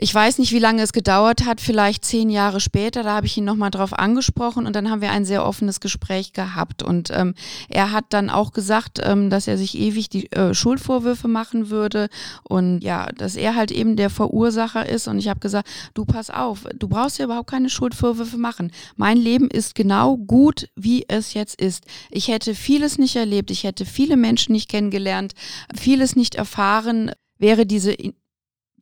ich 0.00 0.14
weiß 0.14 0.38
nicht, 0.38 0.52
wie 0.52 0.58
lange 0.58 0.82
es 0.82 0.92
gedauert 0.92 1.44
hat, 1.44 1.60
vielleicht 1.60 2.04
zehn 2.04 2.30
Jahre 2.30 2.60
später, 2.60 3.02
da 3.02 3.16
habe 3.16 3.26
ich 3.26 3.36
ihn 3.36 3.44
nochmal 3.44 3.70
drauf 3.70 3.92
angesprochen 3.92 4.66
und 4.66 4.76
dann 4.76 4.90
haben 4.90 5.00
wir 5.00 5.10
ein 5.10 5.24
sehr 5.24 5.44
offenes 5.44 5.80
Gespräch 5.80 6.32
gehabt. 6.32 6.82
Und 6.82 7.10
ähm, 7.12 7.34
er 7.68 7.90
hat 7.90 8.04
dann 8.10 8.30
auch 8.30 8.52
gesagt, 8.52 9.00
ähm, 9.02 9.28
dass 9.30 9.48
er 9.48 9.58
sich 9.58 9.76
ewig 9.76 10.08
die 10.08 10.30
äh, 10.32 10.54
Schuldvorwürfe 10.54 11.26
machen 11.26 11.70
würde 11.70 12.08
und 12.44 12.80
ja, 12.80 13.06
dass 13.16 13.34
er 13.34 13.56
halt 13.56 13.72
eben 13.72 13.96
der 13.96 14.10
Verursacher 14.10 14.88
ist. 14.88 15.08
Und 15.08 15.18
ich 15.18 15.28
habe 15.28 15.40
gesagt, 15.40 15.68
du 15.94 16.04
pass 16.04 16.30
auf, 16.30 16.66
du 16.78 16.86
brauchst 16.86 17.18
ja 17.18 17.24
überhaupt 17.24 17.50
keine 17.50 17.70
Schuldvorwürfe 17.70 18.36
machen. 18.36 18.70
Mein 18.96 19.16
Leben 19.16 19.37
Leben 19.38 19.50
ist 19.50 19.76
genau 19.76 20.16
gut, 20.16 20.68
wie 20.74 21.04
es 21.08 21.32
jetzt 21.32 21.60
ist. 21.60 21.84
Ich 22.10 22.26
hätte 22.28 22.54
vieles 22.54 22.98
nicht 22.98 23.14
erlebt, 23.14 23.50
ich 23.52 23.62
hätte 23.62 23.86
viele 23.86 24.16
Menschen 24.16 24.52
nicht 24.52 24.68
kennengelernt, 24.68 25.34
vieles 25.76 26.16
nicht 26.16 26.34
erfahren, 26.34 27.12
wäre 27.38 27.66
diese 27.66 27.96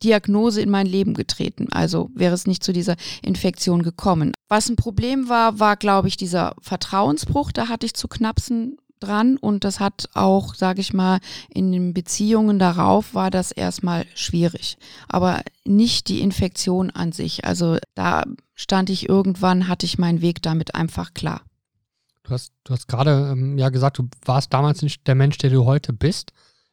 Diagnose 0.03 0.63
in 0.63 0.71
mein 0.71 0.87
Leben 0.87 1.13
getreten. 1.13 1.69
Also 1.71 2.11
wäre 2.15 2.35
es 2.35 2.47
nicht 2.47 2.65
zu 2.65 2.73
dieser 2.73 2.97
Infektion 3.23 3.83
gekommen. 3.83 4.33
Was 4.49 4.69
ein 4.71 4.77
Problem 4.77 5.29
war, 5.29 5.61
war, 5.61 5.77
glaube 5.77 6.09
ich, 6.09 6.17
dieser 6.17 6.55
Vertrauensbruch. 6.61 7.53
Da 7.53 7.69
hatte 7.69 7.85
ich 7.85 7.95
zu 7.95 8.09
knapsen 8.09 8.79
dran 9.01 9.37
und 9.37 9.65
das 9.65 9.81
hat 9.81 10.09
auch, 10.15 10.55
sage 10.55 10.81
ich 10.81 10.93
mal, 10.93 11.19
in 11.49 11.73
den 11.73 11.95
Beziehungen 11.95 12.59
darauf 12.59 13.15
war 13.15 13.31
das 13.31 13.53
erstmal 13.53 14.07
schwierig. 14.15 14.79
Aber 15.09 15.43
nicht 15.65 16.09
die 16.09 16.21
Infektion 16.21 16.91
an 16.91 17.13
sich. 17.13 17.45
Also 17.45 17.79
da 17.95 18.25
stand 18.55 18.91
ich 18.91 19.09
irgendwann, 19.09 19.69
hatte 19.69 19.87
ich 19.87 19.99
meinen 19.99 20.21
Weg 20.21 20.43
damit 20.43 20.75
einfach 20.75 21.15
klar. 21.15 21.43
Du 22.23 22.31
hast, 22.31 22.53
du 22.65 22.73
hast 22.73 22.89
gerade 22.89 23.31
ähm, 23.33 23.57
ja 23.57 23.69
gesagt, 23.69 23.99
du 23.99 24.09
warst 24.25 24.53
damals 24.53 24.83
nicht 24.83 25.07
der 25.07 25.15
Mensch, 25.15 25.39
der 25.39 25.51
du 25.51 25.65
heute 25.65 25.93
bist. 25.93 26.33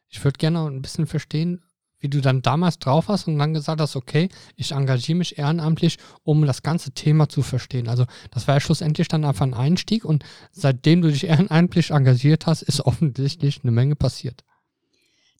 Ich 0.09 0.23
würde 0.23 0.38
gerne 0.38 0.65
ein 0.65 0.81
bisschen 0.81 1.05
verstehen, 1.05 1.62
wie 2.03 2.09
du 2.09 2.19
dann 2.19 2.41
damals 2.41 2.77
drauf 2.79 3.07
hast 3.07 3.27
und 3.27 3.39
dann 3.39 3.53
gesagt 3.53 3.79
hast, 3.79 3.95
okay, 3.95 4.27
ich 4.57 4.73
engagiere 4.73 5.17
mich 5.17 5.37
ehrenamtlich, 5.37 5.97
um 6.23 6.45
das 6.45 6.61
ganze 6.61 6.91
Thema 6.91 7.29
zu 7.29 7.41
verstehen. 7.41 7.87
Also 7.87 8.05
das 8.29 8.47
war 8.47 8.55
ja 8.55 8.59
schlussendlich 8.59 9.07
dann 9.07 9.23
einfach 9.23 9.45
ein 9.45 9.53
Einstieg 9.53 10.03
und 10.03 10.23
seitdem 10.51 11.01
du 11.01 11.09
dich 11.09 11.23
ehrenamtlich 11.25 11.91
engagiert 11.91 12.45
hast, 12.45 12.61
ist 12.61 12.81
offensichtlich 12.85 13.61
eine 13.63 13.71
Menge 13.71 13.95
passiert. 13.95 14.43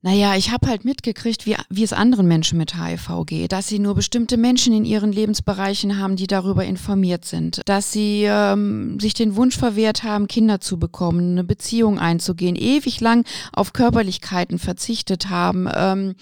Naja, 0.06 0.36
ich 0.36 0.52
habe 0.52 0.68
halt 0.68 0.84
mitgekriegt, 0.84 1.46
wie, 1.46 1.56
wie 1.70 1.84
es 1.84 1.94
anderen 1.94 2.28
Menschen 2.28 2.58
mit 2.58 2.76
HIV 2.76 3.26
geht, 3.26 3.54
dass 3.54 3.68
sie 3.70 3.80
nur 3.80 3.96
bestimmte 3.96 4.36
Menschen 4.36 4.74
in 4.74 4.84
ihren 4.84 5.14
Lebensbereichen 5.14 5.98
haben, 5.98 6.18
die 6.18 6.28
darüber 6.28 6.66
informiert 6.66 7.24
sind, 7.24 7.62
dass 7.68 7.94
sie 7.94 8.26
ähm, 8.28 9.00
sich 9.00 9.14
den 9.14 9.38
Wunsch 9.38 9.58
verwehrt 9.58 10.04
haben, 10.04 10.28
Kinder 10.28 10.60
zu 10.60 10.78
bekommen, 10.78 11.32
eine 11.32 11.46
Beziehung 11.46 12.00
einzugehen, 12.00 12.58
ewig 12.58 13.00
lang 13.00 13.26
auf 13.54 13.72
Körperlichkeiten 13.72 14.60
verzichtet 14.60 15.30
haben. 15.30 15.70
Ähm, 15.74 16.16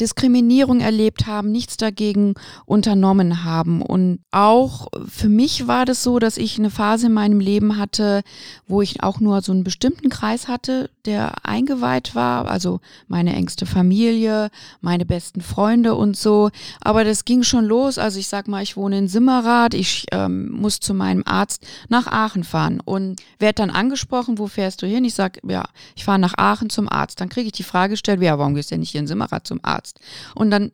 Diskriminierung 0.00 0.80
erlebt 0.80 1.26
haben, 1.26 1.52
nichts 1.52 1.76
dagegen 1.76 2.34
unternommen 2.64 3.44
haben. 3.44 3.82
Und 3.82 4.20
auch 4.30 4.88
für 5.06 5.28
mich 5.28 5.68
war 5.68 5.84
das 5.84 6.02
so, 6.02 6.18
dass 6.18 6.38
ich 6.38 6.58
eine 6.58 6.70
Phase 6.70 7.06
in 7.06 7.12
meinem 7.12 7.38
Leben 7.38 7.76
hatte, 7.76 8.22
wo 8.66 8.80
ich 8.82 9.02
auch 9.02 9.20
nur 9.20 9.42
so 9.42 9.52
einen 9.52 9.62
bestimmten 9.62 10.08
Kreis 10.08 10.48
hatte, 10.48 10.90
der 11.04 11.44
eingeweiht 11.46 12.14
war, 12.14 12.50
also 12.50 12.80
meine 13.08 13.19
engste 13.28 13.66
Familie, 13.66 14.50
meine 14.80 15.04
besten 15.06 15.40
Freunde 15.40 15.94
und 15.94 16.16
so. 16.16 16.50
Aber 16.80 17.04
das 17.04 17.24
ging 17.24 17.42
schon 17.42 17.64
los. 17.64 17.98
Also 17.98 18.18
ich 18.18 18.28
sag 18.28 18.48
mal, 18.48 18.62
ich 18.62 18.76
wohne 18.76 18.98
in 18.98 19.08
Simmerath, 19.08 19.74
ich 19.74 20.06
ähm, 20.12 20.50
muss 20.50 20.80
zu 20.80 20.94
meinem 20.94 21.22
Arzt 21.26 21.66
nach 21.88 22.06
Aachen 22.06 22.44
fahren 22.44 22.80
und 22.84 23.20
werde 23.38 23.56
dann 23.56 23.70
angesprochen, 23.70 24.38
wo 24.38 24.46
fährst 24.46 24.82
du 24.82 24.86
hin? 24.86 25.04
Ich 25.04 25.14
sag, 25.14 25.40
ja, 25.46 25.64
ich 25.94 26.04
fahre 26.04 26.18
nach 26.18 26.34
Aachen 26.36 26.70
zum 26.70 26.88
Arzt. 26.88 27.20
Dann 27.20 27.28
kriege 27.28 27.46
ich 27.46 27.52
die 27.52 27.62
Frage 27.62 27.92
gestellt, 27.92 28.22
ja, 28.22 28.38
warum 28.38 28.54
gehst 28.54 28.70
du 28.70 28.74
denn 28.74 28.80
nicht 28.80 28.90
hier 28.90 29.00
in 29.00 29.06
Simmerath 29.06 29.46
zum 29.46 29.60
Arzt? 29.62 30.00
Und 30.34 30.50
dann 30.50 30.72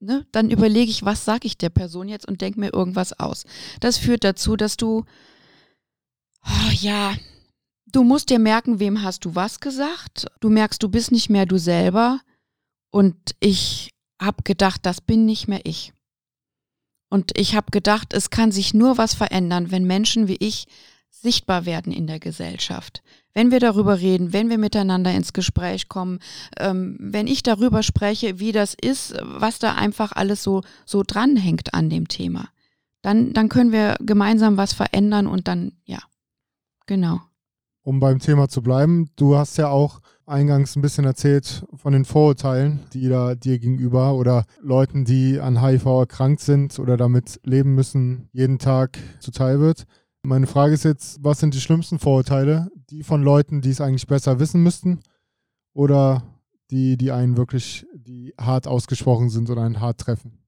Ne, 0.00 0.26
dann 0.32 0.50
überlege 0.50 0.90
ich, 0.90 1.06
was 1.06 1.24
sage 1.24 1.46
ich 1.46 1.56
der 1.56 1.70
Person 1.70 2.08
jetzt 2.08 2.28
und 2.28 2.42
denke 2.42 2.60
mir 2.60 2.74
irgendwas 2.74 3.18
aus. 3.18 3.44
Das 3.80 3.96
führt 3.96 4.22
dazu, 4.22 4.54
dass 4.54 4.76
du, 4.76 5.06
oh, 6.44 6.70
ja, 6.72 7.14
du 7.86 8.04
musst 8.04 8.30
dir 8.30 8.38
merken, 8.38 8.80
wem 8.80 9.02
hast 9.02 9.24
du 9.24 9.34
was 9.34 9.60
gesagt. 9.60 10.26
Du 10.40 10.50
merkst, 10.50 10.82
du 10.82 10.88
bist 10.88 11.12
nicht 11.12 11.30
mehr 11.30 11.46
du 11.46 11.58
selber. 11.58 12.20
Und 12.90 13.16
ich 13.40 13.90
habe 14.20 14.42
gedacht, 14.44 14.86
das 14.86 15.00
bin 15.00 15.24
nicht 15.24 15.48
mehr 15.48 15.60
ich. 15.64 15.92
Und 17.08 17.36
ich 17.38 17.54
habe 17.54 17.70
gedacht, 17.70 18.12
es 18.12 18.30
kann 18.30 18.50
sich 18.50 18.74
nur 18.74 18.98
was 18.98 19.14
verändern, 19.14 19.70
wenn 19.70 19.84
Menschen 19.84 20.28
wie 20.28 20.36
ich 20.40 20.66
sichtbar 21.10 21.64
werden 21.64 21.92
in 21.92 22.06
der 22.06 22.18
Gesellschaft. 22.18 23.02
Wenn 23.32 23.50
wir 23.50 23.60
darüber 23.60 23.98
reden, 24.00 24.32
wenn 24.32 24.50
wir 24.50 24.58
miteinander 24.58 25.12
ins 25.12 25.32
Gespräch 25.32 25.88
kommen, 25.88 26.18
ähm, 26.58 26.96
wenn 27.00 27.26
ich 27.26 27.42
darüber 27.42 27.82
spreche, 27.82 28.40
wie 28.40 28.52
das 28.52 28.74
ist, 28.74 29.14
was 29.22 29.58
da 29.58 29.74
einfach 29.74 30.12
alles 30.12 30.42
so, 30.42 30.62
so 30.84 31.02
dranhängt 31.06 31.72
an 31.72 31.88
dem 31.88 32.08
Thema, 32.08 32.48
dann, 33.02 33.32
dann 33.32 33.48
können 33.48 33.72
wir 33.72 33.96
gemeinsam 34.00 34.56
was 34.56 34.72
verändern 34.72 35.26
und 35.26 35.46
dann, 35.48 35.72
ja, 35.84 36.00
genau. 36.86 37.20
Um 37.86 38.00
beim 38.00 38.18
Thema 38.18 38.48
zu 38.48 38.62
bleiben, 38.62 39.10
du 39.16 39.36
hast 39.36 39.58
ja 39.58 39.68
auch 39.68 40.00
eingangs 40.24 40.74
ein 40.74 40.80
bisschen 40.80 41.04
erzählt 41.04 41.66
von 41.74 41.92
den 41.92 42.06
Vorurteilen, 42.06 42.80
die 42.94 43.10
da 43.10 43.34
dir 43.34 43.58
gegenüber 43.58 44.14
oder 44.14 44.46
Leuten, 44.62 45.04
die 45.04 45.38
an 45.38 45.62
HIV 45.62 45.84
erkrankt 45.84 46.40
sind 46.40 46.78
oder 46.78 46.96
damit 46.96 47.40
leben 47.44 47.74
müssen, 47.74 48.30
jeden 48.32 48.58
Tag 48.58 48.98
zuteil 49.20 49.60
wird. 49.60 49.84
Meine 50.22 50.46
Frage 50.46 50.72
ist 50.72 50.84
jetzt, 50.84 51.22
was 51.22 51.40
sind 51.40 51.52
die 51.52 51.60
schlimmsten 51.60 51.98
Vorurteile? 51.98 52.70
Die 52.88 53.02
von 53.02 53.22
Leuten, 53.22 53.60
die 53.60 53.68
es 53.68 53.82
eigentlich 53.82 54.06
besser 54.06 54.40
wissen 54.40 54.62
müssten 54.62 55.00
oder 55.74 56.22
die, 56.70 56.96
die 56.96 57.12
einen 57.12 57.36
wirklich, 57.36 57.84
die 57.94 58.32
hart 58.40 58.66
ausgesprochen 58.66 59.28
sind 59.28 59.50
oder 59.50 59.60
einen 59.60 59.80
hart 59.80 60.00
treffen? 60.00 60.38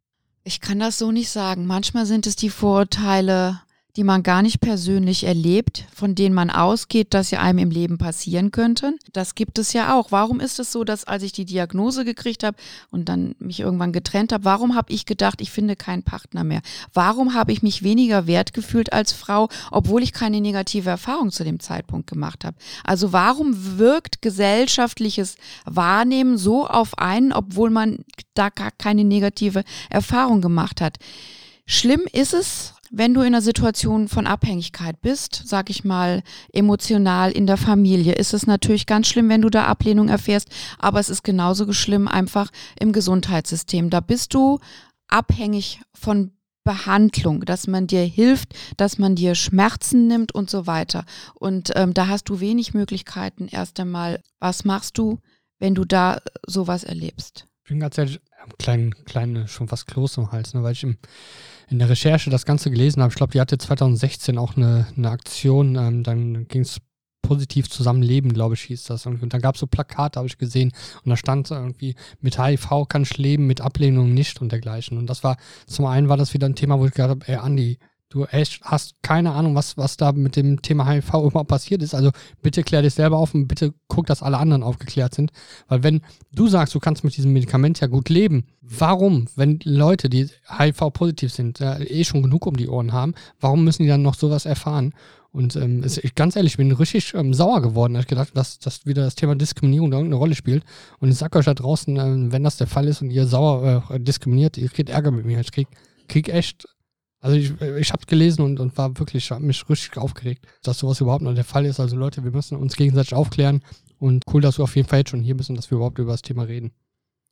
Ich 0.43 0.63
kann 0.63 0.79
das 0.79 0.97
so 0.97 1.13
nicht 1.13 1.29
sagen. 1.29 1.67
Manchmal 1.67 2.07
sind 2.07 2.27
es 2.27 2.35
die 2.35 2.49
Vorurteile 2.49 3.61
die 3.97 4.05
man 4.05 4.23
gar 4.23 4.43
nicht 4.43 4.61
persönlich 4.61 5.25
erlebt, 5.25 5.87
von 5.95 6.15
denen 6.15 6.35
man 6.35 6.51
ausgeht, 6.51 7.15
dass 7.15 7.31
sie 7.31 7.39
einem 7.39 7.59
im 7.59 7.71
Leben 7.71 7.97
passieren 7.97 8.51
könnten. 8.51 8.99
Das 9.15 9.35
gibt 9.35 9.59
es 9.59 9.73
ja 9.73 9.95
auch. 9.95 10.13
Warum 10.13 10.39
ist 10.39 10.61
es 10.61 10.71
so, 10.71 10.85
dass 10.85 11.05
als 11.05 11.23
ich 11.23 11.33
die 11.33 11.47
Diagnose 11.47 12.05
gekriegt 12.05 12.45
habe 12.45 12.59
und 12.91 13.09
dann 13.09 13.35
mich 13.39 13.61
irgendwann 13.61 13.93
getrennt 13.93 14.33
habe, 14.35 14.45
warum 14.45 14.75
habe 14.75 14.93
ich 14.93 15.07
gedacht, 15.07 15.41
ich 15.41 15.51
finde 15.51 15.77
keinen 15.77 16.03
Partner 16.03 16.45
mehr? 16.45 16.61
Warum 16.93 17.33
habe 17.33 17.53
ich 17.53 17.63
mich 17.63 17.83
weniger 17.83 18.27
wert 18.27 18.53
gefühlt 18.53 18.93
als 18.93 19.13
Frau, 19.13 19.49
obwohl 19.71 20.03
ich 20.03 20.13
keine 20.13 20.43
negative 20.43 20.91
Erfahrung 20.91 21.31
zu 21.31 21.43
dem 21.43 21.59
Zeitpunkt 21.59 22.07
gemacht 22.07 22.45
habe? 22.45 22.59
Also 22.85 23.15
warum 23.15 23.79
wirkt 23.79 24.21
gesellschaftliches 24.21 25.37
Wahrnehmen 25.65 26.37
so 26.37 26.67
auf 26.67 26.99
einen, 26.99 27.33
obwohl 27.33 27.71
man 27.71 28.05
da 28.35 28.51
gar 28.51 28.73
keine 28.73 29.05
negative 29.05 29.65
Erfahrung 29.89 30.43
gemacht 30.43 30.83
hat? 30.83 30.99
Schlimm 31.69 32.03
ist 32.13 32.33
es, 32.33 32.75
wenn 32.99 33.13
du 33.13 33.21
in 33.21 33.29
einer 33.29 33.43
Situation 33.43 34.09
von 34.09 34.27
Abhängigkeit 34.27 35.03
bist, 35.03 35.43
sag 35.45 35.69
ich 35.69 35.85
mal, 35.85 36.23
emotional 36.53 37.31
in 37.31 37.47
der 37.47 37.59
Familie, 37.59 38.15
ist 38.15 38.33
es 38.33 38.47
natürlich 38.47 38.87
ganz 38.87 39.07
schlimm, 39.07 39.29
wenn 39.29 39.43
du 39.43 39.51
da 39.51 39.67
Ablehnung 39.67 40.09
erfährst, 40.09 40.49
aber 40.79 40.99
es 40.99 41.11
ist 41.11 41.23
genauso 41.23 41.71
schlimm 41.75 42.09
einfach 42.09 42.51
im 42.81 42.93
Gesundheitssystem. 42.93 43.91
Da 43.91 44.01
bist 44.01 44.33
du 44.33 44.61
abhängig 45.09 45.81
von 45.93 46.33
Behandlung, 46.65 47.43
dass 47.45 47.67
man 47.67 47.87
dir 47.87 48.03
hilft, 48.03 48.55
dass 48.79 48.99
man 48.99 49.15
dir 49.15 49.35
Schmerzen 49.35 50.07
nimmt 50.07 50.33
und 50.33 50.49
so 50.49 50.67
weiter. 50.67 51.05
Und 51.35 51.73
ähm, 51.77 51.93
da 51.93 52.09
hast 52.09 52.25
du 52.31 52.41
wenig 52.41 52.73
Möglichkeiten. 52.73 53.49
Erst 53.49 53.79
einmal, 53.79 54.23
was 54.41 54.65
machst 54.65 54.97
du, 54.97 55.21
wenn 55.59 55.75
du 55.75 55.85
da 55.85 56.21
sowas 56.47 56.83
erlebst? 56.83 57.47
Ich 57.65 57.69
bin 57.69 57.81
ganz 57.81 57.99
ehrlich, 57.99 58.21
kleinen, 58.59 58.95
kleinen, 59.05 59.49
schon 59.49 59.69
fast 59.69 59.87
Kloß 59.87 60.17
im 60.17 60.33
Hals, 60.33 60.55
ne, 60.55 60.63
weil 60.63 60.73
ich 60.73 60.83
im 60.83 60.97
in 61.69 61.79
der 61.79 61.89
Recherche 61.89 62.31
das 62.31 62.45
Ganze 62.45 62.71
gelesen 62.71 63.03
habe. 63.03 63.11
Ich 63.11 63.17
glaube, 63.17 63.33
die 63.33 63.41
hatte 63.41 63.59
2016 63.59 64.39
auch 64.39 64.57
eine, 64.57 64.87
eine 64.97 65.11
Aktion. 65.11 65.77
Ähm, 65.77 66.03
dann 66.03 66.47
ging 66.49 66.63
es 66.63 66.81
positiv 67.23 67.69
zusammenleben, 67.69 68.33
glaube 68.33 68.55
ich, 68.55 68.63
hieß 68.63 68.85
das. 68.85 69.07
Und, 69.07 69.23
und 69.23 69.35
dann 69.35 69.41
gab 69.41 69.57
es 69.57 69.61
so 69.61 69.67
Plakate, 69.67 70.19
habe 70.19 70.29
ich 70.29 70.39
gesehen. 70.39 70.73
Und 71.05 71.11
da 71.11 71.17
stand 71.17 71.51
irgendwie, 71.51 71.97
mit 72.21 72.39
HIV 72.39 72.87
kann 72.89 73.03
ich 73.03 73.19
leben, 73.19 73.47
mit 73.47 73.61
Ablehnung 73.61 74.15
nicht 74.15 74.41
und 74.41 74.53
dergleichen. 74.53 74.97
Und 74.97 75.09
das 75.09 75.25
war, 75.25 75.37
zum 75.67 75.87
einen 75.87 76.09
war 76.09 76.17
das 76.17 76.35
wieder 76.35 76.49
ein 76.49 76.55
Thema, 76.55 76.79
wo 76.79 76.87
ich 76.87 76.93
gedacht 76.93 77.11
habe, 77.11 77.29
ey, 77.29 77.37
Andi, 77.37 77.79
du 78.09 78.25
echt 78.25 78.61
hast 78.63 78.95
keine 79.03 79.33
Ahnung, 79.33 79.55
was, 79.55 79.77
was 79.77 79.97
da 79.97 80.13
mit 80.13 80.37
dem 80.37 80.63
Thema 80.63 80.87
HIV 80.87 81.09
überhaupt 81.09 81.49
passiert 81.49 81.83
ist. 81.83 81.95
Also 81.95 82.11
bitte 82.43 82.63
klär 82.63 82.83
dich 82.83 82.95
selber 82.95 83.19
auf 83.19 83.35
und 83.35 83.49
bitte 83.49 83.75
guck, 83.89 84.07
dass 84.07 84.23
alle 84.23 84.39
anderen 84.39 84.63
aufgeklärt 84.63 85.15
sind. 85.15 85.33
Weil 85.69 85.83
wenn 85.83 86.03
du 86.33 86.47
sagst, 86.47 86.75
du 86.75 86.81
kannst 86.81 87.05
mit 87.05 87.17
diesem 87.17 87.33
Medikament 87.33 87.81
ja 87.81 87.89
gut 87.89 88.09
leben, 88.09 88.47
warum, 88.61 89.27
wenn 89.35 89.59
Leute, 89.65 90.09
die 90.09 90.29
HIV-positiv 90.49 91.33
sind, 91.33 91.59
ja, 91.59 91.79
eh 91.79 92.05
schon 92.05 92.23
genug 92.23 92.47
um 92.47 92.57
die 92.57 92.69
Ohren 92.69 92.93
haben, 92.93 93.15
warum 93.41 93.65
müssen 93.65 93.83
die 93.83 93.89
dann 93.89 94.03
noch 94.03 94.15
sowas 94.15 94.47
erfahren? 94.47 94.95
Und 95.33 95.55
ähm, 95.57 95.83
ist, 95.83 95.99
ich, 95.99 96.15
ganz 96.15 96.35
ehrlich, 96.35 96.53
ich 96.53 96.57
bin 96.57 96.73
richtig 96.73 97.13
ähm, 97.13 97.35
sauer 97.35 97.61
geworden. 97.61 97.95
Ich 97.97 98.07
gedacht, 98.07 98.31
dass, 98.33 98.59
dass 98.59 98.87
wieder 98.87 99.03
das 99.05 99.17
Thema 99.17 99.35
Diskriminierung 99.35 99.91
da 99.91 99.99
irgendeine 99.99 100.19
Rolle 100.19 100.35
spielt. 100.35 100.65
Und 100.99 101.11
ich 101.11 101.17
sag 101.17 101.37
euch 101.37 101.45
da 101.45 101.53
draußen, 101.53 101.97
äh, 101.99 102.33
wenn 102.33 102.43
das 102.43 102.57
der 102.57 102.67
Fall 102.67 102.89
ist 102.89 103.03
und 103.03 103.11
ihr 103.11 103.27
sauer 103.27 103.85
äh, 103.91 104.01
diskriminiert, 104.01 104.57
ihr 104.57 104.71
kriegt 104.71 104.89
Ärger 104.89 105.11
mit 105.11 105.27
mir. 105.27 105.39
Ich 105.41 105.53
krieg, 105.53 105.69
krieg 106.09 106.31
echt 106.31 106.67
also 107.27 107.37
ich, 107.37 107.61
ich 107.61 107.93
habe 107.93 108.07
gelesen 108.07 108.43
und, 108.43 108.61
und 108.61 108.79
war 108.79 108.97
wirklich, 108.99 109.33
habe 109.33 109.45
mich 109.45 109.69
richtig 109.69 109.99
aufgeregt, 109.99 110.47
dass 110.63 110.79
sowas 110.79 111.01
überhaupt 111.01 111.23
noch 111.23 111.35
der 111.35 111.45
Fall 111.45 111.67
ist. 111.67 111.81
Also 111.81 111.97
Leute, 111.97 112.23
wir 112.23 112.31
müssen 112.31 112.57
uns 112.57 112.77
gegenseitig 112.77 113.15
aufklären 113.15 113.63
und 113.99 114.23
cool, 114.33 114.41
dass 114.41 114.57
du 114.57 114.63
auf 114.63 114.77
jeden 114.77 114.89
Fall 114.89 115.01
jetzt 115.01 115.11
schon 115.11 115.23
hier 115.23 115.37
bist 115.37 115.51
und 115.51 115.57
dass 115.57 115.71
wir 115.71 115.77
überhaupt 115.77 115.99
über 115.99 116.13
das 116.13 116.23
Thema 116.23 116.45
reden. 116.45 116.73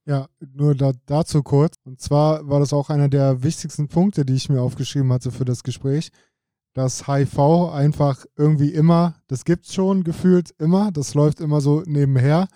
Ja, 0.05 0.29
nur 0.53 0.75
da, 0.75 0.93
dazu 1.07 1.45
kurz. 1.45 1.77
Und 1.85 2.01
zwar 2.01 2.49
war 2.49 2.59
das 2.59 2.73
auch 2.73 2.91
einer 2.91 3.09
der 3.09 3.45
wichtigsten 3.45 3.87
Punkte, 3.87 4.25
die 4.25 4.35
ich 4.35 4.49
mir 4.49 4.61
aufgeschrieben 4.61 5.13
hatte 5.13 5.31
für 5.31 5.45
das 5.45 5.63
Gespräch, 5.63 6.11
dass 6.75 7.07
HIV 7.07 7.71
einfach 7.73 8.27
irgendwie 8.37 8.71
immer, 8.71 9.15
das 9.29 9.45
gibt's 9.45 9.73
schon 9.73 10.03
gefühlt 10.03 10.51
immer, 10.59 10.91
das 10.91 11.15
läuft 11.15 11.41
immer 11.41 11.61
so 11.61 11.85
nebenher, 11.87 12.49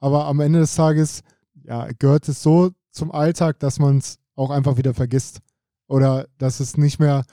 aber 0.00 0.24
am 0.24 0.40
Ende 0.40 0.60
des 0.60 0.74
Tages 0.74 1.20
ja, 1.62 1.88
gehört 1.98 2.26
es 2.28 2.42
so 2.42 2.70
zum 2.90 3.12
Alltag, 3.12 3.60
dass 3.60 3.78
man 3.78 3.98
es 3.98 4.18
auch 4.34 4.50
einfach 4.50 4.78
wieder 4.78 4.94
vergisst. 4.94 5.40
Oder 5.88 6.26
dass 6.38 6.60
es 6.60 6.76
nicht 6.76 6.98
mehr 6.98 7.24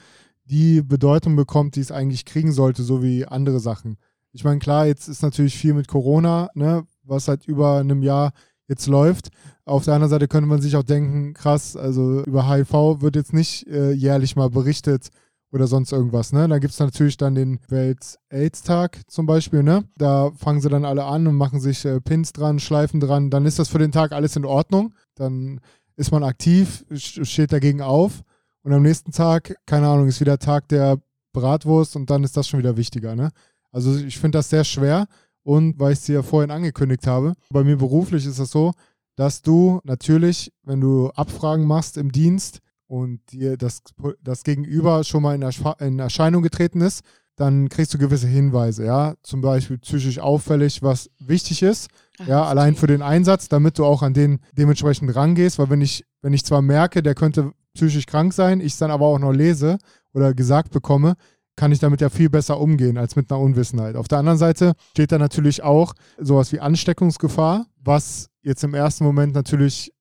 die 0.44 0.82
Bedeutung 0.82 1.36
bekommt, 1.36 1.76
die 1.76 1.80
es 1.80 1.90
eigentlich 1.90 2.24
kriegen 2.24 2.52
sollte, 2.52 2.82
so 2.82 3.02
wie 3.02 3.26
andere 3.26 3.60
Sachen. 3.60 3.96
Ich 4.32 4.44
meine, 4.44 4.58
klar, 4.58 4.86
jetzt 4.86 5.08
ist 5.08 5.22
natürlich 5.22 5.56
viel 5.56 5.74
mit 5.74 5.88
Corona, 5.88 6.50
ne, 6.54 6.86
was 7.02 7.26
seit 7.26 7.46
über 7.46 7.78
einem 7.78 8.02
Jahr 8.02 8.32
jetzt 8.66 8.86
läuft. 8.86 9.28
Auf 9.64 9.84
der 9.84 9.94
anderen 9.94 10.10
Seite 10.10 10.28
könnte 10.28 10.48
man 10.48 10.60
sich 10.60 10.76
auch 10.76 10.82
denken, 10.82 11.34
krass, 11.34 11.76
also 11.76 12.22
über 12.24 12.48
HIV 12.48 13.00
wird 13.00 13.16
jetzt 13.16 13.32
nicht 13.32 13.66
äh, 13.66 13.92
jährlich 13.92 14.36
mal 14.36 14.50
berichtet 14.50 15.10
oder 15.52 15.66
sonst 15.68 15.92
irgendwas. 15.92 16.32
Ne? 16.32 16.48
Da 16.48 16.58
gibt 16.58 16.72
es 16.72 16.80
natürlich 16.80 17.16
dann 17.16 17.34
den 17.34 17.60
Welt-AIDS-Tag 17.68 19.02
zum 19.06 19.26
Beispiel. 19.26 19.62
Ne? 19.62 19.84
Da 19.96 20.32
fangen 20.36 20.60
sie 20.60 20.68
dann 20.68 20.84
alle 20.84 21.04
an 21.04 21.26
und 21.26 21.36
machen 21.36 21.60
sich 21.60 21.84
äh, 21.84 22.00
Pins 22.00 22.32
dran, 22.32 22.58
Schleifen 22.58 23.00
dran. 23.00 23.30
Dann 23.30 23.46
ist 23.46 23.58
das 23.58 23.68
für 23.68 23.78
den 23.78 23.92
Tag 23.92 24.12
alles 24.12 24.34
in 24.34 24.44
Ordnung. 24.44 24.94
Dann 25.14 25.60
ist 25.96 26.10
man 26.10 26.24
aktiv, 26.24 26.84
steht 26.90 27.52
dagegen 27.52 27.82
auf. 27.82 28.24
Und 28.64 28.72
am 28.72 28.82
nächsten 28.82 29.12
Tag, 29.12 29.54
keine 29.66 29.88
Ahnung, 29.88 30.08
ist 30.08 30.20
wieder 30.20 30.38
Tag 30.38 30.68
der 30.68 30.98
Bratwurst 31.32 31.96
und 31.96 32.08
dann 32.08 32.24
ist 32.24 32.36
das 32.36 32.48
schon 32.48 32.58
wieder 32.58 32.78
wichtiger. 32.78 33.14
Ne? 33.14 33.30
Also 33.70 33.94
ich 33.96 34.18
finde 34.18 34.38
das 34.38 34.48
sehr 34.48 34.64
schwer 34.64 35.06
und 35.42 35.78
weil 35.78 35.92
ich 35.92 35.98
es 35.98 36.06
dir 36.06 36.14
ja 36.14 36.22
vorhin 36.22 36.50
angekündigt 36.50 37.06
habe, 37.06 37.34
bei 37.50 37.62
mir 37.62 37.76
beruflich 37.76 38.24
ist 38.24 38.38
das 38.38 38.50
so, 38.50 38.72
dass 39.16 39.42
du 39.42 39.80
natürlich, 39.84 40.50
wenn 40.62 40.80
du 40.80 41.10
Abfragen 41.10 41.66
machst 41.66 41.98
im 41.98 42.10
Dienst 42.10 42.60
und 42.86 43.20
dir 43.30 43.58
das, 43.58 43.82
das 44.22 44.44
Gegenüber 44.44 45.04
schon 45.04 45.22
mal 45.22 45.34
in, 45.34 45.42
Ersche 45.42 45.74
in 45.80 45.98
Erscheinung 45.98 46.42
getreten 46.42 46.80
ist, 46.80 47.02
dann 47.36 47.68
kriegst 47.68 47.92
du 47.92 47.98
gewisse 47.98 48.28
Hinweise, 48.28 48.84
ja, 48.86 49.14
zum 49.22 49.40
Beispiel 49.40 49.78
psychisch 49.78 50.20
auffällig, 50.20 50.82
was 50.82 51.10
wichtig 51.18 51.62
ist, 51.62 51.88
Ach, 52.20 52.28
ja, 52.28 52.44
allein 52.44 52.76
für 52.76 52.86
den 52.86 53.02
Einsatz, 53.02 53.48
damit 53.48 53.78
du 53.78 53.84
auch 53.84 54.02
an 54.02 54.14
den 54.14 54.38
dementsprechend 54.52 55.14
rangehst, 55.14 55.58
weil 55.58 55.68
wenn 55.68 55.80
ich, 55.80 56.04
wenn 56.22 56.32
ich 56.32 56.44
zwar 56.44 56.62
merke, 56.62 57.02
der 57.02 57.16
könnte 57.16 57.52
psychisch 57.74 58.06
krank 58.06 58.32
sein, 58.32 58.60
ich 58.60 58.72
es 58.72 58.78
dann 58.78 58.90
aber 58.90 59.06
auch 59.06 59.18
noch 59.18 59.32
lese 59.32 59.78
oder 60.12 60.34
gesagt 60.34 60.72
bekomme, 60.72 61.14
kann 61.56 61.72
ich 61.72 61.78
damit 61.78 62.00
ja 62.00 62.08
viel 62.08 62.30
besser 62.30 62.60
umgehen 62.60 62.98
als 62.98 63.16
mit 63.16 63.30
einer 63.30 63.40
Unwissenheit. 63.40 63.96
Auf 63.96 64.08
der 64.08 64.18
anderen 64.18 64.38
Seite 64.38 64.72
steht 64.90 65.12
da 65.12 65.18
natürlich 65.18 65.62
auch 65.62 65.94
sowas 66.18 66.52
wie 66.52 66.60
Ansteckungsgefahr, 66.60 67.66
was 67.76 68.28
jetzt 68.42 68.64
im 68.64 68.74
ersten 68.74 69.04
Moment 69.04 69.34
natürlich 69.34 69.92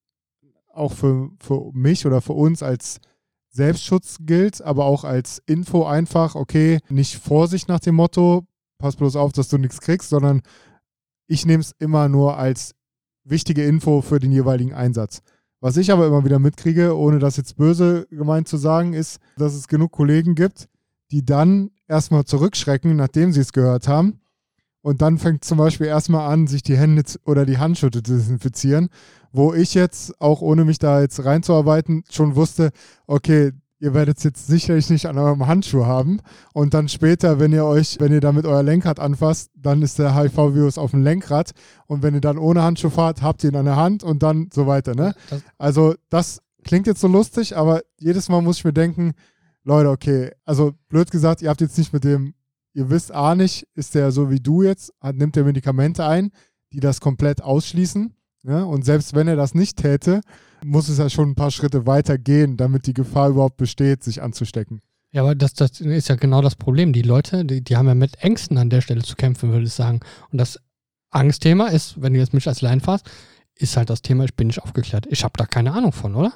auch 0.74 0.94
für, 0.94 1.30
für 1.40 1.72
mich 1.74 2.06
oder 2.06 2.22
für 2.22 2.34
uns 2.34 2.64
als 2.64 3.00
Selbstschutz 3.50 4.18
gilt, 4.22 4.64
aber 4.64 4.86
auch 4.86 5.04
als 5.04 5.42
Info 5.46 5.86
einfach, 5.86 6.34
okay, 6.34 6.80
nicht 6.90 7.18
Vorsicht 7.18 7.68
nach 7.68 7.80
dem 7.80 7.96
Motto, 7.96 8.46
pass 8.80 8.96
bloß 8.96 9.16
auf, 9.16 9.32
dass 9.32 9.50
du 9.50 9.60
nichts 9.60 9.80
kriegst, 9.80 10.10
sondern 10.10 10.42
ich 11.28 11.46
nehme 11.46 11.62
es 11.62 11.74
immer 11.78 12.10
nur 12.10 12.38
als 12.38 12.74
wichtige 13.24 13.64
Info 13.64 14.02
für 14.02 14.20
den 14.20 14.32
jeweiligen 14.32 14.74
Einsatz. 14.74 15.22
Was 15.64 15.78
ich 15.78 15.94
aber 15.94 16.08
immer 16.08 16.26
wieder 16.26 16.40
mitkriege, 16.40 16.94
ohne 16.94 17.20
das 17.20 17.38
jetzt 17.38 17.56
böse 17.56 18.06
gemeint 18.10 18.50
zu 18.50 18.58
sagen, 18.58 18.92
ist, 18.92 19.22
dass 19.38 19.54
es 19.54 19.70
genug 19.70 19.94
Kollegen 19.94 20.36
gibt, 20.36 20.68
die 21.10 21.24
dann 21.26 21.72
erstmal 21.88 22.26
zurückschrecken, 22.26 22.98
nachdem 22.98 23.32
sie 23.32 23.40
es 23.40 23.54
gehört 23.54 23.88
haben. 23.88 24.20
Und 24.82 25.02
dann 25.02 25.18
fängt 25.18 25.46
zum 25.46 25.58
Beispiel 25.58 25.88
erstmal 25.88 26.30
an, 26.30 26.48
sich 26.48 26.64
die 26.64 26.76
Hände 26.76 27.04
oder 27.26 27.46
die 27.46 27.60
Handschuhe 27.60 27.92
zu 27.92 28.02
desinfizieren, 28.02 28.90
wo 29.32 29.54
ich 29.54 29.74
jetzt, 29.74 30.20
auch 30.20 30.42
ohne 30.42 30.66
mich 30.66 30.80
da 30.80 31.00
jetzt 31.00 31.24
reinzuarbeiten, 31.24 32.04
schon 32.12 32.36
wusste, 32.36 32.72
okay, 33.08 33.54
ihr 33.84 33.94
werdet 33.94 34.18
es 34.18 34.24
jetzt 34.24 34.48
sicherlich 34.48 34.90
nicht 34.90 35.08
an 35.08 35.18
eurem 35.18 35.46
Handschuh 35.46 35.86
haben. 35.86 36.22
Und 36.54 36.74
dann 36.74 36.88
später, 36.88 37.42
wenn 37.42 37.52
ihr 37.52 37.66
euch, 37.66 37.98
wenn 38.00 38.14
ihr 38.14 38.22
damit 38.22 38.46
euer 38.46 38.64
Lenkrad 38.64 38.98
anfasst, 38.98 39.52
dann 39.58 39.82
ist 39.82 40.00
der 40.00 40.16
HIV-Virus 40.16 40.78
auf 40.78 40.92
dem 40.92 41.04
Lenkrad. 41.04 41.52
Und 41.86 42.02
wenn 42.02 42.14
ihr 42.14 42.22
dann 42.22 42.38
ohne 42.38 42.64
Handschuh 42.64 42.90
fahrt, 42.90 43.22
habt 43.22 43.44
ihr 43.44 43.50
ihn 43.50 43.58
an 43.58 43.66
der 43.66 43.76
Hand 43.76 44.02
und 44.02 44.24
dann 44.24 44.50
so 44.54 44.68
weiter. 44.68 44.96
Ne? 44.96 45.14
Also 45.58 45.96
das 46.10 46.42
klingt 46.64 46.88
jetzt 46.88 47.02
so 47.02 47.10
lustig, 47.10 47.58
aber 47.58 47.82
jedes 48.00 48.30
Mal 48.30 48.42
muss 48.42 48.60
ich 48.60 48.64
mir 48.64 48.72
denken, 48.72 49.16
Leute, 49.66 49.90
okay, 49.90 50.32
also 50.46 50.72
blöd 50.88 51.12
gesagt, 51.12 51.42
ihr 51.42 51.50
habt 51.50 51.60
jetzt 51.60 51.78
nicht 51.78 51.92
mit 51.92 52.06
dem, 52.06 52.36
ihr 52.72 52.90
wisst 52.90 53.12
A 53.14 53.36
nicht, 53.36 53.68
ist 53.76 53.96
der 53.96 54.14
so 54.14 54.30
wie 54.30 54.40
du 54.40 54.64
jetzt, 54.64 54.94
hat, 55.02 55.18
nimmt 55.18 55.36
der 55.36 55.44
Medikamente 55.44 56.06
ein, 56.06 56.32
die 56.72 56.80
das 56.80 57.02
komplett 57.02 57.44
ausschließen. 57.44 58.14
Ja? 58.44 58.64
Und 58.64 58.86
selbst 58.86 59.14
wenn 59.14 59.28
er 59.28 59.36
das 59.36 59.54
nicht 59.54 59.78
täte, 59.78 60.22
muss 60.64 60.90
es 60.90 60.98
ja 60.98 61.10
schon 61.10 61.30
ein 61.30 61.36
paar 61.36 61.52
Schritte 61.52 61.86
weiter 61.86 62.18
gehen, 62.18 62.58
damit 62.58 62.88
die 62.88 62.94
Gefahr 62.94 63.30
überhaupt 63.30 63.58
besteht, 63.58 64.04
sich 64.04 64.22
anzustecken. 64.22 64.82
Ja, 65.12 65.22
aber 65.22 65.36
das, 65.36 65.54
das 65.54 65.80
ist 65.80 66.10
ja 66.10 66.16
genau 66.16 66.42
das 66.42 66.56
Problem. 66.56 66.92
Die 66.92 67.04
Leute, 67.04 67.46
die, 67.46 67.62
die 67.62 67.78
haben 67.78 67.88
ja 67.88 67.96
mit 67.96 68.24
Ängsten 68.24 68.58
an 68.58 68.70
der 68.70 68.82
Stelle 68.82 69.04
zu 69.04 69.16
kämpfen, 69.16 69.52
würde 69.52 69.66
ich 69.66 69.74
sagen. 69.74 70.00
Und 70.32 70.40
das 70.40 70.60
Angstthema 71.12 71.68
ist, 71.68 72.02
wenn 72.02 72.14
du 72.14 72.20
jetzt 72.20 72.34
mich 72.34 72.48
als 72.48 72.62
Laien 72.62 72.82
fasst, 72.82 73.10
ist 73.56 73.78
halt 73.78 73.92
das 73.92 74.02
Thema, 74.02 74.24
ich 74.26 74.34
bin 74.34 74.48
nicht 74.48 74.64
aufgeklärt. 74.64 75.06
Ich 75.10 75.24
habe 75.24 75.34
da 75.38 75.46
keine 75.46 75.74
Ahnung 75.74 75.92
von, 75.92 76.16
oder? 76.16 76.34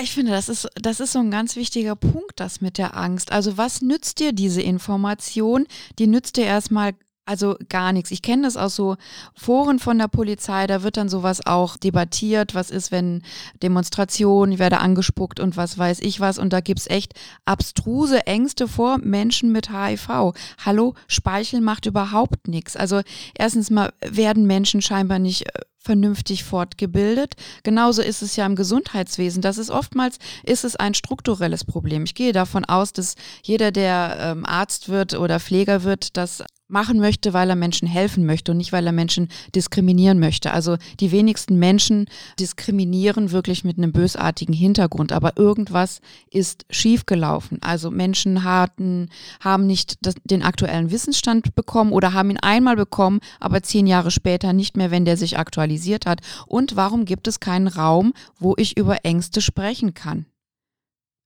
Ich 0.00 0.12
finde, 0.12 0.30
das 0.30 0.48
ist, 0.48 0.68
das 0.74 1.00
ist 1.00 1.12
so 1.12 1.18
ein 1.18 1.30
ganz 1.30 1.56
wichtiger 1.56 1.96
Punkt, 1.96 2.32
das 2.36 2.60
mit 2.60 2.78
der 2.78 2.96
Angst. 2.96 3.32
Also 3.32 3.56
was 3.56 3.82
nützt 3.82 4.20
dir 4.20 4.32
diese 4.32 4.62
Information? 4.62 5.66
Die 5.98 6.06
nützt 6.06 6.36
dir 6.36 6.44
erstmal 6.44 6.92
also 7.28 7.56
gar 7.68 7.92
nichts. 7.92 8.10
Ich 8.10 8.22
kenne 8.22 8.42
das 8.44 8.56
aus 8.56 8.74
so 8.74 8.96
Foren 9.34 9.78
von 9.78 9.98
der 9.98 10.08
Polizei, 10.08 10.66
da 10.66 10.82
wird 10.82 10.96
dann 10.96 11.10
sowas 11.10 11.46
auch 11.46 11.76
debattiert, 11.76 12.54
was 12.54 12.70
ist, 12.70 12.90
wenn 12.90 13.22
Demonstrationen, 13.62 14.52
ich 14.52 14.58
werde 14.58 14.78
angespuckt 14.78 15.38
und 15.38 15.56
was 15.56 15.76
weiß 15.76 16.00
ich 16.00 16.20
was. 16.20 16.38
Und 16.38 16.54
da 16.54 16.60
gibt's 16.60 16.88
echt 16.88 17.12
abstruse 17.44 18.26
Ängste 18.26 18.66
vor 18.66 18.96
Menschen 18.98 19.52
mit 19.52 19.70
HIV. 19.70 20.32
Hallo, 20.64 20.94
Speichel 21.06 21.60
macht 21.60 21.84
überhaupt 21.84 22.48
nichts. 22.48 22.76
Also 22.76 23.02
erstens 23.36 23.68
mal 23.68 23.92
werden 24.00 24.46
Menschen 24.46 24.80
scheinbar 24.80 25.18
nicht 25.18 25.46
äh, 25.54 25.60
vernünftig 25.78 26.44
fortgebildet. 26.44 27.34
Genauso 27.62 28.00
ist 28.02 28.22
es 28.22 28.36
ja 28.36 28.46
im 28.46 28.56
Gesundheitswesen. 28.56 29.42
Das 29.42 29.58
ist 29.58 29.70
oftmals 29.70 30.18
ist 30.44 30.64
es 30.64 30.76
ein 30.76 30.94
strukturelles 30.94 31.64
Problem. 31.64 32.04
Ich 32.04 32.14
gehe 32.14 32.32
davon 32.32 32.64
aus, 32.64 32.92
dass 32.92 33.14
jeder, 33.42 33.70
der 33.70 34.16
ähm, 34.18 34.46
Arzt 34.46 34.88
wird 34.88 35.14
oder 35.14 35.40
Pfleger 35.40 35.84
wird, 35.84 36.16
das 36.16 36.42
machen 36.68 37.00
möchte, 37.00 37.32
weil 37.32 37.48
er 37.48 37.56
Menschen 37.56 37.88
helfen 37.88 38.26
möchte 38.26 38.52
und 38.52 38.58
nicht, 38.58 38.72
weil 38.72 38.86
er 38.86 38.92
Menschen 38.92 39.28
diskriminieren 39.54 40.18
möchte. 40.18 40.52
Also 40.52 40.76
die 41.00 41.10
wenigsten 41.10 41.58
Menschen 41.58 42.06
diskriminieren 42.38 43.30
wirklich 43.30 43.64
mit 43.64 43.78
einem 43.78 43.92
bösartigen 43.92 44.54
Hintergrund, 44.54 45.12
aber 45.12 45.38
irgendwas 45.38 46.00
ist 46.30 46.66
schiefgelaufen. 46.70 47.58
Also 47.62 47.90
Menschen 47.90 48.44
hatten, 48.44 49.08
haben 49.40 49.66
nicht 49.66 49.96
das, 50.02 50.14
den 50.24 50.42
aktuellen 50.42 50.90
Wissensstand 50.90 51.54
bekommen 51.54 51.92
oder 51.92 52.12
haben 52.12 52.30
ihn 52.30 52.38
einmal 52.38 52.76
bekommen, 52.76 53.20
aber 53.40 53.62
zehn 53.62 53.86
Jahre 53.86 54.10
später 54.10 54.52
nicht 54.52 54.76
mehr, 54.76 54.90
wenn 54.90 55.06
der 55.06 55.16
sich 55.16 55.38
aktualisiert 55.38 56.04
hat. 56.04 56.20
Und 56.46 56.76
warum 56.76 57.06
gibt 57.06 57.28
es 57.28 57.40
keinen 57.40 57.68
Raum, 57.68 58.12
wo 58.38 58.54
ich 58.58 58.76
über 58.76 59.04
Ängste 59.04 59.40
sprechen 59.40 59.94
kann? 59.94 60.26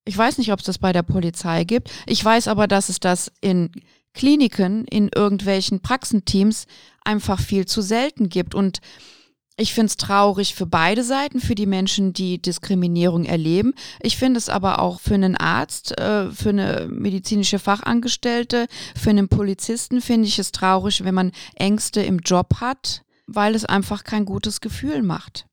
Ich 0.04 0.18
weiß 0.18 0.38
nicht, 0.38 0.52
ob 0.52 0.58
es 0.58 0.66
das 0.66 0.78
bei 0.78 0.92
der 0.92 1.04
Polizei 1.04 1.64
gibt. 1.64 1.90
Ich 2.06 2.24
weiß 2.24 2.48
aber, 2.48 2.66
dass 2.66 2.88
es 2.88 2.98
das 2.98 3.30
in 3.40 3.70
Kliniken, 4.14 4.84
in 4.86 5.08
irgendwelchen 5.14 5.80
Praxenteams 5.80 6.66
einfach 7.04 7.40
viel 7.40 7.66
zu 7.66 7.80
selten 7.80 8.28
gibt. 8.28 8.54
Und 8.54 8.80
ich 9.56 9.74
finde 9.74 9.86
es 9.86 9.96
traurig 9.96 10.54
für 10.54 10.66
beide 10.66 11.04
Seiten, 11.04 11.40
für 11.40 11.54
die 11.54 11.66
Menschen, 11.66 12.12
die 12.12 12.40
Diskriminierung 12.40 13.24
erleben. 13.24 13.74
Ich 14.00 14.16
finde 14.16 14.38
es 14.38 14.48
aber 14.48 14.80
auch 14.80 15.00
für 15.00 15.14
einen 15.14 15.36
Arzt, 15.36 15.98
äh, 15.98 16.30
für 16.30 16.50
eine 16.50 16.88
medizinische 16.90 17.58
Fachangestellte, 17.58 18.66
für 18.96 19.10
einen 19.10 19.28
Polizisten 19.28 20.00
finde 20.00 20.28
ich 20.28 20.38
es 20.38 20.52
traurig, 20.52 21.04
wenn 21.04 21.14
man 21.14 21.32
Ängste 21.54 22.02
im 22.02 22.18
Job 22.18 22.60
hat, 22.60 23.04
weil 23.26 23.54
es 23.54 23.64
einfach 23.64 24.04
kein 24.04 24.24
gutes 24.24 24.60
Gefühl 24.60 25.02
macht. 25.02 25.46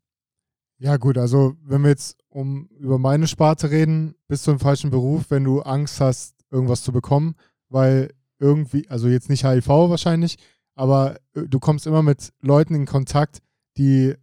Ja 0.78 0.96
gut, 0.96 1.18
also 1.18 1.56
wenn 1.66 1.82
wir 1.82 1.90
jetzt 1.90 2.18
um 2.30 2.70
über 2.80 2.98
meine 2.98 3.28
Sparte 3.28 3.70
reden, 3.70 4.16
bist 4.30 4.48
du 4.48 4.52
im 4.52 4.60
falschen 4.60 4.92
Beruf, 4.92 5.26
wenn 5.30 5.44
du 5.44 5.62
Angst 5.62 6.00
hast, 6.00 6.36
irgendwas 6.52 6.84
zu 6.84 6.94
bekommen, 6.94 7.36
weil 7.68 8.12
irgendwie, 8.40 8.90
also 8.90 9.08
jetzt 9.08 9.30
nicht 9.30 9.46
HIV 9.46 9.68
wahrscheinlich, 9.68 10.38
aber 10.76 11.18
äh, 11.36 11.44
du 11.48 11.60
kommst 11.60 11.86
immer 11.88 12.04
mit 12.04 12.32
Leuten 12.42 12.76
in 12.76 12.86
Kontakt, 12.86 13.40
die 13.78 14.16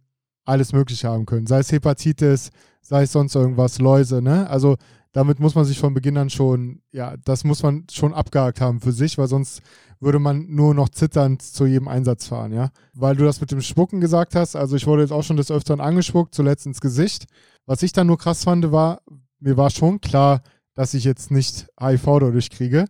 alles 0.45 0.73
Mögliche 0.73 1.07
haben 1.07 1.25
können. 1.25 1.47
Sei 1.47 1.59
es 1.59 1.71
Hepatitis, 1.71 2.51
sei 2.81 3.03
es 3.03 3.11
sonst 3.11 3.35
irgendwas, 3.35 3.79
Läuse, 3.79 4.21
ne? 4.21 4.49
Also 4.49 4.77
damit 5.11 5.39
muss 5.39 5.55
man 5.55 5.65
sich 5.65 5.79
von 5.79 5.93
Beginn 5.93 6.17
an 6.17 6.29
schon, 6.29 6.81
ja, 6.91 7.15
das 7.25 7.43
muss 7.43 7.63
man 7.63 7.85
schon 7.91 8.13
abgehakt 8.13 8.61
haben 8.61 8.79
für 8.79 8.91
sich, 8.91 9.17
weil 9.17 9.27
sonst 9.27 9.61
würde 9.99 10.19
man 10.19 10.45
nur 10.47 10.73
noch 10.73 10.89
zitternd 10.89 11.41
zu 11.41 11.65
jedem 11.65 11.87
Einsatz 11.87 12.27
fahren, 12.27 12.53
ja. 12.53 12.69
Weil 12.93 13.15
du 13.15 13.23
das 13.23 13.41
mit 13.41 13.51
dem 13.51 13.61
Spucken 13.61 13.99
gesagt 13.99 14.35
hast, 14.35 14.55
also 14.55 14.75
ich 14.75 14.85
wurde 14.85 15.01
jetzt 15.01 15.11
auch 15.11 15.23
schon 15.23 15.37
des 15.37 15.51
Öfteren 15.51 15.81
angespuckt, 15.81 16.35
zuletzt 16.35 16.65
ins 16.65 16.81
Gesicht. 16.81 17.25
Was 17.65 17.83
ich 17.83 17.93
dann 17.93 18.07
nur 18.07 18.17
krass 18.17 18.43
fand, 18.43 18.71
war, 18.71 19.01
mir 19.39 19.57
war 19.57 19.69
schon 19.69 20.01
klar, 20.01 20.41
dass 20.75 20.93
ich 20.93 21.03
jetzt 21.03 21.31
nicht 21.31 21.67
HIV 21.79 22.03
dadurch 22.05 22.49
kriege. 22.49 22.85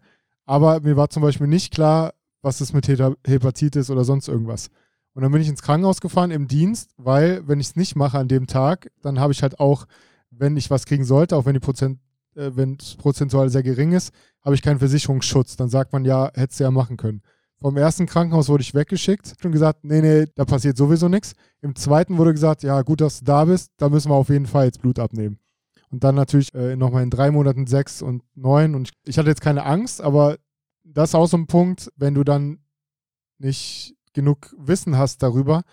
Aber 0.47 0.79
mir 0.79 0.95
war 0.95 1.09
zum 1.09 1.21
Beispiel 1.21 1.45
nicht 1.45 1.73
klar, 1.73 2.13
was 2.41 2.61
ist 2.61 2.73
mit 2.73 2.87
Hepatitis 2.87 3.89
oder 3.91 4.05
sonst 4.05 4.29
irgendwas. 4.29 4.69
Und 5.13 5.23
dann 5.23 5.31
bin 5.31 5.41
ich 5.41 5.49
ins 5.49 5.61
Krankenhaus 5.61 5.99
gefahren 5.99 6.31
im 6.31 6.47
Dienst, 6.47 6.91
weil, 6.97 7.45
wenn 7.47 7.59
ich 7.59 7.67
es 7.67 7.75
nicht 7.75 7.95
mache 7.95 8.17
an 8.17 8.29
dem 8.29 8.47
Tag, 8.47 8.89
dann 9.01 9.19
habe 9.19 9.33
ich 9.33 9.43
halt 9.43 9.59
auch, 9.59 9.85
wenn 10.31 10.55
ich 10.55 10.71
was 10.71 10.85
kriegen 10.85 11.03
sollte, 11.03 11.35
auch 11.35 11.45
wenn 11.45 11.53
die 11.53 11.59
Prozent, 11.59 11.99
äh, 12.35 12.51
wenn 12.53 12.77
es 12.79 12.95
prozentual 12.95 13.49
sehr 13.49 13.63
gering 13.63 13.91
ist, 13.91 14.13
habe 14.45 14.55
ich 14.55 14.61
keinen 14.61 14.79
Versicherungsschutz. 14.79 15.57
Dann 15.57 15.69
sagt 15.69 15.91
man 15.91 16.05
ja, 16.05 16.31
hättest 16.33 16.59
du 16.59 16.63
ja 16.63 16.71
machen 16.71 16.95
können. 16.95 17.21
Vom 17.59 17.75
ersten 17.75 18.05
Krankenhaus 18.05 18.47
wurde 18.47 18.61
ich 18.61 18.73
weggeschickt 18.73 19.33
und 19.43 19.51
gesagt, 19.51 19.83
nee, 19.83 20.01
nee, 20.01 20.27
da 20.35 20.45
passiert 20.45 20.77
sowieso 20.77 21.09
nichts. 21.09 21.33
Im 21.61 21.75
zweiten 21.75 22.17
wurde 22.17 22.31
gesagt, 22.31 22.63
ja, 22.63 22.81
gut, 22.83 23.01
dass 23.01 23.19
du 23.19 23.25
da 23.25 23.43
bist, 23.45 23.71
da 23.77 23.89
müssen 23.89 24.11
wir 24.11 24.15
auf 24.15 24.29
jeden 24.29 24.45
Fall 24.45 24.65
jetzt 24.65 24.81
Blut 24.81 24.99
abnehmen. 24.99 25.39
Und 25.89 26.03
dann 26.03 26.15
natürlich 26.15 26.53
äh, 26.53 26.75
nochmal 26.75 27.03
in 27.03 27.09
drei 27.09 27.31
Monaten 27.31 27.67
sechs 27.67 28.01
und 28.01 28.23
neun. 28.35 28.75
Und 28.75 28.89
ich, 28.89 28.93
ich 29.05 29.17
hatte 29.17 29.29
jetzt 29.29 29.41
keine 29.41 29.65
Angst, 29.65 30.01
aber 30.01 30.37
das 30.83 31.09
ist 31.09 31.15
auch 31.15 31.27
so 31.27 31.37
ein 31.37 31.47
Punkt, 31.47 31.91
wenn 31.95 32.13
du 32.13 32.23
dann 32.23 32.59
nicht 33.37 33.95
genug 34.13 34.53
Wissen 34.57 34.97
hast 34.97 35.23
darüber. 35.23 35.63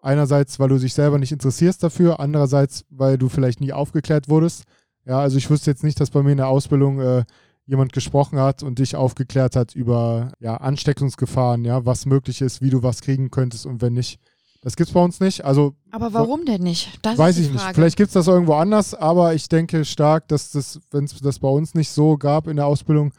Einerseits, 0.00 0.58
weil 0.60 0.68
du 0.68 0.78
dich 0.78 0.94
selber 0.94 1.18
nicht 1.18 1.32
interessierst 1.32 1.82
dafür, 1.82 2.20
andererseits, 2.20 2.84
weil 2.88 3.18
du 3.18 3.28
vielleicht 3.28 3.60
nie 3.60 3.72
aufgeklärt 3.72 4.28
wurdest. 4.28 4.64
Ja, 5.04 5.18
also 5.18 5.36
ich 5.38 5.50
wüsste 5.50 5.70
jetzt 5.70 5.82
nicht, 5.82 6.00
dass 6.00 6.10
bei 6.10 6.22
mir 6.22 6.32
in 6.32 6.36
der 6.36 6.48
Ausbildung 6.48 7.00
äh, 7.00 7.24
jemand 7.66 7.92
gesprochen 7.92 8.38
hat 8.38 8.62
und 8.62 8.78
dich 8.78 8.96
aufgeklärt 8.96 9.56
hat 9.56 9.74
über 9.74 10.32
ja, 10.40 10.56
Ansteckungsgefahren, 10.56 11.64
ja, 11.64 11.84
was 11.84 12.06
möglich 12.06 12.40
ist, 12.40 12.62
wie 12.62 12.70
du 12.70 12.82
was 12.82 13.02
kriegen 13.02 13.30
könntest 13.30 13.66
und 13.66 13.82
wenn 13.82 13.92
nicht. 13.92 14.20
Das 14.60 14.74
gibt 14.74 14.88
es 14.88 14.94
bei 14.94 15.02
uns 15.02 15.20
nicht. 15.20 15.44
Also, 15.44 15.74
aber 15.92 16.12
warum 16.12 16.44
denn 16.44 16.62
nicht? 16.62 16.98
Das 17.02 17.16
weiß 17.16 17.38
ich 17.38 17.50
nicht. 17.50 17.64
Vielleicht 17.74 17.96
gibt 17.96 18.08
es 18.08 18.14
das 18.14 18.26
irgendwo 18.26 18.54
anders, 18.54 18.92
aber 18.94 19.34
ich 19.34 19.48
denke 19.48 19.84
stark, 19.84 20.26
dass 20.28 20.50
das, 20.50 20.80
wenn 20.90 21.04
es 21.04 21.18
das 21.20 21.38
bei 21.38 21.48
uns 21.48 21.74
nicht 21.74 21.90
so 21.90 22.16
gab 22.16 22.48
in 22.48 22.56
der 22.56 22.66
Ausbildung, 22.66 23.12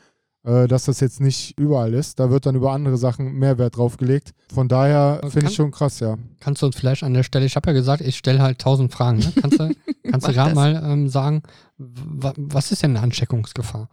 äh, 0.43 0.67
dass 0.67 0.85
das 0.85 0.99
jetzt 0.99 1.21
nicht 1.21 1.57
überall 1.57 1.93
ist. 1.93 2.19
Da 2.19 2.29
wird 2.29 2.45
dann 2.45 2.55
über 2.55 2.71
andere 2.71 2.97
Sachen 2.97 3.33
mehr 3.33 3.57
Wert 3.57 3.77
drauf 3.77 3.97
gelegt. 3.97 4.33
Von 4.53 4.67
daher 4.67 5.21
finde 5.29 5.49
ich 5.49 5.55
schon 5.55 5.71
krass, 5.71 6.01
ja. 6.01 6.17
Kannst 6.39 6.61
du 6.61 6.65
uns 6.65 6.75
vielleicht 6.75 7.03
an 7.03 7.13
der 7.13 7.23
Stelle, 7.23 7.45
ich 7.45 7.55
habe 7.55 7.69
ja 7.69 7.73
gesagt, 7.73 8.01
ich 8.01 8.17
stelle 8.17 8.41
halt 8.41 8.59
tausend 8.59 8.91
Fragen. 8.91 9.19
Ne? 9.19 9.33
Kannst 9.39 9.59
du, 9.59 9.75
kannst 10.11 10.27
du 10.27 10.33
gerade 10.33 10.55
mal 10.55 10.81
ähm, 10.83 11.07
sagen, 11.07 11.43
was 11.77 12.71
ist 12.71 12.83
denn 12.83 12.91
eine 12.91 13.01
Ansteckungsgefahr? 13.01 13.89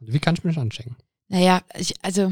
Wie 0.00 0.18
kann 0.18 0.34
ich 0.34 0.44
mich 0.44 0.58
anstecken? 0.58 0.96
Naja, 1.28 1.62
ich, 1.78 1.94
also 2.02 2.30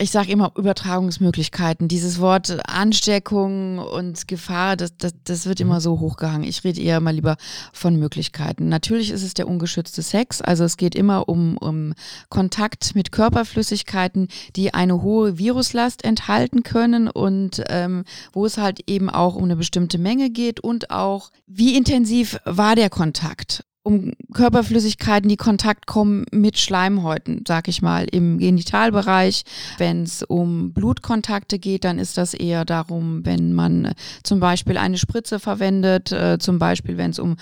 ich 0.00 0.10
sage 0.10 0.32
immer 0.32 0.52
Übertragungsmöglichkeiten. 0.56 1.86
Dieses 1.86 2.20
Wort 2.20 2.58
Ansteckung 2.66 3.78
und 3.78 4.26
Gefahr, 4.26 4.76
das, 4.76 4.96
das, 4.96 5.12
das 5.24 5.44
wird 5.44 5.60
immer 5.60 5.74
mhm. 5.74 5.80
so 5.80 6.00
hochgehangen. 6.00 6.48
Ich 6.48 6.64
rede 6.64 6.80
eher 6.80 7.00
mal 7.00 7.14
lieber 7.14 7.36
von 7.74 7.96
Möglichkeiten. 7.96 8.68
Natürlich 8.68 9.10
ist 9.10 9.22
es 9.22 9.34
der 9.34 9.46
ungeschützte 9.46 10.00
Sex. 10.00 10.40
Also 10.40 10.64
es 10.64 10.78
geht 10.78 10.94
immer 10.94 11.28
um, 11.28 11.58
um 11.58 11.92
Kontakt 12.30 12.94
mit 12.94 13.12
Körperflüssigkeiten, 13.12 14.28
die 14.56 14.72
eine 14.72 15.02
hohe 15.02 15.36
Viruslast 15.36 16.02
enthalten 16.02 16.62
können 16.62 17.08
und 17.08 17.62
ähm, 17.68 18.04
wo 18.32 18.46
es 18.46 18.56
halt 18.56 18.88
eben 18.88 19.10
auch 19.10 19.34
um 19.34 19.44
eine 19.44 19.56
bestimmte 19.56 19.98
Menge 19.98 20.30
geht 20.30 20.60
und 20.60 20.90
auch, 20.90 21.30
wie 21.46 21.76
intensiv 21.76 22.38
war 22.46 22.74
der 22.74 22.88
Kontakt 22.88 23.64
um 23.82 24.12
Körperflüssigkeiten, 24.34 25.28
die 25.28 25.36
Kontakt 25.36 25.86
kommen 25.86 26.26
mit 26.32 26.58
Schleimhäuten, 26.58 27.44
sag 27.48 27.66
ich 27.68 27.80
mal, 27.80 28.04
im 28.04 28.38
Genitalbereich. 28.38 29.44
Wenn 29.78 30.02
es 30.02 30.22
um 30.22 30.72
Blutkontakte 30.72 31.58
geht, 31.58 31.84
dann 31.84 31.98
ist 31.98 32.18
das 32.18 32.34
eher 32.34 32.64
darum, 32.64 33.24
wenn 33.24 33.52
man 33.54 33.86
äh, 33.86 33.94
zum 34.22 34.38
Beispiel 34.38 34.76
eine 34.76 34.98
Spritze 34.98 35.38
verwendet, 35.38 36.12
äh, 36.12 36.38
zum 36.38 36.58
Beispiel 36.58 36.98
wenn 36.98 37.10
es 37.10 37.18
um 37.18 37.36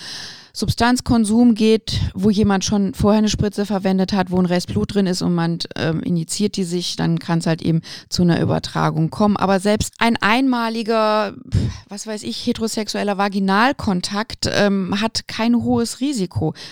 Substanzkonsum 0.59 1.55
geht, 1.55 2.01
wo 2.15 2.31
jemand 2.31 2.65
schon 2.65 2.93
vorher 2.93 3.19
eine 3.19 3.29
Spritze 3.29 3.65
verwendet 3.65 4.13
hat, 4.13 4.33
wo 4.33 4.39
ein 4.39 4.47
Rest 4.47 4.69
Blut 4.69 4.93
drin 4.93 5.07
ist 5.07 5.23
und 5.23 5.33
man 5.33 5.59
ähm, 5.77 6.01
injiziert 6.01 6.57
die 6.57 6.65
sich, 6.65 6.97
dann 6.97 7.21
kann 7.21 7.39
es 7.39 7.47
halt 7.47 7.63
eben 7.63 7.81
zu 8.09 8.23
einer 8.23 8.41
Übertragung 8.41 9.11
kommen. 9.11 9.37
Aber 9.37 9.61
selbst 9.61 9.95
ein 9.99 10.17
einmaliger, 10.17 11.35
was 11.89 12.09
weiß 12.09 12.25
ich, 12.25 12.45
heterosexueller 12.45 13.19
Vaginalkontakt 13.19 14.51
ähm, 14.53 15.01
hat 15.01 15.29
kein 15.29 15.63
hohes 15.63 16.01
Risiko. 16.01 16.28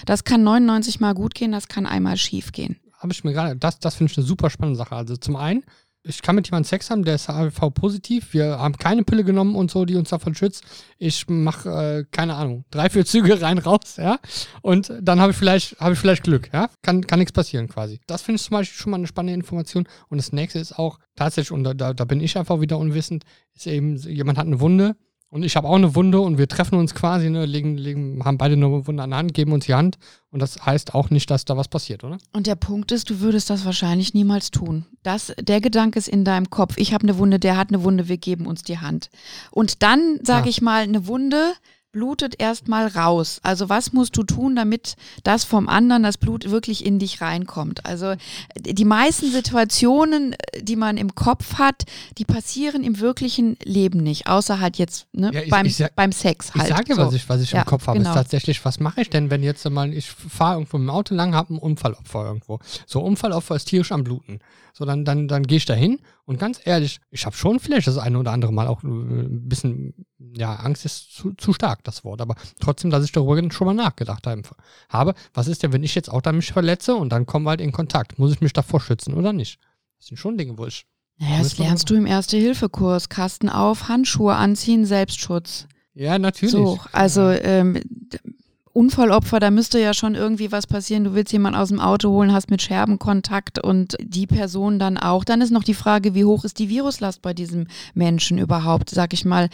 Das 0.07 0.25
kann 0.25 0.43
99 0.43 1.01
Mal 1.01 1.15
gut 1.15 1.35
gehen, 1.35 1.53
das 1.53 1.69
kann 1.69 1.87
einmal 1.87 2.17
schief 2.17 2.53
gehen. 2.53 2.77
Habe 2.99 3.13
ich 3.13 3.25
mir 3.25 3.33
gerade, 3.33 3.57
das, 3.57 3.79
das 3.79 3.95
finde 3.95 4.13
ich 4.13 4.19
eine 4.19 4.27
super 4.27 4.51
spannende 4.51 4.79
Sache. 4.79 4.97
Also 4.97 5.17
zum 5.17 5.37
einen, 5.37 5.63
ich 6.09 6.23
kann 6.23 6.37
mit 6.37 6.47
jemandem 6.47 6.69
Sex 6.69 6.89
haben, 6.91 7.05
der 7.05 7.17
ist 7.17 7.29
HIV-positiv. 7.29 8.33
Wir 8.33 8.59
haben 8.59 8.77
keine 8.77 9.03
Pille 9.03 9.25
genommen 9.25 9.57
und 9.57 9.71
so, 9.71 9.85
die 9.85 9.97
uns 9.97 10.11
davon 10.11 10.35
schützt. 10.35 10.65
Ich 10.99 11.29
mache, 11.29 11.69
äh, 11.69 12.05
keine 12.11 12.35
Ahnung, 12.35 12.65
drei, 12.71 12.89
vier 12.89 13.05
Züge 13.05 13.41
rein, 13.43 13.59
raus, 13.59 13.97
ja. 13.97 14.19
Und 14.63 14.93
dann 15.03 15.21
habe 15.21 15.33
ich 15.33 15.37
vielleicht, 15.37 15.79
habe 15.81 15.95
ich 15.95 15.99
vielleicht 15.99 16.23
Glück, 16.23 16.51
ja. 16.53 16.71
Kann, 16.83 17.07
kann 17.07 17.19
nichts 17.19 17.33
passieren 17.33 17.69
quasi. 17.69 18.01
Das 18.07 18.23
finde 18.23 18.37
ich 18.37 18.45
zum 18.45 18.57
Beispiel 18.57 18.79
schon 18.79 18.91
mal 18.93 18.99
eine 18.99 19.07
spannende 19.07 19.35
Information. 19.35 19.89
Und 20.09 20.19
das 20.19 20.33
nächste 20.33 20.59
ist 20.59 20.79
auch 20.79 20.99
tatsächlich, 21.17 21.51
und 21.51 21.65
da, 21.65 21.75
da 21.75 22.05
bin 22.05 22.21
ich 22.21 22.39
einfach 22.39 22.61
wieder 22.61 22.79
unwissend, 22.79 23.25
ist 23.55 23.67
eben, 23.67 23.97
jemand 23.97 24.39
hat 24.39 24.47
eine 24.47 24.61
Wunde 24.61 24.97
und 25.37 25.43
ich 25.43 25.55
habe 25.55 25.69
auch 25.69 25.75
eine 25.75 25.95
Wunde 25.95 26.19
und 26.19 26.39
wir 26.39 26.49
treffen 26.49 26.79
uns 26.79 26.95
quasi, 26.95 27.29
ne, 27.29 27.45
legen, 27.45 27.77
legen, 27.77 28.25
haben 28.25 28.39
beide 28.39 28.55
eine 28.55 28.87
Wunde 28.87 29.03
an 29.03 29.11
der 29.11 29.19
Hand, 29.19 29.35
geben 29.35 29.53
uns 29.53 29.67
die 29.67 29.75
Hand. 29.75 29.99
Und 30.31 30.41
das 30.41 30.65
heißt 30.65 30.95
auch 30.95 31.11
nicht, 31.11 31.31
dass 31.31 31.45
da 31.45 31.59
was 31.59 31.69
passiert, 31.69 32.05
oder? 32.05 32.17
Und 32.33 32.47
der 32.47 32.55
Punkt 32.55 32.91
ist, 32.91 33.11
du 33.11 33.21
würdest 33.21 33.51
das 33.51 33.67
wahrscheinlich 33.67 34.15
niemals 34.15 34.51
tun. 34.51 34.87
Das, 35.03 35.35
der 35.39 35.61
Gedanke 35.61 35.99
ist 35.99 36.09
in 36.09 36.25
deinem 36.25 36.49
Kopf. 36.49 36.79
Ich 36.79 36.95
habe 36.95 37.03
eine 37.03 37.19
Wunde, 37.19 37.39
der 37.39 37.59
hat 37.59 37.69
eine 37.69 37.85
Wunde, 37.85 38.09
wir 38.09 38.17
geben 38.17 38.47
uns 38.47 38.63
die 38.63 38.79
Hand. 38.79 39.11
Und 39.51 39.83
dann, 39.83 40.21
sage 40.23 40.47
ja. 40.47 40.51
ich 40.51 40.63
mal, 40.63 40.85
eine 40.85 41.07
Wunde 41.07 41.53
blutet 41.97 42.39
erstmal 42.39 42.89
raus. 42.89 43.41
Also 43.43 43.71
was 43.71 43.95
musst 43.95 44.19
du 44.19 44.23
tun, 44.23 44.55
damit 44.55 44.97
das 45.25 45.45
vom 45.45 45.67
anderen, 45.67 46.03
das 46.03 46.19
Blut 46.19 46.51
wirklich 46.51 46.85
in 46.85 46.99
dich 46.99 47.23
reinkommt? 47.23 47.87
Also 47.87 48.17
die 48.55 48.85
meisten 48.85 49.31
Situationen, 49.31 50.37
die 50.61 50.77
man 50.77 50.99
im 50.99 51.15
Kopf 51.15 51.55
hat, 51.55 51.85
die 52.19 52.27
passieren 52.27 52.85
im 52.85 53.01
wirklichen 53.01 53.57
Leben 53.65 54.03
nicht, 54.03 54.27
außer 54.27 54.61
halt 54.61 54.77
jetzt 54.77 55.07
ne, 55.15 55.31
ja, 55.33 55.41
ich, 55.41 55.49
beim, 55.49 55.65
ich 55.65 55.77
sag, 55.77 55.97
beim 55.97 56.13
Sex 56.13 56.55
halt. 56.55 56.69
Ich 56.69 56.77
sage 56.77 56.95
so. 56.95 57.01
was 57.01 57.15
ich, 57.15 57.27
was 57.31 57.41
ich 57.41 57.53
ja, 57.53 57.61
im 57.61 57.65
Kopf 57.65 57.87
habe, 57.87 57.97
genau. 57.97 58.11
ist 58.11 58.15
tatsächlich, 58.15 58.63
was 58.67 58.79
mache 58.79 59.01
ich 59.01 59.09
denn, 59.09 59.31
wenn 59.31 59.43
jetzt 59.43 59.67
mal, 59.71 59.91
ich 59.95 60.11
fahre 60.11 60.57
irgendwo 60.57 60.77
mit 60.77 60.89
dem 60.89 60.91
Auto 60.91 61.15
lang, 61.15 61.35
habe 61.35 61.49
einen 61.49 61.59
Unfallopfer 61.61 62.27
irgendwo. 62.27 62.61
So, 62.87 63.01
Unfallopfer 63.01 63.57
ist 63.57 63.69
tierisch 63.69 63.91
am 63.91 64.05
Bluten. 64.05 64.41
So, 64.75 64.85
dann, 64.85 65.07
dann, 65.07 65.29
dann 65.29 65.45
gehe 65.45 65.57
ich 65.57 65.65
da 65.65 65.73
hin 65.73 65.99
und 66.27 66.39
ganz 66.39 66.61
ehrlich, 66.65 67.01
ich 67.11 67.25
habe 67.25 67.37
schon 67.37 67.61
vielleicht 67.61 67.87
das 67.87 67.99
eine 67.99 68.19
oder 68.19 68.33
andere 68.33 68.53
Mal 68.53 68.67
auch 68.67 68.83
äh, 68.83 68.89
ein 68.89 69.49
bisschen, 69.49 69.95
ja, 70.19 70.57
Angst 70.57 70.85
ist 70.85 71.15
zu, 71.15 71.33
zu 71.35 71.53
stark, 71.53 71.85
das 71.85 72.05
Wort, 72.05 72.21
aber 72.21 72.35
trotzdem, 72.61 72.91
dass 72.91 73.05
ich 73.05 73.13
darüber 73.13 73.41
schon 73.53 73.67
mal 73.67 73.75
nachgedacht 73.75 74.27
habe. 74.89 75.15
Was 75.35 75.47
ist 75.47 75.63
denn, 75.63 75.73
wenn 75.73 75.85
ich 75.85 75.95
jetzt 75.95 76.11
auch 76.11 76.21
da 76.21 76.33
mich 76.33 76.53
verletze 76.53 76.97
und 76.97 77.11
dann 77.11 77.27
kommen 77.27 77.47
wir 77.47 77.51
halt 77.51 77.61
in 77.61 77.71
Kontakt? 77.71 78.19
Muss 78.19 78.33
ich 78.33 78.41
mich 78.41 78.53
davor 78.53 78.81
schützen 78.81 79.15
oder 79.15 79.33
nicht? 79.33 79.61
Das 79.99 80.09
sind 80.09 80.17
schon 80.17 80.37
Dinge, 80.37 80.59
wo 80.59 80.67
ich. 80.67 80.85
Naja, 81.19 81.39
das 81.39 81.57
lernst 81.59 81.89
du 81.89 81.95
im 81.95 82.07
Erste-Hilfe-Kurs. 82.07 83.09
Kasten 83.09 83.49
auf, 83.49 83.89
Handschuhe 83.89 84.35
anziehen, 84.35 84.85
Selbstschutz. 84.85 85.67
Ja, 85.95 86.19
natürlich. 86.19 86.53
So, 86.53 86.79
also 86.93 87.31
ähm, 87.31 87.81
Unfallopfer, 88.77 89.41
da 89.41 89.51
müsste 89.51 89.81
ja 89.81 89.95
schon 89.95 90.15
irgendwie 90.15 90.53
was 90.53 90.67
passieren. 90.67 91.05
Du 91.05 91.15
willst 91.15 91.33
jemanden 91.33 91.59
aus 91.59 91.71
dem 91.71 91.81
Auto 91.81 92.11
holen, 92.11 92.35
hast 92.35 92.51
mit 92.51 92.61
Scherben 92.61 92.99
Kontakt 92.99 93.59
und 93.59 93.97
die 94.01 94.27
Person 94.27 94.79
dann 94.79 94.99
auch. 94.99 95.25
Dann 95.25 95.41
ist 95.41 95.51
noch 95.51 95.65
die 95.65 95.73
Frage, 95.73 96.15
wie 96.15 96.27
hoch 96.27 96.45
ist 96.45 96.59
die 96.59 96.69
Viruslast 96.69 97.23
bei 97.23 97.33
diesem 97.33 97.69
Menschen 97.95 98.37
überhaupt? 98.37 98.91
Sag 98.91 99.15
ich 99.15 99.25
mal, 99.25 99.49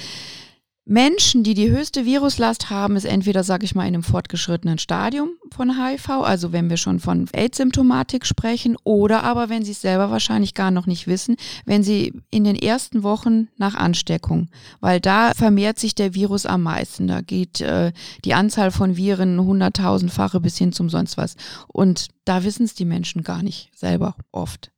Menschen, 0.84 1.44
die 1.44 1.54
die 1.54 1.70
höchste 1.70 2.04
Viruslast 2.04 2.68
haben, 2.68 2.96
ist 2.96 3.04
entweder, 3.04 3.44
sage 3.44 3.64
ich 3.64 3.76
mal, 3.76 3.86
in 3.86 3.94
einem 3.94 4.02
fortgeschrittenen 4.02 4.78
Stadium 4.78 5.30
von 5.52 5.80
HIV, 5.80 6.10
also 6.10 6.50
wenn 6.50 6.70
wir 6.70 6.76
schon 6.76 6.98
von 6.98 7.28
AIDS-Symptomatik 7.32 8.26
sprechen, 8.26 8.76
oder 8.82 9.22
aber, 9.22 9.48
wenn 9.48 9.64
sie 9.64 9.70
es 9.70 9.80
selber 9.80 10.10
wahrscheinlich 10.10 10.54
gar 10.54 10.72
noch 10.72 10.86
nicht 10.86 11.06
wissen, 11.06 11.36
wenn 11.66 11.84
sie 11.84 12.12
in 12.30 12.42
den 12.42 12.56
ersten 12.56 13.04
Wochen 13.04 13.48
nach 13.58 13.76
Ansteckung, 13.76 14.48
weil 14.80 15.00
da 15.00 15.30
vermehrt 15.36 15.78
sich 15.78 15.94
der 15.94 16.14
Virus 16.14 16.46
am 16.46 16.64
meisten. 16.64 17.06
Da 17.06 17.20
geht 17.20 17.60
äh, 17.60 17.92
die 18.24 18.34
Anzahl 18.34 18.72
von 18.72 18.96
Viren 18.96 19.40
hunderttausendfache 19.40 20.40
bis 20.40 20.58
hin 20.58 20.72
zum 20.72 20.90
sonst 20.90 21.16
was. 21.16 21.36
Und 21.68 22.08
da 22.24 22.42
wissen 22.42 22.64
es 22.64 22.74
die 22.74 22.84
Menschen 22.84 23.22
gar 23.22 23.44
nicht 23.44 23.70
selber 23.72 24.16
oft. 24.32 24.71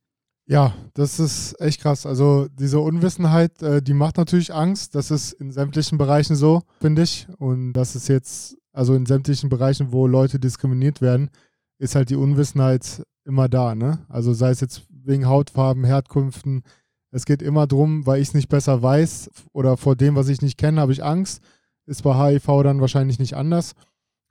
Ja, 0.47 0.75
das 0.93 1.19
ist 1.19 1.59
echt 1.59 1.81
krass. 1.81 2.05
Also 2.05 2.47
diese 2.53 2.79
Unwissenheit, 2.79 3.63
äh, 3.63 3.81
die 3.81 3.95
macht 3.95 4.17
natürlich 4.17 4.53
Angst. 4.53 4.93
Das 4.93 5.09
ist 5.09 5.33
in 5.33 5.51
sämtlichen 5.51 5.97
Bereichen 5.97 6.35
so, 6.35 6.61
finde 6.79 7.01
ich. 7.01 7.27
Und 7.39 7.73
das 7.73 7.95
ist 7.95 8.07
jetzt, 8.09 8.55
also 8.71 8.93
in 8.93 9.07
sämtlichen 9.07 9.49
Bereichen, 9.49 9.91
wo 9.91 10.05
Leute 10.05 10.39
diskriminiert 10.39 11.01
werden, 11.01 11.31
ist 11.79 11.95
halt 11.95 12.11
die 12.11 12.15
Unwissenheit 12.15 13.03
immer 13.25 13.49
da. 13.49 13.73
Ne? 13.73 14.05
Also 14.07 14.33
sei 14.33 14.51
es 14.51 14.61
jetzt 14.61 14.83
wegen 14.89 15.27
Hautfarben, 15.27 15.83
Herkünften. 15.83 16.61
Es 17.09 17.25
geht 17.25 17.41
immer 17.41 17.65
darum, 17.65 18.05
weil 18.05 18.21
ich 18.21 18.27
es 18.29 18.33
nicht 18.35 18.49
besser 18.49 18.83
weiß 18.83 19.31
oder 19.51 19.77
vor 19.77 19.95
dem, 19.95 20.15
was 20.15 20.29
ich 20.29 20.43
nicht 20.43 20.59
kenne, 20.59 20.79
habe 20.79 20.91
ich 20.91 21.03
Angst. 21.03 21.41
Ist 21.87 22.03
bei 22.03 22.13
HIV 22.13 22.45
dann 22.61 22.81
wahrscheinlich 22.81 23.17
nicht 23.17 23.35
anders. 23.35 23.73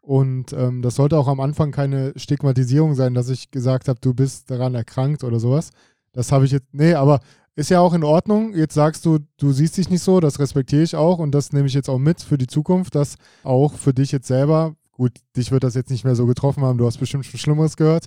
Und 0.02 0.52
ähm, 0.52 0.82
das 0.82 0.96
sollte 0.96 1.18
auch 1.18 1.28
am 1.28 1.40
Anfang 1.40 1.72
keine 1.72 2.12
Stigmatisierung 2.14 2.94
sein, 2.94 3.14
dass 3.14 3.30
ich 3.30 3.50
gesagt 3.50 3.88
habe, 3.88 3.98
du 4.00 4.14
bist 4.14 4.50
daran 4.50 4.74
erkrankt 4.74 5.24
oder 5.24 5.40
sowas 5.40 5.70
das 6.14 6.32
habe 6.32 6.46
ich 6.46 6.52
jetzt, 6.52 6.72
nee, 6.72 6.94
aber 6.94 7.20
ist 7.56 7.70
ja 7.70 7.80
auch 7.80 7.92
in 7.92 8.04
Ordnung. 8.04 8.54
Jetzt 8.54 8.74
sagst 8.74 9.04
du, 9.04 9.18
du 9.36 9.52
siehst 9.52 9.76
dich 9.76 9.90
nicht 9.90 10.02
so, 10.02 10.20
das 10.20 10.38
respektiere 10.38 10.82
ich 10.82 10.96
auch 10.96 11.18
und 11.18 11.32
das 11.32 11.52
nehme 11.52 11.66
ich 11.66 11.74
jetzt 11.74 11.90
auch 11.90 11.98
mit 11.98 12.22
für 12.22 12.38
die 12.38 12.46
Zukunft, 12.46 12.94
dass 12.94 13.16
auch 13.42 13.74
für 13.74 13.92
dich 13.92 14.10
jetzt 14.12 14.26
selber, 14.26 14.74
gut, 14.92 15.12
dich 15.36 15.52
wird 15.52 15.64
das 15.64 15.74
jetzt 15.74 15.90
nicht 15.90 16.04
mehr 16.04 16.16
so 16.16 16.26
getroffen 16.26 16.64
haben, 16.64 16.78
du 16.78 16.86
hast 16.86 16.98
bestimmt 16.98 17.26
schon 17.26 17.38
Schlimmeres 17.38 17.76
gehört, 17.76 18.06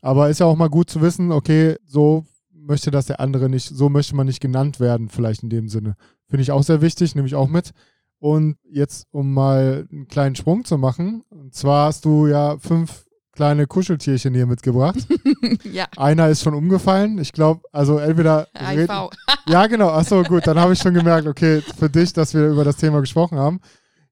aber 0.00 0.30
ist 0.30 0.40
ja 0.40 0.46
auch 0.46 0.56
mal 0.56 0.68
gut 0.68 0.88
zu 0.90 1.00
wissen, 1.00 1.32
okay, 1.32 1.76
so 1.84 2.24
möchte 2.52 2.90
das 2.90 3.06
der 3.06 3.20
andere 3.20 3.48
nicht, 3.48 3.68
so 3.68 3.88
möchte 3.88 4.14
man 4.14 4.26
nicht 4.26 4.40
genannt 4.40 4.78
werden, 4.78 5.08
vielleicht 5.08 5.42
in 5.42 5.50
dem 5.50 5.68
Sinne. 5.68 5.94
Finde 6.28 6.42
ich 6.42 6.52
auch 6.52 6.62
sehr 6.62 6.82
wichtig, 6.82 7.14
nehme 7.14 7.26
ich 7.26 7.34
auch 7.34 7.48
mit. 7.48 7.72
Und 8.20 8.56
jetzt, 8.70 9.06
um 9.10 9.32
mal 9.32 9.86
einen 9.90 10.08
kleinen 10.08 10.34
Sprung 10.34 10.64
zu 10.64 10.76
machen, 10.76 11.22
und 11.30 11.54
zwar 11.54 11.86
hast 11.86 12.04
du 12.04 12.26
ja 12.26 12.58
fünf 12.58 13.06
kleine 13.38 13.68
Kuscheltierchen 13.68 14.34
hier 14.34 14.46
mitgebracht. 14.46 14.98
ja. 15.62 15.86
Einer 15.96 16.28
ist 16.28 16.42
schon 16.42 16.54
umgefallen. 16.54 17.18
Ich 17.18 17.32
glaube, 17.32 17.60
also 17.70 17.98
entweder. 17.98 18.48
IV. 18.60 18.90
ja, 19.46 19.68
genau. 19.68 19.90
Achso, 19.90 20.24
gut. 20.24 20.44
Dann 20.44 20.58
habe 20.58 20.72
ich 20.72 20.80
schon 20.80 20.92
gemerkt, 20.92 21.28
okay, 21.28 21.62
für 21.78 21.88
dich, 21.88 22.12
dass 22.12 22.34
wir 22.34 22.48
über 22.48 22.64
das 22.64 22.78
Thema 22.78 22.98
gesprochen 22.98 23.38
haben. 23.38 23.60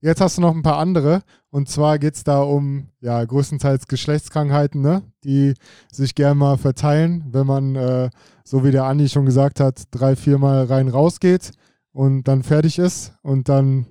Jetzt 0.00 0.20
hast 0.20 0.38
du 0.38 0.42
noch 0.42 0.54
ein 0.54 0.62
paar 0.62 0.78
andere. 0.78 1.22
Und 1.50 1.68
zwar 1.68 1.98
geht 1.98 2.14
es 2.14 2.22
da 2.22 2.40
um, 2.40 2.86
ja, 3.00 3.24
größtenteils 3.24 3.88
Geschlechtskrankheiten, 3.88 4.80
ne? 4.80 5.02
die 5.24 5.54
sich 5.90 6.14
gerne 6.14 6.36
mal 6.36 6.56
verteilen, 6.56 7.24
wenn 7.32 7.48
man, 7.48 7.74
äh, 7.74 8.10
so 8.44 8.62
wie 8.62 8.70
der 8.70 8.84
Andi 8.84 9.08
schon 9.08 9.26
gesagt 9.26 9.58
hat, 9.58 9.82
drei, 9.90 10.14
viermal 10.14 10.66
rein 10.66 10.86
raus 10.86 11.18
geht 11.18 11.50
und 11.90 12.28
dann 12.28 12.44
fertig 12.44 12.78
ist 12.78 13.14
und 13.22 13.48
dann 13.48 13.86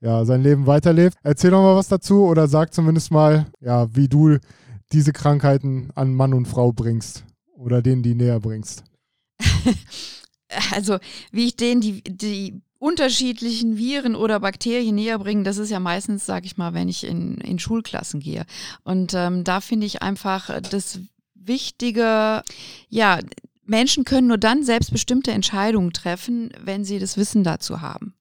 ja, 0.00 0.24
sein 0.24 0.42
Leben 0.42 0.66
weiterlebt. 0.66 1.18
Erzähl 1.22 1.50
doch 1.50 1.60
mal 1.60 1.76
was 1.76 1.88
dazu 1.88 2.24
oder 2.24 2.48
sag 2.48 2.72
zumindest 2.72 3.10
mal, 3.10 3.48
ja, 3.60 3.94
wie 3.94 4.08
du 4.08 4.38
diese 4.92 5.12
Krankheiten 5.12 5.90
an 5.94 6.14
Mann 6.14 6.34
und 6.34 6.46
Frau 6.46 6.72
bringst 6.72 7.24
oder 7.52 7.82
denen 7.82 8.02
die 8.02 8.14
näher 8.14 8.40
bringst? 8.40 8.84
also, 10.72 10.98
wie 11.30 11.46
ich 11.46 11.56
denen 11.56 11.80
die, 11.80 12.02
die 12.02 12.60
unterschiedlichen 12.78 13.76
Viren 13.76 14.14
oder 14.14 14.40
Bakterien 14.40 14.94
näher 14.94 15.18
bringen, 15.18 15.44
das 15.44 15.58
ist 15.58 15.70
ja 15.70 15.80
meistens, 15.80 16.26
sage 16.26 16.46
ich 16.46 16.56
mal, 16.56 16.74
wenn 16.74 16.88
ich 16.88 17.04
in, 17.04 17.38
in 17.38 17.58
Schulklassen 17.58 18.20
gehe. 18.20 18.46
Und 18.84 19.14
ähm, 19.14 19.44
da 19.44 19.60
finde 19.60 19.86
ich 19.86 20.02
einfach 20.02 20.60
das 20.60 21.00
wichtige, 21.34 22.42
ja, 22.88 23.18
Menschen 23.64 24.04
können 24.04 24.28
nur 24.28 24.38
dann 24.38 24.64
selbstbestimmte 24.64 25.30
Entscheidungen 25.30 25.92
treffen, 25.92 26.50
wenn 26.62 26.84
sie 26.84 26.98
das 26.98 27.16
Wissen 27.16 27.44
dazu 27.44 27.80
haben. 27.80 28.14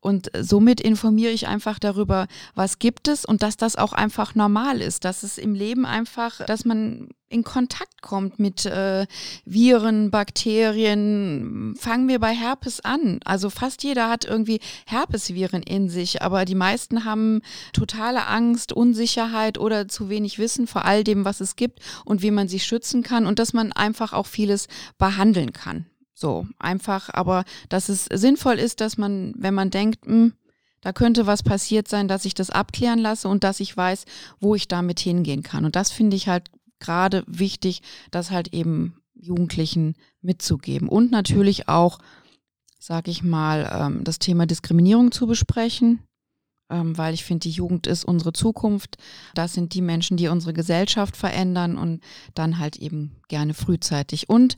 Und 0.00 0.30
somit 0.38 0.80
informiere 0.80 1.32
ich 1.32 1.46
einfach 1.48 1.78
darüber, 1.78 2.26
was 2.54 2.78
gibt 2.78 3.08
es 3.08 3.24
und 3.24 3.42
dass 3.42 3.56
das 3.56 3.76
auch 3.76 3.92
einfach 3.92 4.34
normal 4.34 4.80
ist, 4.80 5.04
dass 5.04 5.22
es 5.22 5.38
im 5.38 5.54
Leben 5.54 5.86
einfach, 5.86 6.44
dass 6.44 6.64
man 6.64 7.08
in 7.34 7.42
Kontakt 7.42 8.00
kommt 8.00 8.38
mit 8.38 8.64
äh, 8.64 9.06
Viren, 9.44 10.10
Bakterien. 10.12 11.74
Fangen 11.76 12.06
wir 12.06 12.20
bei 12.20 12.32
Herpes 12.32 12.80
an. 12.80 13.18
Also 13.24 13.50
fast 13.50 13.82
jeder 13.82 14.08
hat 14.08 14.24
irgendwie 14.24 14.60
Herpesviren 14.86 15.62
in 15.62 15.88
sich, 15.88 16.22
aber 16.22 16.44
die 16.44 16.54
meisten 16.54 17.04
haben 17.04 17.40
totale 17.72 18.26
Angst, 18.28 18.72
Unsicherheit 18.72 19.58
oder 19.58 19.88
zu 19.88 20.08
wenig 20.08 20.38
Wissen 20.38 20.68
vor 20.68 20.84
all 20.84 21.02
dem, 21.02 21.24
was 21.24 21.40
es 21.40 21.56
gibt 21.56 21.80
und 22.04 22.22
wie 22.22 22.30
man 22.30 22.46
sich 22.46 22.64
schützen 22.64 23.02
kann 23.02 23.26
und 23.26 23.40
dass 23.40 23.52
man 23.52 23.72
einfach 23.72 24.12
auch 24.12 24.26
vieles 24.26 24.68
behandeln 24.98 25.52
kann. 25.52 25.86
So, 26.14 26.46
einfach, 26.58 27.10
aber 27.12 27.44
dass 27.68 27.88
es 27.88 28.04
sinnvoll 28.04 28.54
ist, 28.54 28.80
dass 28.80 28.96
man, 28.96 29.34
wenn 29.36 29.54
man 29.54 29.70
denkt, 29.70 30.06
mh, 30.06 30.12
hm, 30.12 30.32
da 30.80 30.92
könnte 30.92 31.26
was 31.26 31.42
passiert 31.42 31.88
sein, 31.88 32.08
dass 32.08 32.26
ich 32.26 32.34
das 32.34 32.50
abklären 32.50 32.98
lasse 32.98 33.26
und 33.26 33.42
dass 33.42 33.58
ich 33.58 33.74
weiß, 33.74 34.04
wo 34.38 34.54
ich 34.54 34.68
damit 34.68 35.00
hingehen 35.00 35.42
kann. 35.42 35.64
Und 35.64 35.76
das 35.76 35.90
finde 35.90 36.14
ich 36.14 36.28
halt 36.28 36.50
gerade 36.78 37.24
wichtig, 37.26 37.80
das 38.10 38.30
halt 38.30 38.52
eben 38.52 39.02
Jugendlichen 39.14 39.94
mitzugeben. 40.20 40.88
Und 40.88 41.10
natürlich 41.10 41.68
auch, 41.68 41.98
sage 42.78 43.10
ich 43.10 43.22
mal, 43.22 43.70
ähm, 43.72 44.04
das 44.04 44.18
Thema 44.18 44.44
Diskriminierung 44.44 45.10
zu 45.10 45.26
besprechen, 45.26 46.00
ähm, 46.68 46.96
weil 46.98 47.14
ich 47.14 47.24
finde, 47.24 47.48
die 47.48 47.50
Jugend 47.50 47.86
ist 47.86 48.04
unsere 48.04 48.34
Zukunft. 48.34 48.98
Das 49.34 49.54
sind 49.54 49.72
die 49.72 49.82
Menschen, 49.82 50.18
die 50.18 50.28
unsere 50.28 50.52
Gesellschaft 50.52 51.16
verändern 51.16 51.78
und 51.78 52.02
dann 52.34 52.58
halt 52.58 52.76
eben 52.76 53.16
gerne 53.28 53.54
frühzeitig. 53.54 54.28
Und 54.28 54.56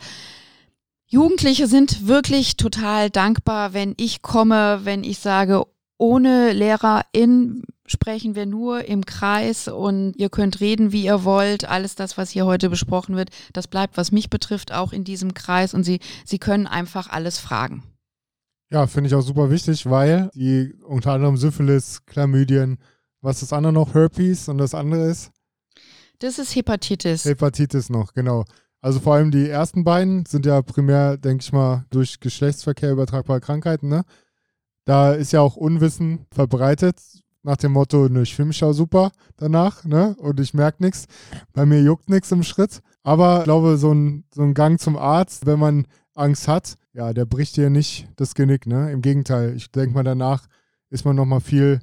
Jugendliche 1.09 1.69
sind 1.69 2.09
wirklich 2.09 2.57
total 2.57 3.11
dankbar, 3.11 3.73
wenn 3.73 3.95
ich 3.97 4.23
komme, 4.23 4.81
wenn 4.83 5.05
ich 5.05 5.21
sage, 5.21 5.65
ohne 5.99 6.53
Lehrerin 6.53 7.63
sprechen 7.87 8.35
wir 8.35 8.47
nur 8.47 8.85
im 8.87 9.07
Kreis 9.07 9.69
und 9.69 10.15
ihr 10.17 10.29
könnt 10.29 10.61
reden, 10.61 10.91
wie 10.91 11.05
ihr 11.05 11.23
wollt. 11.23 11.69
Alles 11.69 11.95
das, 11.95 12.19
was 12.19 12.31
hier 12.31 12.45
heute 12.45 12.69
besprochen 12.69 13.15
wird, 13.15 13.31
das 13.53 13.69
bleibt, 13.69 13.97
was 13.97 14.11
mich 14.11 14.31
betrifft, 14.31 14.73
auch 14.73 14.93
in 14.93 15.05
diesem 15.05 15.35
Kreis 15.35 15.75
und 15.75 15.85
sie, 15.85 16.01
sie 16.25 16.39
können 16.39 16.67
einfach 16.67 17.09
alles 17.09 17.39
fragen. 17.39 17.85
Ja, 18.71 18.89
finde 18.89 19.07
ich 19.07 19.15
auch 19.15 19.23
super 19.23 19.49
wichtig, 19.51 19.89
weil 19.89 20.29
die 20.35 20.75
unter 20.83 21.13
anderem 21.13 21.37
Syphilis, 21.37 22.05
Chlamydien, 22.07 22.79
was 23.21 23.37
ist 23.37 23.53
das 23.53 23.57
andere 23.57 23.73
noch? 23.73 23.95
Herpes 23.95 24.49
und 24.49 24.59
das 24.59 24.75
andere 24.75 25.09
ist? 25.09 25.31
Das 26.19 26.41
ist 26.41 26.57
Hepatitis. 26.57 27.25
Hepatitis 27.25 27.91
noch, 27.91 28.13
genau. 28.13 28.45
Also 28.87 29.01
vor 29.01 29.15
allem 29.15 29.33
die 29.33 29.49
ersten 29.49 29.83
beiden 29.83 30.27
sind 30.27 30.47
ja 30.47 30.63
primär, 30.63 31.17
denke 31.17 31.43
ich 31.43 31.53
mal, 31.53 31.85
durch 31.91 32.21
Geschlechtsverkehr 32.21 32.93
übertragbare 32.93 33.41
Krankheiten, 33.41 33.89
ne? 33.89 34.05
Da 34.85 35.13
ist 35.13 35.33
ja 35.33 35.41
auch 35.41 35.57
Unwissen 35.57 36.21
verbreitet, 36.31 37.01
nach 37.43 37.57
dem 37.57 37.73
Motto, 37.73 38.09
ne, 38.09 38.23
ich 38.23 38.37
fühle 38.37 38.47
mich 38.47 38.61
ja 38.61 38.73
super 38.73 39.11
danach, 39.39 39.85
ne? 39.85 40.15
Und 40.21 40.39
ich 40.39 40.55
merke 40.55 40.85
nichts. 40.85 41.07
Bei 41.53 41.67
mir 41.67 41.83
juckt 41.83 42.09
nichts 42.09 42.31
im 42.31 42.45
Schritt. 42.45 42.81
Aber 43.03 43.39
ich 43.39 43.45
glaube, 43.47 43.77
so 43.77 43.93
ein, 43.93 44.23
so 44.33 44.43
ein 44.43 44.55
Gang 44.55 44.79
zum 44.79 44.97
Arzt, 44.97 45.47
wenn 45.47 45.59
man 45.59 45.89
Angst 46.15 46.47
hat, 46.47 46.77
ja, 46.93 47.13
der 47.13 47.25
bricht 47.25 47.57
dir 47.57 47.71
nicht 47.71 48.07
das 48.15 48.37
Genick, 48.37 48.69
ne? 48.69 48.93
Im 48.93 49.03
Gegenteil, 49.03 49.57
ich 49.57 49.73
denke 49.73 49.95
mal, 49.95 50.05
danach 50.05 50.47
ist 50.91 51.05
man 51.05 51.17
nochmal 51.17 51.41
viel, 51.41 51.81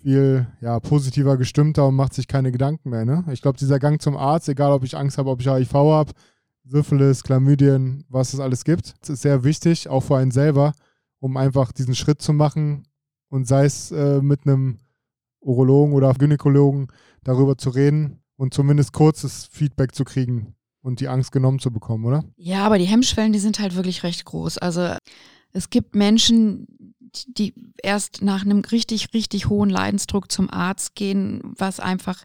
viel 0.00 0.46
ja, 0.62 0.80
positiver 0.80 1.36
gestimmter 1.36 1.88
und 1.88 1.94
macht 1.94 2.14
sich 2.14 2.26
keine 2.26 2.52
Gedanken 2.52 2.88
mehr, 2.88 3.04
ne? 3.04 3.26
Ich 3.32 3.42
glaube, 3.42 3.58
dieser 3.58 3.78
Gang 3.78 4.00
zum 4.00 4.16
Arzt, 4.16 4.48
egal 4.48 4.72
ob 4.72 4.82
ich 4.82 4.96
Angst 4.96 5.18
habe, 5.18 5.28
ob 5.28 5.42
ich 5.42 5.46
HIV 5.46 5.74
habe, 5.74 6.12
Syphilis, 6.68 7.22
Chlamydien, 7.22 8.04
was 8.08 8.34
es 8.34 8.40
alles 8.40 8.64
gibt. 8.64 8.94
Das 9.00 9.10
ist 9.10 9.22
sehr 9.22 9.44
wichtig, 9.44 9.88
auch 9.88 10.02
für 10.02 10.16
einen 10.16 10.30
selber, 10.30 10.72
um 11.20 11.36
einfach 11.36 11.72
diesen 11.72 11.94
Schritt 11.94 12.22
zu 12.22 12.32
machen 12.32 12.86
und 13.28 13.46
sei 13.46 13.64
es 13.64 13.90
äh, 13.90 14.20
mit 14.20 14.46
einem 14.46 14.78
Urologen 15.40 15.94
oder 15.94 16.12
Gynäkologen 16.14 16.88
darüber 17.24 17.56
zu 17.56 17.70
reden 17.70 18.20
und 18.36 18.54
zumindest 18.54 18.92
kurzes 18.92 19.48
Feedback 19.50 19.94
zu 19.94 20.04
kriegen 20.04 20.54
und 20.82 21.00
die 21.00 21.08
Angst 21.08 21.32
genommen 21.32 21.58
zu 21.58 21.70
bekommen, 21.70 22.04
oder? 22.04 22.24
Ja, 22.36 22.64
aber 22.64 22.78
die 22.78 22.84
Hemmschwellen, 22.84 23.32
die 23.32 23.38
sind 23.38 23.58
halt 23.58 23.74
wirklich 23.74 24.02
recht 24.02 24.24
groß. 24.24 24.58
Also 24.58 24.96
es 25.52 25.70
gibt 25.70 25.94
Menschen, 25.94 26.66
die 27.26 27.54
erst 27.82 28.22
nach 28.22 28.44
einem 28.44 28.60
richtig, 28.60 29.14
richtig 29.14 29.48
hohen 29.48 29.70
Leidensdruck 29.70 30.30
zum 30.30 30.50
Arzt 30.50 30.94
gehen, 30.94 31.40
was 31.42 31.80
einfach 31.80 32.24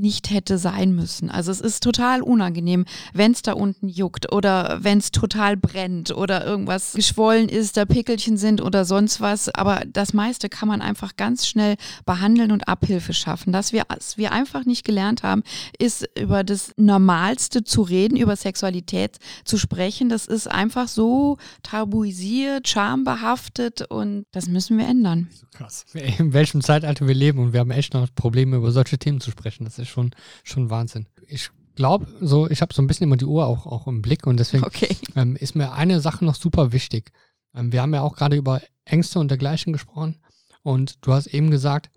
nicht 0.00 0.30
hätte 0.30 0.58
sein 0.58 0.94
müssen. 0.94 1.30
Also 1.30 1.50
es 1.50 1.60
ist 1.60 1.82
total 1.82 2.22
unangenehm, 2.22 2.84
wenn 3.12 3.32
es 3.32 3.42
da 3.42 3.52
unten 3.52 3.88
juckt 3.88 4.32
oder 4.32 4.78
wenn 4.82 4.98
es 4.98 5.10
total 5.10 5.56
brennt 5.56 6.10
oder 6.10 6.44
irgendwas 6.44 6.92
geschwollen 6.92 7.48
ist, 7.48 7.76
da 7.76 7.84
Pickelchen 7.84 8.36
sind 8.36 8.60
oder 8.60 8.84
sonst 8.84 9.20
was. 9.20 9.48
Aber 9.48 9.82
das 9.86 10.12
meiste 10.12 10.48
kann 10.48 10.68
man 10.68 10.82
einfach 10.82 11.16
ganz 11.16 11.46
schnell 11.46 11.76
behandeln 12.04 12.52
und 12.52 12.68
Abhilfe 12.68 13.14
schaffen. 13.14 13.52
Dass 13.52 13.72
wir, 13.72 13.84
was 13.88 14.18
wir 14.18 14.32
einfach 14.32 14.64
nicht 14.64 14.84
gelernt 14.84 15.22
haben, 15.22 15.42
ist 15.78 16.08
über 16.18 16.44
das 16.44 16.72
Normalste 16.76 17.64
zu 17.64 17.82
reden, 17.82 18.16
über 18.16 18.36
Sexualität 18.36 19.18
zu 19.44 19.58
sprechen. 19.58 20.08
Das 20.08 20.26
ist 20.26 20.50
einfach 20.50 20.88
so 20.88 21.38
tabuisiert, 21.62 22.68
schambehaftet 22.68 23.82
und 23.90 24.24
das 24.32 24.48
müssen 24.48 24.78
wir 24.78 24.86
ändern. 24.86 25.28
Krass. 25.52 25.86
In 26.18 26.32
welchem 26.32 26.62
Zeitalter 26.62 27.06
wir 27.06 27.14
leben 27.14 27.38
und 27.38 27.52
wir 27.52 27.60
haben 27.60 27.70
echt 27.70 27.94
noch 27.94 28.08
Probleme, 28.14 28.56
über 28.56 28.72
solche 28.72 28.98
Themen 28.98 29.20
zu 29.20 29.30
sprechen. 29.30 29.64
Das 29.64 29.78
ist 29.78 29.83
schon, 29.84 30.14
schon 30.42 30.70
Wahnsinn. 30.70 31.06
Ich 31.26 31.50
glaube, 31.74 32.06
so, 32.20 32.48
ich 32.48 32.62
habe 32.62 32.74
so 32.74 32.82
ein 32.82 32.86
bisschen 32.86 33.04
immer 33.04 33.16
die 33.16 33.24
Uhr 33.24 33.46
auch, 33.46 33.66
auch 33.66 33.86
im 33.86 34.02
Blick 34.02 34.26
und 34.26 34.38
deswegen 34.38 34.64
okay. 34.64 34.96
ähm, 35.16 35.36
ist 35.36 35.54
mir 35.54 35.72
eine 35.72 36.00
Sache 36.00 36.24
noch 36.24 36.34
super 36.34 36.72
wichtig. 36.72 37.10
Ähm, 37.54 37.72
wir 37.72 37.82
haben 37.82 37.94
ja 37.94 38.02
auch 38.02 38.16
gerade 38.16 38.36
über 38.36 38.60
Ängste 38.84 39.18
und 39.18 39.28
dergleichen 39.28 39.72
gesprochen 39.72 40.20
und 40.62 41.04
du 41.06 41.12
hast 41.12 41.26
eben 41.26 41.50
gesagt, 41.50 41.90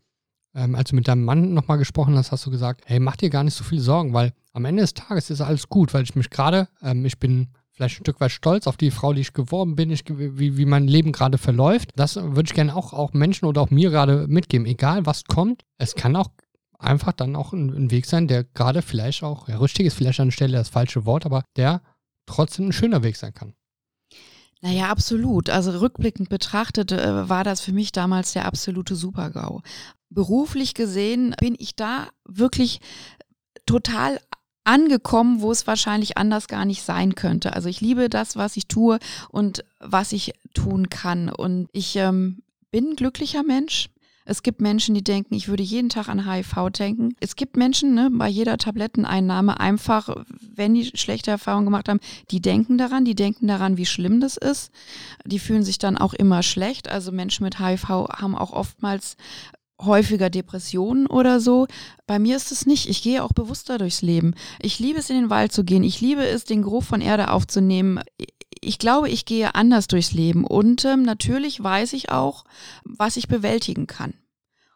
ähm, 0.56 0.76
als 0.76 0.90
du 0.90 0.96
mit 0.96 1.08
deinem 1.08 1.24
Mann 1.24 1.54
nochmal 1.54 1.78
gesprochen 1.78 2.18
hast, 2.18 2.32
hast 2.32 2.46
du 2.46 2.52
gesagt, 2.52 2.82
hey, 2.86 3.00
mach 3.00 3.16
dir 3.16 3.30
gar 3.30 3.44
nicht 3.44 3.54
so 3.54 3.64
viel 3.64 3.80
Sorgen, 3.80 4.14
weil 4.14 4.34
am 4.54 4.66
Ende 4.66 4.82
des 4.82 4.94
Tages 4.94 5.30
ist 5.30 5.42
alles 5.42 5.70
gut, 5.70 5.94
weil 5.94 6.04
ich 6.04 6.16
mich 6.16 6.30
gerade, 6.30 6.68
ähm, 6.82 7.06
ich 7.06 7.20
bin 7.20 7.50
vielleicht 7.72 8.00
ein 8.00 8.04
Stück 8.04 8.20
weit 8.20 8.32
stolz 8.32 8.66
auf 8.66 8.76
die 8.76 8.90
Frau, 8.90 9.14
die 9.14 9.22
ich 9.22 9.34
geworden 9.34 9.76
bin, 9.76 9.92
ich, 9.92 10.04
wie, 10.10 10.58
wie 10.58 10.66
mein 10.66 10.88
Leben 10.88 11.12
gerade 11.12 11.38
verläuft. 11.38 11.92
Das 11.96 12.16
würde 12.16 12.48
ich 12.48 12.56
gerne 12.56 12.76
auch, 12.76 12.92
auch 12.92 13.14
Menschen 13.14 13.46
oder 13.46 13.62
auch 13.62 13.70
mir 13.70 13.92
gerade 13.92 14.28
mitgeben. 14.28 14.66
Egal 14.66 15.06
was 15.06 15.26
kommt, 15.26 15.64
es 15.78 15.94
kann 15.94 16.16
auch 16.16 16.32
einfach 16.80 17.14
dann 17.14 17.36
auch 17.36 17.54
ein, 17.54 17.70
ein 17.70 17.92
Weg 17.92 18.06
sein, 18.06 18.28
der 18.28 18.44
gerade 18.44 18.82
vielleicht 18.82 19.24
auch, 19.24 19.48
ja, 19.48 19.58
richtig 19.58 19.88
ist 19.88 19.96
vielleicht 19.96 20.20
an 20.20 20.28
der 20.28 20.34
Stelle 20.34 20.58
das 20.58 20.70
falsche 20.70 21.06
Wort, 21.06 21.26
aber 21.26 21.44
der 21.56 21.82
trotzdem 22.26 22.68
ein 22.68 22.74
schöner 22.74 23.04
Weg 23.04 23.16
sein 23.16 23.34
kann. 23.34 23.54
Naja, 24.62 24.90
absolut. 24.90 25.50
Also 25.50 25.72
rückblickend 25.72 26.30
betrachtet 26.30 26.92
äh, 26.92 27.30
war 27.30 27.44
das 27.44 27.62
für 27.62 27.74
mich 27.74 27.92
damals 27.92 28.34
der 28.34 28.46
absolute 28.46 28.96
Supergau. 28.96 29.62
Beruflich 30.10 30.74
gesehen 30.74 31.36
bin 31.40 31.56
ich 31.60 31.76
da 31.76 32.10
wirklich 32.26 32.80
total 33.66 34.20
angekommen, 34.64 35.42
wo 35.42 35.52
es 35.52 35.68
wahrscheinlich 35.68 36.18
anders 36.18 36.48
gar 36.48 36.66
nicht 36.66 36.82
sein 36.82 37.16
könnte. 37.16 37.54
Also 37.54 37.70
ich 37.70 37.82
liebe 37.82 38.10
das, 38.10 38.36
was 38.36 38.58
ich 38.58 38.68
tue 38.68 39.00
und 39.30 39.64
was 39.80 40.12
ich 40.12 40.34
tun 40.54 40.90
kann. 40.90 41.30
Und 41.30 41.70
ich 41.72 41.96
ähm, 41.96 42.42
bin 42.72 42.90
ein 42.92 42.96
glücklicher 42.96 43.44
Mensch. 43.44 43.90
Es 44.30 44.44
gibt 44.44 44.60
Menschen, 44.60 44.94
die 44.94 45.04
denken, 45.04 45.36
ich 45.36 45.48
würde 45.48 45.64
jeden 45.64 45.88
Tag 45.88 46.10
an 46.10 46.30
HIV 46.30 46.70
denken. 46.72 47.16
Es 47.22 47.38
gibt 47.38 47.56
Menschen, 47.56 47.94
ne, 47.94 48.10
bei 48.12 48.28
jeder 48.28 48.58
Tabletteneinnahme 48.58 49.58
einfach, 49.58 50.10
wenn 50.54 50.74
die 50.74 50.92
schlechte 50.98 51.32
Erfahrungen 51.32 51.64
gemacht 51.64 51.88
haben, 51.88 52.02
die 52.30 52.42
denken 52.42 52.78
daran, 52.78 53.06
die 53.06 53.16
denken 53.16 53.48
daran, 53.48 53.78
wie 53.78 53.86
schlimm 53.86 54.20
das 54.20 54.36
ist. 54.36 54.72
Die 55.24 55.40
fühlen 55.40 55.64
sich 55.64 55.78
dann 55.78 55.98
auch 55.98 56.14
immer 56.14 56.44
schlecht. 56.44 56.90
Also 56.90 57.14
Menschen 57.14 57.46
mit 57.46 57.58
HIV 57.58 57.88
haben 57.88 58.36
auch 58.36 58.52
oftmals 58.52 59.16
häufiger 59.82 60.30
Depressionen 60.30 61.08
oder 61.08 61.40
so. 61.40 61.68
Bei 62.06 62.20
mir 62.20 62.36
ist 62.36 62.52
es 62.52 62.66
nicht. 62.66 62.90
Ich 62.90 63.04
gehe 63.04 63.24
auch 63.24 63.32
bewusster 63.32 63.78
durchs 63.78 64.02
Leben. 64.02 64.34
Ich 64.60 64.80
liebe 64.80 65.00
es, 65.00 65.10
in 65.10 65.16
den 65.16 65.30
Wald 65.30 65.54
zu 65.54 65.64
gehen. 65.64 65.84
Ich 65.84 66.02
liebe 66.02 66.26
es, 66.26 66.44
den 66.44 66.64
Geruch 66.64 66.84
von 66.84 67.00
Erde 67.00 67.32
aufzunehmen. 67.32 68.02
Ich 68.62 68.80
glaube, 68.80 69.10
ich 69.10 69.26
gehe 69.26 69.56
anders 69.56 69.88
durchs 69.88 70.12
Leben. 70.12 70.46
Und 70.46 70.86
ähm, 70.86 71.04
natürlich 71.04 71.62
weiß 71.62 71.94
ich 71.94 72.10
auch, 72.12 72.46
was 72.84 73.18
ich 73.18 73.28
bewältigen 73.28 73.88
kann. 73.88 74.14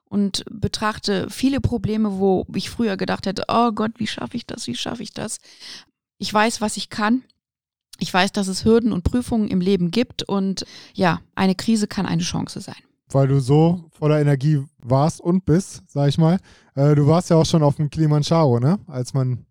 Und 0.05 0.43
betrachte 0.51 1.29
viele 1.29 1.61
Probleme, 1.61 2.19
wo 2.19 2.45
ich 2.53 2.69
früher 2.69 2.97
gedacht 2.97 3.25
hätte, 3.25 3.45
oh 3.47 3.71
Gott, 3.71 3.91
wie 3.97 4.07
schaffe 4.07 4.36
ich 4.36 4.45
das, 4.45 4.67
wie 4.67 4.75
schaffe 4.75 5.03
ich 5.03 5.13
das? 5.13 5.39
Ich 6.17 6.34
weiß, 6.34 6.59
was 6.59 6.75
ich 6.77 6.89
kann. 6.89 7.23
Ich 7.99 8.13
weiß, 8.13 8.32
dass 8.32 8.47
es 8.47 8.65
Hürden 8.65 8.93
und 8.93 9.03
Prüfungen 9.03 9.47
im 9.47 9.61
Leben 9.61 9.91
gibt. 9.91 10.23
Und 10.23 10.65
ja, 10.93 11.21
eine 11.36 11.55
Krise 11.55 11.88
kann 11.88 12.05
eine 12.05 12.23
Chance 12.23 12.59
sein 12.59 12.75
weil 13.13 13.27
du 13.27 13.39
so 13.39 13.86
voller 13.91 14.19
Energie 14.19 14.63
warst 14.79 15.21
und 15.21 15.45
bist, 15.45 15.84
sag 15.88 16.09
ich 16.09 16.17
mal. 16.17 16.39
Äh, 16.75 16.95
du 16.95 17.07
warst 17.07 17.29
ja 17.29 17.36
auch 17.36 17.45
schon 17.45 17.63
auf 17.63 17.75
dem 17.75 17.89
Kilimanjaro, 17.89 18.59
ne? 18.59 18.79
Als 18.88 19.13
man, 19.13 19.45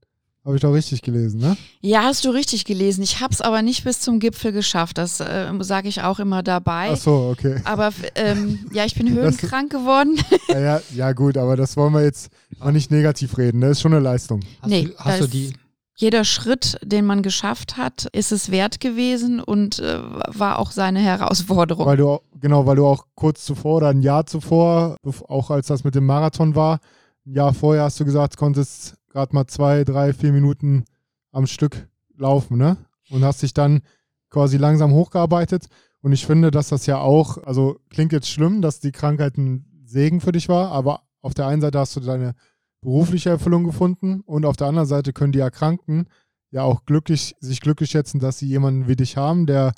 habe 0.44 0.56
ich 0.56 0.62
doch 0.62 0.72
richtig 0.72 1.02
gelesen, 1.02 1.40
ne? 1.40 1.56
Ja, 1.80 2.04
hast 2.04 2.24
du 2.24 2.30
richtig 2.30 2.64
gelesen. 2.64 3.02
Ich 3.02 3.20
habe 3.20 3.32
es 3.32 3.40
aber 3.40 3.60
nicht 3.62 3.84
bis 3.84 4.00
zum 4.00 4.20
Gipfel 4.20 4.52
geschafft. 4.52 4.96
Das 4.96 5.20
äh, 5.20 5.52
sage 5.60 5.88
ich 5.88 6.02
auch 6.02 6.18
immer 6.18 6.42
dabei. 6.42 6.90
Ach 6.92 6.96
so, 6.96 7.28
okay. 7.30 7.60
Aber 7.64 7.92
ähm, 8.14 8.66
ja, 8.72 8.84
ich 8.84 8.94
bin 8.94 9.12
höhenkrank 9.12 9.70
geworden. 9.70 10.18
ja, 10.48 10.58
ja, 10.58 10.82
ja, 10.94 11.12
gut, 11.12 11.36
aber 11.36 11.56
das 11.56 11.76
wollen 11.76 11.92
wir 11.92 12.02
jetzt 12.02 12.30
auch 12.58 12.70
nicht 12.70 12.90
negativ 12.90 13.36
reden. 13.36 13.60
Das 13.60 13.72
ist 13.72 13.80
schon 13.82 13.92
eine 13.92 14.02
Leistung. 14.02 14.40
Hast, 14.62 14.70
nee, 14.70 14.84
du, 14.84 14.96
hast 14.98 15.20
du 15.20 15.26
die 15.26 15.52
jeder 16.00 16.24
Schritt, 16.24 16.78
den 16.82 17.04
man 17.04 17.22
geschafft 17.22 17.76
hat, 17.76 18.06
ist 18.12 18.32
es 18.32 18.50
wert 18.50 18.80
gewesen 18.80 19.38
und 19.38 19.80
äh, 19.80 19.98
war 20.28 20.58
auch 20.58 20.70
seine 20.70 20.98
Herausforderung. 21.00 21.84
Weil 21.84 21.98
du, 21.98 22.20
genau, 22.40 22.64
weil 22.64 22.76
du 22.76 22.86
auch 22.86 23.04
kurz 23.14 23.44
zuvor 23.44 23.76
oder 23.76 23.88
ein 23.88 24.00
Jahr 24.00 24.24
zuvor, 24.24 24.96
auch 25.28 25.50
als 25.50 25.66
das 25.66 25.84
mit 25.84 25.94
dem 25.94 26.06
Marathon 26.06 26.54
war, 26.54 26.80
ein 27.26 27.34
Jahr 27.34 27.52
vorher 27.52 27.82
hast 27.82 28.00
du 28.00 28.06
gesagt, 28.06 28.38
konntest 28.38 28.94
gerade 29.10 29.34
mal 29.34 29.46
zwei, 29.46 29.84
drei, 29.84 30.12
vier 30.12 30.32
Minuten 30.32 30.84
am 31.32 31.46
Stück 31.46 31.88
laufen, 32.16 32.56
ne? 32.56 32.76
Und 33.10 33.24
hast 33.24 33.42
dich 33.42 33.52
dann 33.52 33.82
quasi 34.30 34.56
langsam 34.56 34.92
hochgearbeitet. 34.92 35.68
Und 36.00 36.12
ich 36.12 36.26
finde, 36.26 36.50
dass 36.50 36.68
das 36.68 36.86
ja 36.86 36.98
auch, 36.98 37.38
also 37.44 37.78
klingt 37.90 38.12
jetzt 38.12 38.28
schlimm, 38.28 38.62
dass 38.62 38.80
die 38.80 38.92
Krankheit 38.92 39.36
ein 39.36 39.66
Segen 39.84 40.20
für 40.20 40.32
dich 40.32 40.48
war, 40.48 40.70
aber 40.70 41.02
auf 41.20 41.34
der 41.34 41.46
einen 41.46 41.60
Seite 41.60 41.78
hast 41.78 41.96
du 41.96 42.00
deine 42.00 42.34
berufliche 42.80 43.30
Erfüllung 43.30 43.64
gefunden 43.64 44.22
und 44.22 44.46
auf 44.46 44.56
der 44.56 44.68
anderen 44.68 44.88
Seite 44.88 45.12
können 45.12 45.32
die 45.32 45.40
Erkrankten 45.40 46.08
ja 46.50 46.62
auch 46.62 46.84
glücklich, 46.86 47.36
sich 47.40 47.60
glücklich 47.60 47.90
schätzen, 47.90 48.20
dass 48.20 48.38
sie 48.38 48.46
jemanden 48.46 48.88
wie 48.88 48.96
dich 48.96 49.16
haben, 49.16 49.46
der 49.46 49.72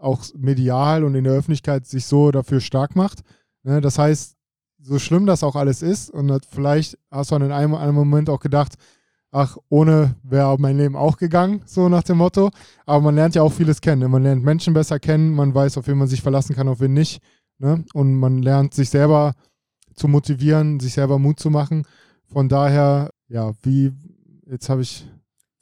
auch 0.00 0.24
medial 0.36 1.04
und 1.04 1.14
in 1.14 1.24
der 1.24 1.34
Öffentlichkeit 1.34 1.86
sich 1.86 2.06
so 2.06 2.30
dafür 2.30 2.60
stark 2.60 2.96
macht. 2.96 3.22
Ne? 3.62 3.80
Das 3.80 3.98
heißt, 3.98 4.36
so 4.84 4.98
schlimm 4.98 5.26
das 5.26 5.42
auch 5.42 5.56
alles 5.56 5.82
ist 5.82 6.10
und 6.10 6.30
vielleicht 6.50 6.98
hast 7.10 7.30
du 7.30 7.36
in 7.36 7.50
einem, 7.50 7.74
einem 7.74 7.94
Moment 7.94 8.28
auch 8.28 8.40
gedacht, 8.40 8.74
ach, 9.34 9.56
ohne 9.68 10.14
wäre 10.22 10.56
mein 10.58 10.76
Leben 10.76 10.94
auch 10.94 11.16
gegangen, 11.16 11.62
so 11.66 11.88
nach 11.88 12.04
dem 12.04 12.18
Motto. 12.18 12.50
Aber 12.86 13.00
man 13.00 13.16
lernt 13.16 13.34
ja 13.34 13.42
auch 13.42 13.52
vieles 13.52 13.80
kennen. 13.80 14.02
Ne? 14.02 14.08
Man 14.08 14.22
lernt 14.22 14.44
Menschen 14.44 14.74
besser 14.74 15.00
kennen, 15.00 15.34
man 15.34 15.54
weiß, 15.54 15.76
auf 15.78 15.88
wen 15.88 15.98
man 15.98 16.06
sich 16.06 16.22
verlassen 16.22 16.54
kann, 16.54 16.68
auf 16.68 16.80
wen 16.80 16.92
nicht. 16.92 17.20
Ne? 17.58 17.84
Und 17.94 18.14
man 18.14 18.42
lernt 18.42 18.74
sich 18.74 18.90
selber 18.90 19.34
zu 19.94 20.06
motivieren, 20.06 20.78
sich 20.78 20.92
selber 20.92 21.18
Mut 21.18 21.40
zu 21.40 21.50
machen. 21.50 21.84
Von 22.32 22.48
daher, 22.48 23.10
ja, 23.28 23.52
wie, 23.62 23.92
jetzt 24.46 24.68
habe 24.68 24.82
ich. 24.82 25.06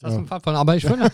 Das 0.00 0.14
ja. 0.14 0.18
ein 0.18 0.56
aber 0.56 0.76
ich 0.76 0.84
finde. 0.84 1.04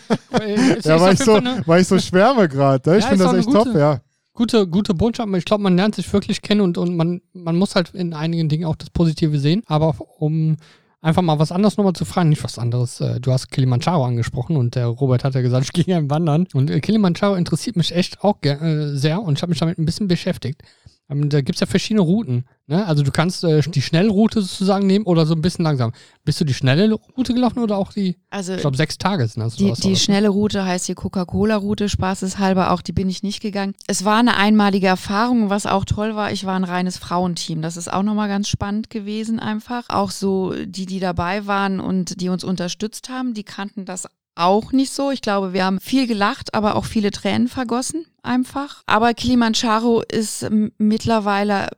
ja, 0.83 1.01
weil 1.01 1.15
ich, 1.15 1.21
so, 1.21 1.35
weil 1.67 1.83
ich 1.83 1.89
so 1.89 1.99
schwärme 1.99 2.49
gerade. 2.49 2.91
Ne? 2.91 2.99
Ich 2.99 3.05
ja, 3.05 3.11
finde 3.11 3.25
das 3.25 3.35
echt 3.35 3.53
top, 3.53 3.69
ja. 3.75 4.01
Gute, 4.39 4.69
gute 4.69 4.95
Botschaft. 4.95 5.29
Ich 5.35 5.45
glaube, 5.45 5.65
man 5.65 5.75
lernt 5.75 5.97
sich 5.97 6.13
wirklich 6.13 6.43
kennen 6.43 6.61
und, 6.61 6.79
und 6.79 6.97
man, 6.97 7.21
man 7.33 7.57
muss 7.57 7.75
halt 7.75 7.93
in 7.93 8.15
einigen 8.15 8.49
Dingen 8.49 8.67
auch 8.67 8.77
das 8.77 8.89
Positive 8.89 9.37
sehen. 9.37 9.65
Aber 9.67 9.97
um 10.19 10.57
einfach 11.01 11.23
mal 11.23 11.41
was 11.41 11.51
anderes 11.51 11.77
nochmal 11.77 11.95
zu 11.95 12.05
fragen, 12.05 12.29
nicht 12.29 12.45
was 12.45 12.57
anderes. 12.57 13.01
Äh, 13.01 13.19
du 13.19 13.33
hast 13.33 13.51
Kilimanjaro 13.51 14.05
angesprochen 14.05 14.57
und 14.57 14.77
der 14.77 14.87
Robert 14.87 15.25
hat 15.25 15.35
ja 15.35 15.41
gesagt, 15.41 15.65
ich 15.65 15.73
gehe 15.73 15.83
gerne 15.83 16.09
wandern. 16.09 16.47
Und 16.55 16.71
äh, 16.71 16.79
Kilimanjaro 16.79 17.35
interessiert 17.35 17.75
mich 17.75 17.93
echt 17.93 18.23
auch 18.23 18.37
äh, 18.43 18.97
sehr 18.97 19.21
und 19.21 19.39
ich 19.39 19.43
habe 19.43 19.51
mich 19.51 19.59
damit 19.59 19.77
ein 19.77 19.85
bisschen 19.85 20.07
beschäftigt. 20.07 20.63
Ähm, 21.11 21.29
da 21.29 21.41
gibt 21.41 21.57
es 21.57 21.61
ja 21.61 21.67
verschiedene 21.67 22.03
Routen. 22.03 22.45
Ne? 22.67 22.85
Also 22.87 23.03
du 23.03 23.11
kannst 23.11 23.43
äh, 23.45 23.63
die 23.63 23.81
Schnellroute 23.81 24.43
sozusagen 24.43 24.87
nehmen 24.87 25.07
oder 25.07 25.25
so 25.25 25.35
ein 25.35 25.41
bisschen 25.41 25.65
langsam. 25.65 25.93
Bist 26.25 26.41
du 26.41 26.45
die 26.45 26.53
schnelle 26.53 26.93
Route 26.93 27.33
gelaufen 27.33 27.61
oder 27.61 27.79
auch 27.79 27.93
die, 27.93 28.19
also 28.29 28.53
ich 28.53 28.61
glaube, 28.61 28.77
sechs 28.77 28.99
Tage 28.99 29.27
sind 29.27 29.43
das? 29.43 29.57
Die, 29.57 29.73
die 29.73 29.97
schnelle 29.97 30.29
Route 30.29 30.65
heißt 30.65 30.87
die 30.87 30.95
Coca-Cola-Route, 30.95 31.89
spaßeshalber 31.89 32.73
auch, 32.73 32.83
die 32.83 32.93
bin 32.93 33.09
ich 33.09 33.23
nicht 33.23 33.41
gegangen. 33.41 33.75
Es 33.87 34.05
war 34.05 34.19
eine 34.19 34.37
einmalige 34.37 34.87
Erfahrung, 34.87 35.49
was 35.49 35.65
auch 35.65 35.87
toll 35.87 36.15
war, 36.15 36.31
ich 36.31 36.45
war 36.45 36.57
ein 36.57 36.65
reines 36.65 36.99
Frauenteam. 36.99 37.63
Das 37.63 37.79
ist 37.79 37.91
auch 37.91 38.03
nochmal 38.03 38.29
ganz 38.29 38.49
spannend 38.49 38.91
gewesen 38.91 39.41
einfach. 39.41 39.85
Auch 39.89 40.11
so 40.11 40.53
die, 40.53 40.85
die 40.85 41.01
dabei 41.01 41.47
waren 41.47 41.81
und 41.81 42.21
die 42.21 42.29
uns 42.29 42.45
unterstützt 42.45 43.09
haben, 43.09 43.33
die 43.33 43.45
kannten 43.45 43.87
das 43.87 44.07
auch 44.39 44.73
nicht 44.73 44.93
so. 44.93 45.11
Ich 45.11 45.21
glaube, 45.21 45.53
wir 45.53 45.65
haben 45.65 45.81
viel 45.81 46.07
gelacht, 46.07 46.55
aber 46.55 46.77
auch 46.77 46.85
viele 46.85 47.11
Tränen 47.11 47.49
vergossen 47.49 48.07
einfach. 48.23 48.83
Aber 48.87 49.15
Kilimanjaro 49.15 50.03
ist 50.03 50.49
mittlerweile 50.79 51.69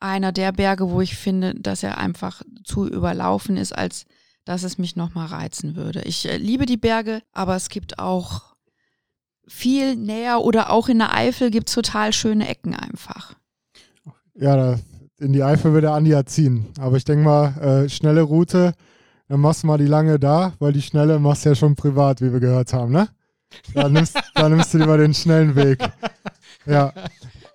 einer 0.00 0.32
der 0.32 0.52
Berge, 0.52 0.90
wo 0.90 1.00
ich 1.00 1.16
finde, 1.16 1.54
dass 1.54 1.82
er 1.82 1.98
einfach 1.98 2.42
zu 2.64 2.88
überlaufen 2.88 3.56
ist, 3.56 3.72
als 3.72 4.04
dass 4.44 4.64
es 4.64 4.78
mich 4.78 4.96
nochmal 4.96 5.26
reizen 5.28 5.76
würde. 5.76 6.02
Ich 6.02 6.28
äh, 6.28 6.36
liebe 6.36 6.66
die 6.66 6.76
Berge, 6.76 7.22
aber 7.32 7.54
es 7.54 7.68
gibt 7.68 7.98
auch 7.98 8.54
viel 9.46 9.96
näher 9.96 10.40
oder 10.40 10.70
auch 10.70 10.88
in 10.88 10.98
der 10.98 11.14
Eifel 11.14 11.50
gibt 11.50 11.68
es 11.68 11.74
total 11.74 12.12
schöne 12.12 12.48
Ecken 12.48 12.74
einfach. 12.74 13.34
Ja, 14.34 14.76
in 15.18 15.32
die 15.32 15.44
Eifel 15.44 15.72
würde 15.72 15.92
Andi 15.92 16.10
ja 16.10 16.24
ziehen. 16.24 16.66
Aber 16.80 16.96
ich 16.96 17.04
denke 17.04 17.24
mal, 17.24 17.84
äh, 17.84 17.88
schnelle 17.88 18.22
Route 18.22 18.74
dann 19.32 19.40
machst 19.40 19.62
du 19.62 19.66
mal 19.66 19.78
die 19.78 19.86
lange 19.86 20.18
da, 20.18 20.52
weil 20.58 20.74
die 20.74 20.82
schnelle 20.82 21.18
machst 21.18 21.46
du 21.46 21.48
ja 21.48 21.54
schon 21.54 21.74
privat, 21.74 22.20
wie 22.20 22.30
wir 22.34 22.38
gehört 22.38 22.74
haben, 22.74 22.92
ne? 22.92 23.08
Da 23.72 23.88
nimmst, 23.88 24.14
da 24.34 24.46
nimmst 24.46 24.74
du 24.74 24.78
lieber 24.78 24.98
den 24.98 25.14
schnellen 25.14 25.56
Weg. 25.56 25.82
Ja. 26.66 26.92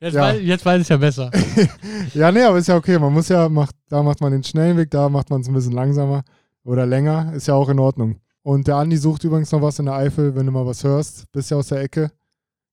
Jetzt, 0.02 0.16
ja. 0.16 0.22
Weiß, 0.22 0.40
jetzt 0.42 0.66
weiß 0.66 0.82
ich 0.82 0.90
ja 0.90 0.98
besser. 0.98 1.30
ja, 2.16 2.32
nee, 2.32 2.42
aber 2.42 2.58
ist 2.58 2.68
ja 2.68 2.76
okay. 2.76 2.98
Man 2.98 3.14
muss 3.14 3.30
ja, 3.30 3.48
macht, 3.48 3.76
da 3.90 4.02
macht 4.02 4.22
man 4.22 4.32
den 4.32 4.44
schnellen 4.44 4.76
Weg, 4.76 4.90
da 4.90 5.08
macht 5.08 5.30
man 5.30 5.42
es 5.42 5.48
ein 5.48 5.54
bisschen 5.54 5.74
langsamer 5.74 6.24
oder 6.64 6.88
länger. 6.88 7.32
Ist 7.36 7.46
ja 7.46 7.54
auch 7.54 7.70
in 7.70 7.78
Ordnung. 7.78 8.22
Und 8.42 8.68
der 8.68 8.78
Andi 8.78 8.98
sucht 8.98 9.24
übrigens 9.24 9.52
noch 9.52 9.62
was 9.62 9.78
in 9.78 9.86
der 9.86 9.94
Eifel, 9.94 10.36
wenn 10.36 10.48
du 10.48 10.52
mal 10.52 10.66
was 10.66 10.84
hörst. 10.84 11.32
Bist 11.32 11.52
ja 11.52 11.58
aus 11.58 11.68
der 11.68 11.82
Ecke. 11.82 12.12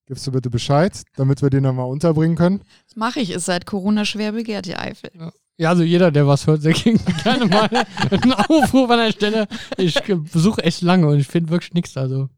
Gibst 0.07 0.25
du 0.25 0.31
bitte 0.31 0.49
Bescheid, 0.49 1.03
damit 1.15 1.43
wir 1.43 1.51
den 1.51 1.61
dann 1.61 1.75
mal 1.75 1.83
unterbringen 1.83 2.35
können. 2.35 2.63
Das 2.87 2.95
mache 2.95 3.19
ich, 3.19 3.29
ist 3.29 3.45
seit 3.45 3.67
Corona 3.67 4.03
schwer 4.03 4.31
begehrt, 4.31 4.65
die 4.65 4.75
Eifel. 4.75 5.11
Ja. 5.13 5.31
Ja, 5.57 5.69
also 5.69 5.83
jeder, 5.83 6.11
der 6.11 6.27
was 6.27 6.47
hört, 6.47 6.63
der 6.63 6.73
kriegt 6.73 7.05
gerne 7.23 7.45
mal 7.45 7.69
einen 8.11 8.33
Aufruf 8.33 8.89
an 8.89 8.99
der 8.99 9.11
Stelle. 9.11 9.47
Ich 9.77 9.95
besuche 10.31 10.63
echt 10.63 10.81
lange 10.81 11.07
und 11.07 11.19
ich 11.19 11.27
finde 11.27 11.49
wirklich 11.49 11.73
nichts. 11.73 11.95
Also 11.95 12.29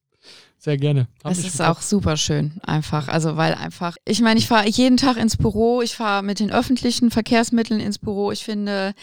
sehr 0.59 0.78
gerne. 0.78 1.07
Hab 1.24 1.32
es 1.32 1.39
ist 1.45 1.61
auch 1.61 1.82
super 1.82 2.18
schön, 2.18 2.59
einfach. 2.63 3.07
Also, 3.07 3.38
weil 3.38 3.53
einfach, 3.53 3.95
ich 4.05 4.22
meine, 4.22 4.39
ich 4.39 4.47
fahre 4.47 4.68
jeden 4.68 4.97
Tag 4.97 5.18
ins 5.18 5.38
Büro, 5.38 5.82
ich 5.82 5.95
fahre 5.95 6.24
mit 6.24 6.39
den 6.39 6.51
öffentlichen 6.51 7.11
Verkehrsmitteln 7.11 7.80
ins 7.80 7.99
Büro. 7.99 8.32
Ich 8.32 8.43
finde, 8.43 8.93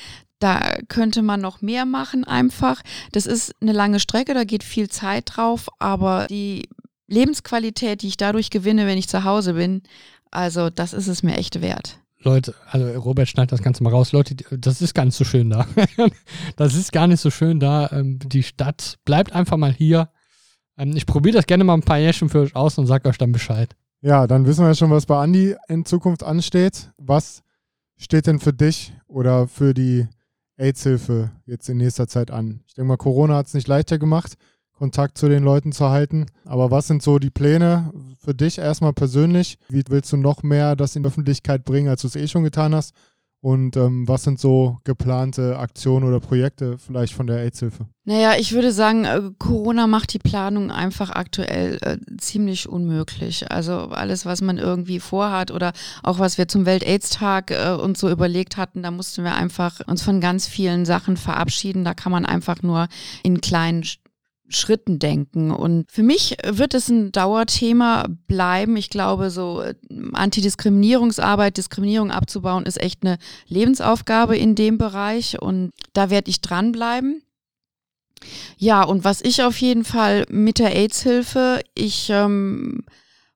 da 0.41 0.77
könnte 0.89 1.23
man 1.23 1.41
noch 1.41 1.63
mehr 1.63 1.87
machen, 1.87 2.25
einfach. 2.25 2.83
Das 3.13 3.27
ist 3.27 3.53
eine 3.61 3.73
lange 3.73 4.01
Strecke, 4.01 4.35
da 4.35 4.45
geht 4.45 4.65
viel 4.65 4.89
Zeit 4.91 5.25
drauf, 5.37 5.69
aber 5.79 6.27
die 6.29 6.69
Lebensqualität, 7.07 8.03
die 8.03 8.09
ich 8.09 8.17
dadurch 8.17 8.51
gewinne, 8.51 8.87
wenn 8.87 8.99
ich 8.99 9.09
zu 9.09 9.25
Hause 9.25 9.55
bin, 9.55 9.83
also 10.31 10.71
das 10.71 10.93
ist 10.93 11.07
es 11.07 11.23
mir 11.23 11.37
echt 11.37 11.61
wert. 11.63 11.99
Leute, 12.25 12.55
also 12.71 12.87
Robert 13.01 13.29
schneidet 13.29 13.53
das 13.53 13.63
Ganze 13.63 13.83
mal 13.83 13.91
raus. 13.91 14.13
Leute, 14.13 14.35
das 14.35 14.83
ist 14.83 14.95
gar 14.95 15.05
nicht 15.05 15.15
so 15.15 15.25
schön 15.25 15.51
da. 15.51 15.67
das 16.57 16.75
ist 16.75 16.93
gar 16.93 17.07
nicht 17.07 17.21
so 17.21 17.31
schön 17.31 17.61
da. 17.61 17.91
Ähm, 17.93 18.19
die 18.19 18.43
Stadt 18.43 18.99
bleibt 19.05 19.33
einfach 19.33 19.57
mal 19.57 19.73
hier. 19.73 20.09
Ähm, 20.77 20.97
ich 20.97 21.07
probiere 21.07 21.37
das 21.37 21.47
gerne 21.47 21.65
mal 21.65 21.75
ein 21.75 21.83
paar 21.83 21.99
Jährchen 21.99 22.29
für 22.29 22.41
euch 22.41 22.57
aus 22.57 22.79
und 22.79 22.87
sage 22.87 23.09
euch 23.09 23.19
dann 23.19 23.33
Bescheid. 23.33 23.75
Ja, 24.01 24.27
dann 24.27 24.47
wissen 24.47 24.63
wir 24.63 24.69
ja 24.69 24.75
schon, 24.75 24.91
was 24.91 25.07
bei 25.07 25.19
Andi 25.19 25.57
in 25.69 25.85
Zukunft 25.85 26.23
ansteht. 26.23 26.91
Was 26.99 27.43
steht 27.97 28.27
denn 28.27 28.39
für 28.39 28.53
dich 28.53 28.93
oder 29.07 29.49
für 29.49 29.73
die 29.73 30.07
AIDS-Hilfe 30.57 31.31
jetzt 31.47 31.69
in 31.69 31.79
nächster 31.79 32.07
Zeit 32.07 32.31
an? 32.31 32.61
Ich 32.67 32.75
denke 32.75 32.89
mal, 32.89 32.97
Corona 32.97 33.37
hat 33.37 33.47
es 33.47 33.55
nicht 33.55 33.69
leichter 33.69 33.99
gemacht. 33.99 34.35
Kontakt 34.85 35.17
zu 35.17 35.31
den 35.31 35.43
Leuten 35.43 35.73
zu 35.73 35.89
halten. 35.89 36.27
Aber 36.45 36.71
was 36.71 36.89
sind 36.89 37.03
so 37.03 37.19
die 37.19 37.31
Pläne 37.31 37.91
für 38.19 38.35
dich 38.35 38.59
erstmal 38.59 38.93
persönlich? 38.93 39.57
Wie 39.71 39.83
willst 39.89 40.13
du 40.13 40.19
noch 40.19 40.43
mehr 40.43 40.77
das 40.77 40.95
in 40.95 41.03
die 41.03 41.07
Öffentlichkeit 41.09 41.65
bringen, 41.65 41.89
als 41.89 42.03
du 42.03 42.09
es 42.09 42.17
eh 42.17 42.29
schon 42.29 42.45
getan 42.45 42.75
hast? 42.75 42.93
Und 43.41 43.77
ähm, 43.77 44.09
was 44.09 44.25
sind 44.25 44.39
so 44.39 44.79
geplante 44.85 45.59
Aktionen 45.59 46.07
oder 46.07 46.21
Projekte 46.21 46.77
vielleicht 46.77 47.15
von 47.15 47.27
der 47.27 47.39
AIDS-Hilfe? 47.39 47.87
Naja, 48.05 48.35
ich 48.39 48.53
würde 48.53 48.73
sagen, 48.73 49.05
äh, 49.05 49.21
Corona 49.39 49.87
macht 49.87 50.13
die 50.13 50.19
Planung 50.19 50.71
einfach 50.71 51.11
aktuell 51.11 51.79
äh, 51.83 51.99
ziemlich 52.19 52.69
unmöglich. 52.69 53.51
Also 53.51 53.75
alles, 53.89 54.27
was 54.27 54.43
man 54.43 54.59
irgendwie 54.59 55.01
vorhat 55.01 55.51
oder 55.51 55.73
auch 56.03 56.19
was 56.19 56.37
wir 56.37 56.49
zum 56.49 56.67
Welt-AIDS-Tag 56.67 57.51
äh, 57.51 57.73
uns 57.73 58.01
so 58.01 58.11
überlegt 58.11 58.59
hatten, 58.59 58.83
da 58.83 58.91
mussten 58.91 59.25
wir 59.25 59.35
einfach 59.35 59.81
uns 59.87 60.03
von 60.03 60.21
ganz 60.23 60.47
vielen 60.47 60.85
Sachen 60.85 61.17
verabschieden. 61.17 61.85
Da 61.85 61.95
kann 61.95 62.13
man 62.13 62.27
einfach 62.27 62.63
nur 62.63 62.89
in 63.23 63.41
kleinen 63.41 63.85
Schritten 64.49 64.99
denken. 64.99 65.51
Und 65.51 65.91
für 65.91 66.03
mich 66.03 66.37
wird 66.47 66.75
es 66.75 66.89
ein 66.89 67.13
Dauerthema 67.13 68.07
bleiben. 68.27 68.77
Ich 68.77 68.91
glaube, 68.91 69.31
so 69.31 69.63
äh, 69.63 69.75
Antidiskriminierungsarbeit, 70.13 71.57
Diskriminierung 71.57 72.11
abzubauen, 72.11 72.67
ist 72.67 72.81
echt 72.81 73.05
eine 73.05 73.19
Lebensaufgabe 73.49 74.37
in 74.37 74.55
dem 74.55 74.79
Bereich 74.79 75.41
und 75.41 75.71
da 75.93 76.11
werde 76.11 76.31
ich 76.31 76.41
dranbleiben. 76.41 77.23
Ja, 78.57 78.83
und 78.83 79.05
was 79.05 79.21
ich 79.21 79.43
auf 79.43 79.59
jeden 79.59 79.85
Fall 79.85 80.25
mit 80.29 80.59
der 80.59 80.75
AIDS-Hilfe, 80.75 81.61
ich 81.75 82.09
ähm, 82.11 82.85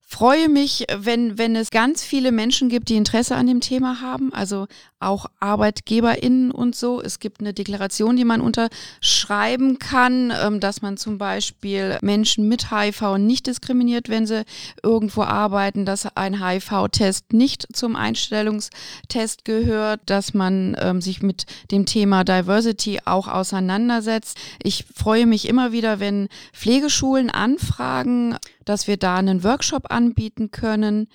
freue 0.01 0.49
mich, 0.49 0.87
wenn, 0.97 1.37
wenn 1.37 1.55
es 1.57 1.71
ganz 1.71 2.03
viele 2.03 2.33
Menschen 2.33 2.69
gibt, 2.69 2.89
die 2.89 2.97
Interesse 2.97 3.37
an 3.37 3.47
dem 3.47 3.61
Thema 3.61 4.01
haben, 4.01 4.33
also 4.33 4.67
auch 5.01 5.27
ArbeitgeberInnen 5.41 6.51
und 6.51 6.75
so. 6.75 7.01
Es 7.01 7.19
gibt 7.19 7.41
eine 7.41 7.53
Deklaration, 7.53 8.17
die 8.17 8.25
man 8.25 8.41
unterschreiben 8.41 9.79
kann, 9.79 10.33
ähm, 10.43 10.61
dass 10.61 10.83
man 10.83 10.97
zum 10.97 11.19
Beispiel 11.19 11.99
Menschen 12.03 12.49
mit 12.49 12.71
HIV 12.71 13.19
nicht 13.19 13.47
diskriminiert, 13.47 14.09
wenn 14.09 14.27
sie 14.27 14.45
irgendwo 14.83 15.23
arbeiten, 15.23 15.85
dass 15.85 16.07
ein 16.17 16.45
HIV-Test 16.45 17.33
nicht 17.33 17.67
zum 17.73 17.97
Einstellungstest 17.97 19.45
gehört, 19.45 20.01
dass 20.07 20.35
man 20.35 20.77
ähm, 20.81 21.01
sich 21.01 21.23
mit 21.23 21.47
dem 21.71 21.87
Thema 21.87 22.25
Diversity 22.25 23.01
auch 23.05 23.29
auseinandersetzt. 23.29 24.37
Ich 24.63 24.85
freue 24.95 25.27
mich 25.27 25.49
immer 25.49 25.73
wieder, 25.73 26.01
wenn 26.01 26.29
Pflegeschulen 26.53 27.31
anfragen, 27.31 28.37
dass 28.65 28.87
wir 28.87 28.97
da 28.97 29.17
einen 29.17 29.45
Workshop 29.45 29.91
anbieten 29.91 30.51
können. 30.51 31.09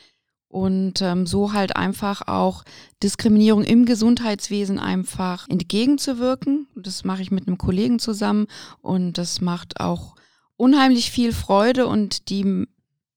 Und 0.54 1.02
ähm, 1.02 1.26
so 1.26 1.52
halt 1.52 1.76
einfach 1.76 2.28
auch 2.28 2.64
Diskriminierung 3.02 3.64
im 3.64 3.86
Gesundheitswesen 3.86 4.78
einfach 4.78 5.50
entgegenzuwirken. 5.50 6.68
Das 6.76 7.04
mache 7.04 7.24
ich 7.24 7.32
mit 7.32 7.48
einem 7.48 7.58
Kollegen 7.58 7.98
zusammen 7.98 8.46
und 8.82 9.18
das 9.18 9.42
macht 9.42 9.80
auch 9.80 10.16
unheimlich 10.56 11.10
viel 11.10 11.34
Freude 11.34 11.88
und 11.88 12.30
die 12.30 12.68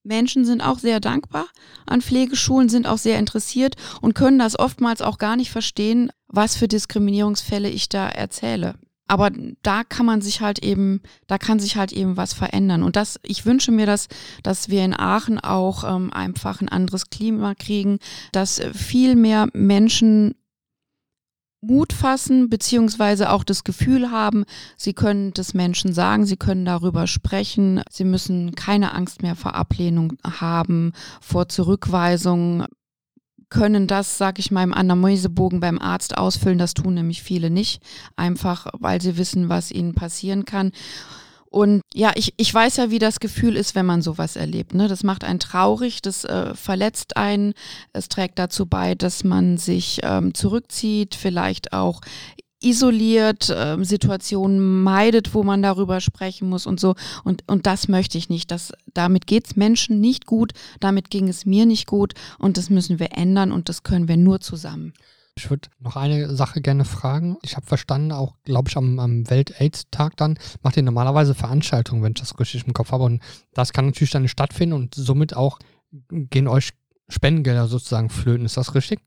Menschen 0.02 0.46
sind 0.46 0.62
auch 0.62 0.78
sehr 0.78 0.98
dankbar 0.98 1.46
an 1.84 2.00
Pflegeschulen, 2.00 2.70
sind 2.70 2.86
auch 2.86 2.98
sehr 2.98 3.18
interessiert 3.18 3.74
und 4.00 4.14
können 4.14 4.38
das 4.38 4.58
oftmals 4.58 5.02
auch 5.02 5.18
gar 5.18 5.36
nicht 5.36 5.50
verstehen, 5.50 6.10
was 6.28 6.56
für 6.56 6.68
Diskriminierungsfälle 6.68 7.68
ich 7.68 7.90
da 7.90 8.08
erzähle. 8.08 8.76
Aber 9.08 9.30
da 9.62 9.84
kann 9.84 10.06
man 10.06 10.20
sich 10.20 10.40
halt 10.40 10.58
eben, 10.60 11.00
da 11.26 11.38
kann 11.38 11.60
sich 11.60 11.76
halt 11.76 11.92
eben 11.92 12.16
was 12.16 12.32
verändern. 12.32 12.82
Und 12.82 12.96
das, 12.96 13.20
ich 13.22 13.46
wünsche 13.46 13.70
mir, 13.70 13.86
dass, 13.86 14.08
dass 14.42 14.68
wir 14.68 14.84
in 14.84 14.94
Aachen 14.98 15.38
auch 15.38 15.84
ähm, 15.84 16.12
einfach 16.12 16.60
ein 16.60 16.68
anderes 16.68 17.08
Klima 17.10 17.54
kriegen, 17.54 17.98
dass 18.32 18.60
viel 18.74 19.14
mehr 19.14 19.48
Menschen 19.52 20.34
Mut 21.62 21.92
fassen, 21.92 22.48
beziehungsweise 22.48 23.30
auch 23.30 23.42
das 23.42 23.64
Gefühl 23.64 24.10
haben, 24.10 24.44
sie 24.76 24.92
können 24.92 25.32
das 25.32 25.54
Menschen 25.54 25.92
sagen, 25.92 26.26
sie 26.26 26.36
können 26.36 26.64
darüber 26.64 27.06
sprechen, 27.06 27.82
sie 27.90 28.04
müssen 28.04 28.54
keine 28.54 28.94
Angst 28.94 29.22
mehr 29.22 29.34
vor 29.34 29.54
Ablehnung 29.54 30.14
haben, 30.22 30.92
vor 31.20 31.48
Zurückweisung 31.48 32.66
können 33.48 33.86
das, 33.86 34.18
sag 34.18 34.38
ich 34.38 34.50
mal, 34.50 34.64
im 34.64 34.74
Anamnesebogen 34.74 35.60
beim 35.60 35.78
Arzt 35.78 36.18
ausfüllen. 36.18 36.58
Das 36.58 36.74
tun 36.74 36.94
nämlich 36.94 37.22
viele 37.22 37.50
nicht, 37.50 37.82
einfach 38.16 38.66
weil 38.78 39.00
sie 39.00 39.16
wissen, 39.16 39.48
was 39.48 39.70
ihnen 39.70 39.94
passieren 39.94 40.44
kann. 40.44 40.72
Und 41.48 41.80
ja, 41.94 42.12
ich, 42.16 42.34
ich 42.36 42.52
weiß 42.52 42.76
ja, 42.76 42.90
wie 42.90 42.98
das 42.98 43.20
Gefühl 43.20 43.56
ist, 43.56 43.74
wenn 43.74 43.86
man 43.86 44.02
sowas 44.02 44.36
erlebt. 44.36 44.74
Ne? 44.74 44.88
Das 44.88 45.04
macht 45.04 45.24
einen 45.24 45.38
traurig, 45.38 46.02
das 46.02 46.24
äh, 46.24 46.54
verletzt 46.54 47.16
einen. 47.16 47.54
Es 47.92 48.08
trägt 48.08 48.38
dazu 48.38 48.66
bei, 48.66 48.94
dass 48.94 49.24
man 49.24 49.56
sich 49.56 50.00
ähm, 50.02 50.34
zurückzieht, 50.34 51.14
vielleicht 51.14 51.72
auch 51.72 52.00
isoliert, 52.66 53.48
äh, 53.48 53.76
Situationen 53.82 54.82
meidet, 54.82 55.34
wo 55.34 55.42
man 55.42 55.62
darüber 55.62 56.00
sprechen 56.00 56.48
muss 56.48 56.66
und 56.66 56.80
so. 56.80 56.94
Und, 57.24 57.44
und 57.46 57.66
das 57.66 57.88
möchte 57.88 58.18
ich 58.18 58.28
nicht. 58.28 58.50
Das, 58.50 58.72
damit 58.94 59.26
geht 59.26 59.46
es 59.46 59.56
Menschen 59.56 60.00
nicht 60.00 60.26
gut, 60.26 60.52
damit 60.80 61.10
ging 61.10 61.28
es 61.28 61.46
mir 61.46 61.66
nicht 61.66 61.86
gut 61.86 62.14
und 62.38 62.56
das 62.56 62.70
müssen 62.70 62.98
wir 62.98 63.16
ändern 63.16 63.52
und 63.52 63.68
das 63.68 63.82
können 63.82 64.08
wir 64.08 64.16
nur 64.16 64.40
zusammen. 64.40 64.92
Ich 65.38 65.50
würde 65.50 65.68
noch 65.80 65.96
eine 65.96 66.34
Sache 66.34 66.62
gerne 66.62 66.86
fragen. 66.86 67.36
Ich 67.42 67.56
habe 67.56 67.66
verstanden, 67.66 68.10
auch 68.10 68.36
glaube 68.44 68.70
ich 68.70 68.76
am, 68.76 68.98
am 68.98 69.28
Welt-AIDS-Tag 69.28 70.16
dann 70.16 70.38
macht 70.62 70.78
ihr 70.78 70.82
normalerweise 70.82 71.34
Veranstaltungen, 71.34 72.02
wenn 72.02 72.12
ich 72.12 72.20
das 72.20 72.38
richtig 72.40 72.66
im 72.66 72.72
Kopf 72.72 72.90
habe. 72.90 73.04
Und 73.04 73.22
das 73.52 73.74
kann 73.74 73.84
natürlich 73.84 74.10
dann 74.10 74.26
stattfinden 74.28 74.74
und 74.74 74.94
somit 74.94 75.36
auch 75.36 75.58
gehen 76.08 76.48
euch 76.48 76.70
Spendengelder 77.08 77.68
sozusagen 77.68 78.08
flöten. 78.08 78.46
Ist 78.46 78.56
das 78.56 78.74
richtig? 78.74 79.00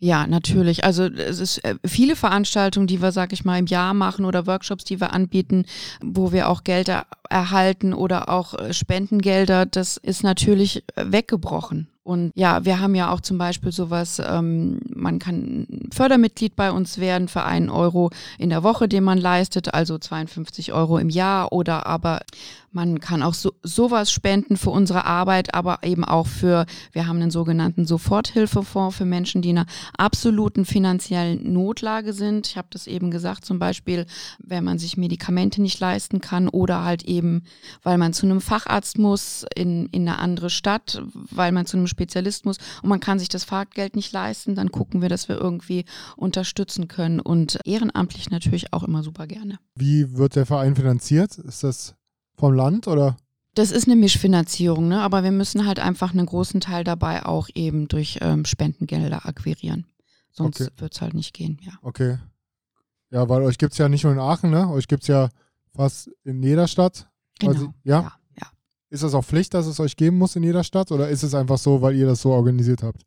Ja, 0.00 0.26
natürlich. 0.26 0.84
Also 0.84 1.04
es 1.04 1.38
ist 1.38 1.64
äh, 1.64 1.76
viele 1.86 2.16
Veranstaltungen, 2.16 2.86
die 2.86 3.00
wir, 3.00 3.12
sag 3.12 3.32
ich 3.32 3.44
mal, 3.44 3.58
im 3.58 3.66
Jahr 3.66 3.94
machen 3.94 4.24
oder 4.24 4.46
Workshops, 4.46 4.84
die 4.84 5.00
wir 5.00 5.12
anbieten, 5.12 5.64
wo 6.02 6.32
wir 6.32 6.48
auch 6.48 6.64
Gelder 6.64 7.06
erhalten 7.30 7.94
oder 7.94 8.28
auch 8.28 8.54
äh, 8.54 8.74
Spendengelder, 8.74 9.66
das 9.66 9.96
ist 9.96 10.22
natürlich 10.22 10.84
äh, 10.96 11.04
weggebrochen. 11.06 11.88
Und 12.02 12.32
ja, 12.34 12.66
wir 12.66 12.80
haben 12.80 12.94
ja 12.94 13.10
auch 13.10 13.22
zum 13.22 13.38
Beispiel 13.38 13.72
sowas, 13.72 14.20
ähm, 14.22 14.78
man 14.94 15.18
kann 15.18 15.66
Fördermitglied 15.90 16.54
bei 16.54 16.70
uns 16.70 16.98
werden 16.98 17.28
für 17.28 17.44
einen 17.44 17.70
Euro 17.70 18.10
in 18.38 18.50
der 18.50 18.62
Woche, 18.62 18.88
den 18.88 19.04
man 19.04 19.16
leistet, 19.16 19.72
also 19.72 19.96
52 19.96 20.74
Euro 20.74 20.98
im 20.98 21.08
Jahr 21.08 21.50
oder 21.50 21.86
aber 21.86 22.20
man 22.74 23.00
kann 23.00 23.22
auch 23.22 23.34
so, 23.34 23.52
sowas 23.62 24.10
spenden 24.10 24.56
für 24.56 24.70
unsere 24.70 25.04
Arbeit, 25.04 25.54
aber 25.54 25.78
eben 25.82 26.04
auch 26.04 26.26
für, 26.26 26.66
wir 26.92 27.06
haben 27.06 27.20
einen 27.20 27.30
sogenannten 27.30 27.86
Soforthilfefonds 27.86 28.96
für 28.96 29.04
Menschen, 29.04 29.42
die 29.42 29.50
in 29.50 29.58
einer 29.58 29.66
absoluten 29.96 30.64
finanziellen 30.64 31.52
Notlage 31.52 32.12
sind. 32.12 32.48
Ich 32.48 32.56
habe 32.56 32.68
das 32.70 32.86
eben 32.86 33.10
gesagt, 33.10 33.44
zum 33.44 33.58
Beispiel, 33.58 34.06
wenn 34.38 34.64
man 34.64 34.78
sich 34.78 34.96
Medikamente 34.96 35.62
nicht 35.62 35.78
leisten 35.78 36.20
kann 36.20 36.48
oder 36.48 36.84
halt 36.84 37.04
eben, 37.04 37.44
weil 37.82 37.96
man 37.96 38.12
zu 38.12 38.26
einem 38.26 38.40
Facharzt 38.40 38.98
muss 38.98 39.46
in, 39.54 39.86
in 39.86 40.08
eine 40.08 40.18
andere 40.18 40.50
Stadt, 40.50 41.02
weil 41.12 41.52
man 41.52 41.66
zu 41.66 41.76
einem 41.76 41.86
Spezialist 41.86 42.44
muss 42.44 42.58
und 42.82 42.88
man 42.88 43.00
kann 43.00 43.18
sich 43.18 43.28
das 43.28 43.44
Fahrgeld 43.44 43.94
nicht 43.94 44.12
leisten, 44.12 44.54
dann 44.54 44.72
gucken 44.72 45.00
wir, 45.00 45.08
dass 45.08 45.28
wir 45.28 45.36
irgendwie 45.36 45.84
unterstützen 46.16 46.88
können 46.88 47.20
und 47.20 47.60
ehrenamtlich 47.64 48.30
natürlich 48.30 48.72
auch 48.72 48.82
immer 48.82 49.02
super 49.02 49.26
gerne. 49.26 49.58
Wie 49.76 50.16
wird 50.16 50.34
der 50.34 50.46
Verein 50.46 50.74
finanziert? 50.74 51.38
Ist 51.38 51.62
das 51.62 51.94
vom 52.36 52.52
Land 52.52 52.88
oder? 52.88 53.16
Das 53.54 53.70
ist 53.70 53.86
eine 53.86 53.96
Mischfinanzierung, 53.96 54.88
ne? 54.88 55.00
aber 55.00 55.22
wir 55.22 55.30
müssen 55.30 55.66
halt 55.66 55.78
einfach 55.78 56.12
einen 56.12 56.26
großen 56.26 56.60
Teil 56.60 56.82
dabei 56.82 57.24
auch 57.24 57.48
eben 57.54 57.86
durch 57.86 58.18
ähm, 58.20 58.44
Spendengelder 58.44 59.26
akquirieren. 59.26 59.86
Sonst 60.32 60.60
okay. 60.60 60.70
wird 60.78 60.94
es 60.94 61.00
halt 61.00 61.14
nicht 61.14 61.32
gehen, 61.32 61.60
ja. 61.62 61.72
Okay. 61.82 62.18
Ja, 63.10 63.28
weil 63.28 63.42
euch 63.42 63.58
gibt 63.58 63.72
es 63.72 63.78
ja 63.78 63.88
nicht 63.88 64.02
nur 64.02 64.12
in 64.12 64.18
Aachen, 64.18 64.50
ne? 64.50 64.68
Euch 64.70 64.88
gibt 64.88 65.04
es 65.04 65.08
ja 65.08 65.28
fast 65.72 66.10
in 66.24 66.42
jeder 66.42 66.66
Stadt. 66.66 67.08
Genau. 67.38 67.52
Also, 67.52 67.74
ja? 67.84 68.00
ja, 68.00 68.12
ja. 68.40 68.46
Ist 68.90 69.04
das 69.04 69.14
auch 69.14 69.24
Pflicht, 69.24 69.54
dass 69.54 69.66
es 69.66 69.78
euch 69.78 69.96
geben 69.96 70.18
muss 70.18 70.34
in 70.34 70.42
jeder 70.42 70.64
Stadt 70.64 70.90
oder 70.90 71.08
ist 71.08 71.22
es 71.22 71.34
einfach 71.34 71.58
so, 71.58 71.80
weil 71.80 71.94
ihr 71.94 72.06
das 72.06 72.22
so 72.22 72.30
organisiert 72.30 72.82
habt? 72.82 73.02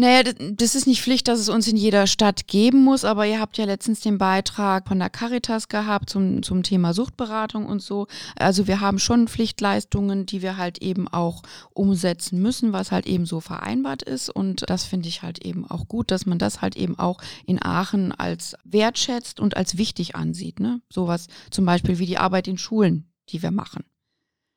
Naja, 0.00 0.32
das 0.52 0.76
ist 0.76 0.86
nicht 0.86 1.02
Pflicht, 1.02 1.26
dass 1.26 1.40
es 1.40 1.48
uns 1.48 1.66
in 1.66 1.76
jeder 1.76 2.06
Stadt 2.06 2.46
geben 2.46 2.84
muss, 2.84 3.04
aber 3.04 3.26
ihr 3.26 3.40
habt 3.40 3.58
ja 3.58 3.64
letztens 3.64 3.98
den 3.98 4.16
Beitrag 4.16 4.86
von 4.86 5.00
der 5.00 5.10
Caritas 5.10 5.66
gehabt 5.66 6.08
zum, 6.08 6.44
zum 6.44 6.62
Thema 6.62 6.94
Suchtberatung 6.94 7.66
und 7.66 7.82
so. 7.82 8.06
Also 8.36 8.68
wir 8.68 8.80
haben 8.80 9.00
schon 9.00 9.26
Pflichtleistungen, 9.26 10.24
die 10.24 10.40
wir 10.40 10.56
halt 10.56 10.78
eben 10.82 11.08
auch 11.08 11.42
umsetzen 11.74 12.40
müssen, 12.40 12.72
was 12.72 12.92
halt 12.92 13.08
eben 13.08 13.26
so 13.26 13.40
vereinbart 13.40 14.04
ist. 14.04 14.30
Und 14.30 14.70
das 14.70 14.84
finde 14.84 15.08
ich 15.08 15.22
halt 15.22 15.44
eben 15.44 15.68
auch 15.68 15.88
gut, 15.88 16.12
dass 16.12 16.26
man 16.26 16.38
das 16.38 16.62
halt 16.62 16.76
eben 16.76 16.96
auch 16.96 17.20
in 17.44 17.60
Aachen 17.60 18.12
als 18.12 18.54
wertschätzt 18.62 19.40
und 19.40 19.56
als 19.56 19.78
wichtig 19.78 20.14
ansieht. 20.14 20.60
Ne? 20.60 20.80
Sowas 20.88 21.26
zum 21.50 21.64
Beispiel 21.64 21.98
wie 21.98 22.06
die 22.06 22.18
Arbeit 22.18 22.46
in 22.46 22.56
Schulen, 22.56 23.10
die 23.30 23.42
wir 23.42 23.50
machen. 23.50 23.82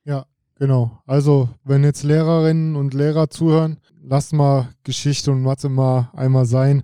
Ja, 0.06 0.28
Genau. 0.62 1.02
Also, 1.08 1.50
wenn 1.64 1.84
jetzt 1.84 2.04
Lehrerinnen 2.04 2.76
und 2.76 2.94
Lehrer 2.94 3.32
zuhören, 3.32 3.80
lasst 4.04 4.34
mal 4.34 4.70
Geschichte 4.84 5.32
und 5.32 5.42
Mathe 5.42 5.70
mal 5.70 6.10
einmal 6.14 6.46
sein 6.46 6.84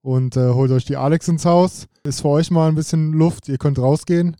und 0.00 0.36
äh, 0.36 0.50
holt 0.50 0.70
euch 0.70 0.84
die 0.84 0.96
Alex 0.96 1.28
ins 1.28 1.44
Haus. 1.44 1.86
Ist 2.04 2.22
für 2.22 2.28
euch 2.28 2.50
mal 2.50 2.68
ein 2.68 2.74
bisschen 2.74 3.12
Luft, 3.12 3.48
ihr 3.48 3.58
könnt 3.58 3.78
rausgehen. 3.78 4.36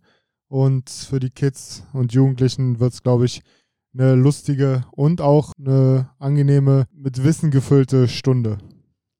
Und 0.47 0.89
für 0.89 1.19
die 1.19 1.31
Kids 1.31 1.83
und 1.93 2.13
Jugendlichen 2.13 2.79
wird 2.79 2.93
es, 2.93 3.01
glaube 3.01 3.25
ich, 3.25 3.41
eine 3.93 4.15
lustige 4.15 4.85
und 4.91 5.21
auch 5.21 5.51
eine 5.57 6.09
angenehme, 6.19 6.85
mit 6.93 7.23
Wissen 7.23 7.51
gefüllte 7.51 8.07
Stunde, 8.07 8.57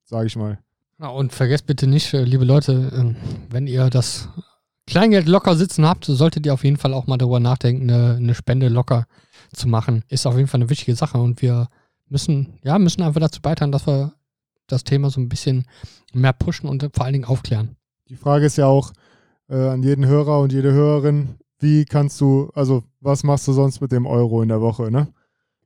sage 0.04 0.28
ich 0.28 0.36
mal. 0.36 0.60
und 1.00 1.34
vergesst 1.34 1.66
bitte 1.66 1.88
nicht, 1.88 2.14
äh, 2.14 2.24
liebe 2.24 2.46
Leute, 2.46 2.92
ähm, 2.96 3.16
wenn 3.50 3.68
ihr 3.68 3.90
das 3.90 4.30
Kleingeld 4.86 5.28
locker 5.28 5.56
sitzen 5.56 5.86
habt, 5.86 6.06
solltet 6.06 6.46
ihr 6.46 6.54
auf 6.54 6.64
jeden 6.64 6.78
Fall 6.78 6.94
auch 6.94 7.08
mal 7.08 7.18
darüber 7.18 7.40
nachdenken, 7.40 7.90
eine, 7.90 8.16
eine 8.16 8.36
Spende 8.36 8.68
locker 8.68 9.06
zu 9.54 9.68
machen, 9.68 10.04
ist 10.10 10.26
auf 10.26 10.36
jeden 10.36 10.48
Fall 10.48 10.62
eine 10.62 10.70
wichtige 10.70 10.96
Sache 10.96 11.18
und 11.18 11.42
wir 11.42 11.70
müssen, 12.14 12.60
ja, 12.64 12.80
müssen 12.80 13.02
einfach 13.02 13.20
dazu 13.20 13.42
beitragen, 13.42 13.72
dass 13.72 13.88
wir 13.88 14.14
das 14.68 14.86
Thema 14.86 15.10
so 15.10 15.20
ein 15.20 15.28
bisschen 15.28 15.66
mehr 16.14 16.32
pushen 16.32 16.70
und 16.70 16.88
vor 16.94 17.04
allen 17.04 17.14
Dingen 17.14 17.26
aufklären. 17.26 17.76
Die 18.08 18.16
Frage 18.16 18.46
ist 18.46 18.58
ja 18.58 18.68
auch 18.68 18.94
äh, 19.50 19.68
an 19.68 19.84
jeden 19.84 20.06
Hörer 20.06 20.40
und 20.40 20.54
jede 20.54 20.72
Hörerin, 20.72 21.36
wie 21.60 21.84
kannst 21.84 22.22
du, 22.22 22.52
also 22.54 22.84
was 23.02 23.24
machst 23.24 23.48
du 23.48 23.54
sonst 23.54 23.82
mit 23.82 23.92
dem 23.92 24.06
Euro 24.06 24.42
in 24.42 24.50
der 24.50 24.62
Woche, 24.62 24.92
ne? 24.92 25.08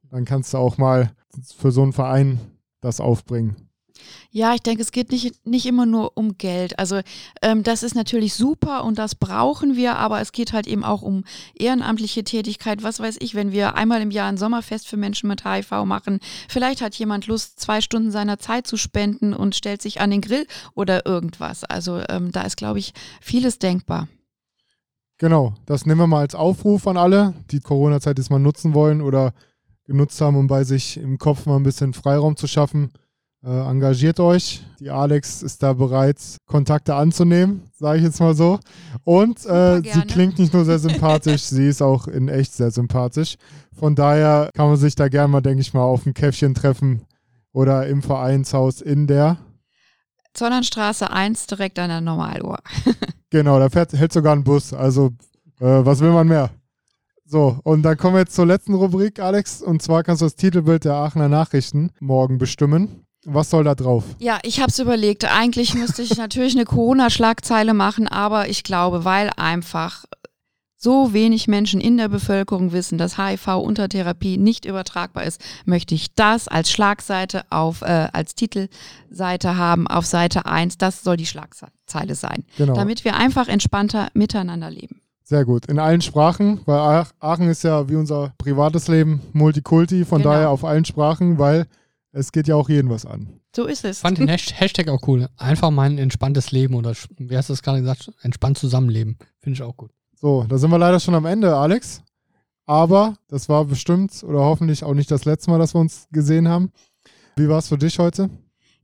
Dann 0.10 0.24
kannst 0.24 0.54
du 0.54 0.58
auch 0.58 0.78
mal 0.78 1.12
für 1.58 1.72
so 1.72 1.84
einen 1.84 1.91
Verein 1.91 2.39
das 2.80 3.02
aufbringen. 3.02 3.66
Ja, 4.32 4.54
ich 4.54 4.62
denke, 4.62 4.82
es 4.82 4.91
geht 4.91 5.12
nicht, 5.12 5.45
nicht 5.45 5.66
immer 5.66 5.86
nur 5.86 6.18
um 6.18 6.38
Geld. 6.38 6.78
Also 6.80 7.02
ähm, 7.41 7.64
das 7.64 7.84
ist 7.84 7.95
natürlich 7.95 8.34
super 8.34 8.84
und 8.84 8.98
das 8.98 9.16
brauchen 9.16 9.76
wir, 9.76 9.98
aber 9.98 10.22
es 10.22 10.32
geht 10.32 10.54
halt 10.54 10.68
eben 10.68 10.84
auch 10.84 11.02
um 11.02 11.24
ehrenamtliche 11.56 12.24
Tätigkeit. 12.24 12.84
Was 12.84 13.00
weiß 13.00 13.18
ich, 13.20 13.36
wenn 13.36 13.52
wir 13.52 13.76
einmal 13.76 14.02
im 14.02 14.12
Jahr 14.12 14.30
ein 14.30 14.38
Sommerfest 14.38 14.88
für 14.88 14.98
Menschen 14.98 15.28
mit 15.28 15.45
HIV 15.45 15.86
machen, 15.86 16.20
vielleicht 16.50 16.82
hat 16.82 16.95
jemand 16.95 17.28
Lust, 17.28 17.60
zwei 17.60 17.82
Stunden 17.82 18.12
seiner 18.12 18.39
Zeit 18.39 18.68
zu 18.68 18.78
spenden 18.78 19.34
und 19.34 19.56
stellt 19.56 19.82
sich 19.82 20.02
an 20.02 20.12
den 20.12 20.22
Grill 20.22 20.48
oder 20.76 21.06
irgendwas. 21.06 21.64
Also 21.64 22.02
ähm, 22.10 22.32
da 22.32 22.41
ist, 22.41 22.58
glaube 22.58 22.80
ich, 22.80 22.93
vieles 23.22 23.60
denkbar. 23.60 24.08
Genau, 25.20 25.56
das 25.66 25.86
nehmen 25.86 26.02
wir 26.02 26.08
mal 26.08 26.20
als 26.20 26.36
Aufruf 26.36 26.86
an 26.86 26.98
alle, 26.98 27.34
die 27.50 27.60
Corona-Zeit 27.60 28.20
jetzt 28.20 28.30
mal 28.30 28.38
nutzen 28.38 28.76
wollen 28.76 29.02
oder 29.02 29.34
genutzt 29.86 30.22
haben, 30.22 30.36
um 30.36 30.48
bei 30.48 30.64
sich 30.64 30.98
im 30.98 31.18
Kopf 31.18 31.48
mal 31.48 31.56
ein 31.56 31.64
bisschen 31.64 31.93
Freiraum 31.93 32.36
zu 32.36 32.45
schaffen. 32.45 32.91
Äh, 33.44 33.50
engagiert 33.50 34.20
euch. 34.20 34.64
Die 34.80 34.90
Alex 34.90 35.44
ist 35.44 35.62
da 35.62 35.74
bereit, 35.74 36.18
Kontakte 36.48 36.96
anzunehmen, 36.96 37.64
sage 37.78 38.00
ich 38.00 38.04
jetzt 38.04 38.20
mal 38.20 38.34
so. 38.34 38.60
Und 39.04 39.46
äh, 39.46 39.82
sie 39.82 40.02
klingt 40.02 40.40
nicht 40.40 40.54
nur 40.54 40.66
sehr 40.66 40.80
sympathisch, 40.80 41.42
sie 41.44 41.68
ist 41.68 41.82
auch 41.82 42.08
in 42.08 42.30
echt 42.30 42.54
sehr 42.54 42.72
sympathisch. 42.72 43.38
Von 43.78 43.96
daher 43.96 44.50
kann 44.56 44.70
man 44.70 44.78
sich 44.78 44.96
da 44.96 45.08
gerne 45.08 45.28
mal, 45.28 45.42
denke 45.42 45.62
ich 45.62 45.74
mal, 45.74 45.84
auf 45.84 46.06
ein 46.06 46.14
Käffchen 46.14 46.56
treffen 46.56 47.06
oder 47.54 47.88
im 47.88 48.02
Vereinshaus 48.02 48.82
in 48.82 49.08
der 49.08 49.38
Zollernstraße 50.34 51.12
1 51.12 51.48
direkt 51.48 51.80
an 51.80 51.90
der 51.90 52.02
Normaluhr. 52.02 52.60
genau, 53.32 53.60
da 53.60 53.70
fährt, 53.70 53.94
hält 53.94 54.14
sogar 54.14 54.36
ein 54.36 54.44
Bus. 54.44 54.72
Also, 54.72 55.08
äh, 55.60 55.66
was 55.66 56.00
will 56.00 56.12
man 56.12 56.28
mehr? 56.28 56.52
So, 57.26 57.60
und 57.64 57.82
dann 57.82 57.98
kommen 57.98 58.16
wir 58.16 58.20
jetzt 58.20 58.36
zur 58.36 58.46
letzten 58.46 58.76
Rubrik, 58.76 59.20
Alex. 59.20 59.62
Und 59.62 59.82
zwar 59.82 60.04
kannst 60.04 60.22
du 60.22 60.26
das 60.26 60.36
Titelbild 60.36 60.86
der 60.86 60.94
Aachener 60.94 61.28
Nachrichten 61.28 61.92
morgen 62.00 62.38
bestimmen. 62.38 63.07
Was 63.30 63.50
soll 63.50 63.66
da 63.66 63.76
drauf? 63.76 64.06
Ja, 64.20 64.40
ich 64.44 64.62
habe 64.62 64.70
es 64.70 64.80
überlegt. 64.80 65.26
Eigentlich 65.26 65.74
müsste 65.74 66.02
ich 66.02 66.16
natürlich 66.18 66.56
eine 66.56 66.64
Corona-Schlagzeile 66.64 67.74
machen, 67.74 68.08
aber 68.08 68.48
ich 68.48 68.64
glaube, 68.64 69.04
weil 69.04 69.30
einfach 69.36 70.06
so 70.80 71.12
wenig 71.12 71.48
Menschen 71.48 71.82
in 71.82 71.98
der 71.98 72.08
Bevölkerung 72.08 72.72
wissen, 72.72 72.98
dass 72.98 73.18
HIV 73.18 73.48
unter 73.58 73.90
Therapie 73.90 74.38
nicht 74.38 74.64
übertragbar 74.64 75.24
ist, 75.26 75.42
möchte 75.66 75.94
ich 75.96 76.14
das 76.14 76.48
als 76.48 76.72
Schlagseite 76.72 77.42
auf, 77.50 77.82
äh, 77.82 78.08
als 78.14 78.36
Titelseite 78.36 79.58
haben 79.58 79.88
auf 79.88 80.06
Seite 80.06 80.46
1. 80.46 80.78
Das 80.78 81.04
soll 81.04 81.18
die 81.18 81.26
Schlagzeile 81.26 82.16
sein. 82.16 82.46
Genau. 82.58 82.76
Damit 82.76 83.04
wir 83.04 83.18
einfach 83.18 83.48
entspannter 83.50 84.08
miteinander 84.14 84.70
leben. 84.70 85.02
Sehr 85.24 85.44
gut. 85.44 85.66
In 85.66 85.80
allen 85.80 86.00
Sprachen, 86.02 86.62
weil 86.66 87.06
Aachen 87.20 87.50
ist 87.50 87.64
ja 87.64 87.90
wie 87.90 87.96
unser 87.96 88.34
privates 88.38 88.88
Leben 88.88 89.22
Multikulti, 89.34 90.06
von 90.06 90.22
Genau. 90.22 90.32
daher 90.34 90.50
auf 90.52 90.64
allen 90.64 90.86
Sprachen, 90.86 91.38
weil 91.40 91.66
es 92.18 92.32
geht 92.32 92.47
ja 92.47 92.55
auch 92.55 92.70
jeden 92.70 92.89
was 92.89 93.05
an. 93.05 93.39
So 93.55 93.65
ist 93.65 93.86
es. 93.86 93.99
fand 93.99 94.18
den 94.18 94.30
Hasht- 94.30 94.53
Hashtag 94.59 94.88
auch 94.89 95.07
cool. 95.07 95.28
Einfach 95.38 95.72
mal 95.72 95.89
ein 95.89 95.97
entspanntes 95.97 96.51
Leben 96.51 96.76
oder 96.76 96.93
wie 97.18 97.38
hast 97.38 97.49
du 97.49 97.53
das 97.53 97.61
gerade 97.63 97.80
gesagt? 97.82 98.11
Entspannt 98.22 98.57
zusammenleben. 98.57 99.18
Finde 99.39 99.55
ich 99.55 99.63
auch 99.63 99.76
gut. 99.78 99.91
So, 100.15 100.43
da 100.49 100.57
sind 100.57 100.70
wir 100.72 100.78
leider 100.80 100.99
schon 100.99 101.15
am 101.15 101.26
Ende, 101.26 101.55
Alex. 101.55 102.01
Aber 102.65 103.15
das 103.30 103.47
war 103.49 103.63
bestimmt 103.65 104.24
oder 104.24 104.39
hoffentlich 104.39 104.84
auch 104.84 104.93
nicht 104.93 105.09
das 105.11 105.26
letzte 105.26 105.49
Mal, 105.51 105.59
dass 105.59 105.74
wir 105.74 105.80
uns 105.80 106.07
gesehen 106.11 106.47
haben. 106.47 106.72
Wie 107.38 107.47
war 107.47 107.59
es 107.59 107.68
für 107.70 107.78
dich 107.78 107.97
heute? 107.99 108.30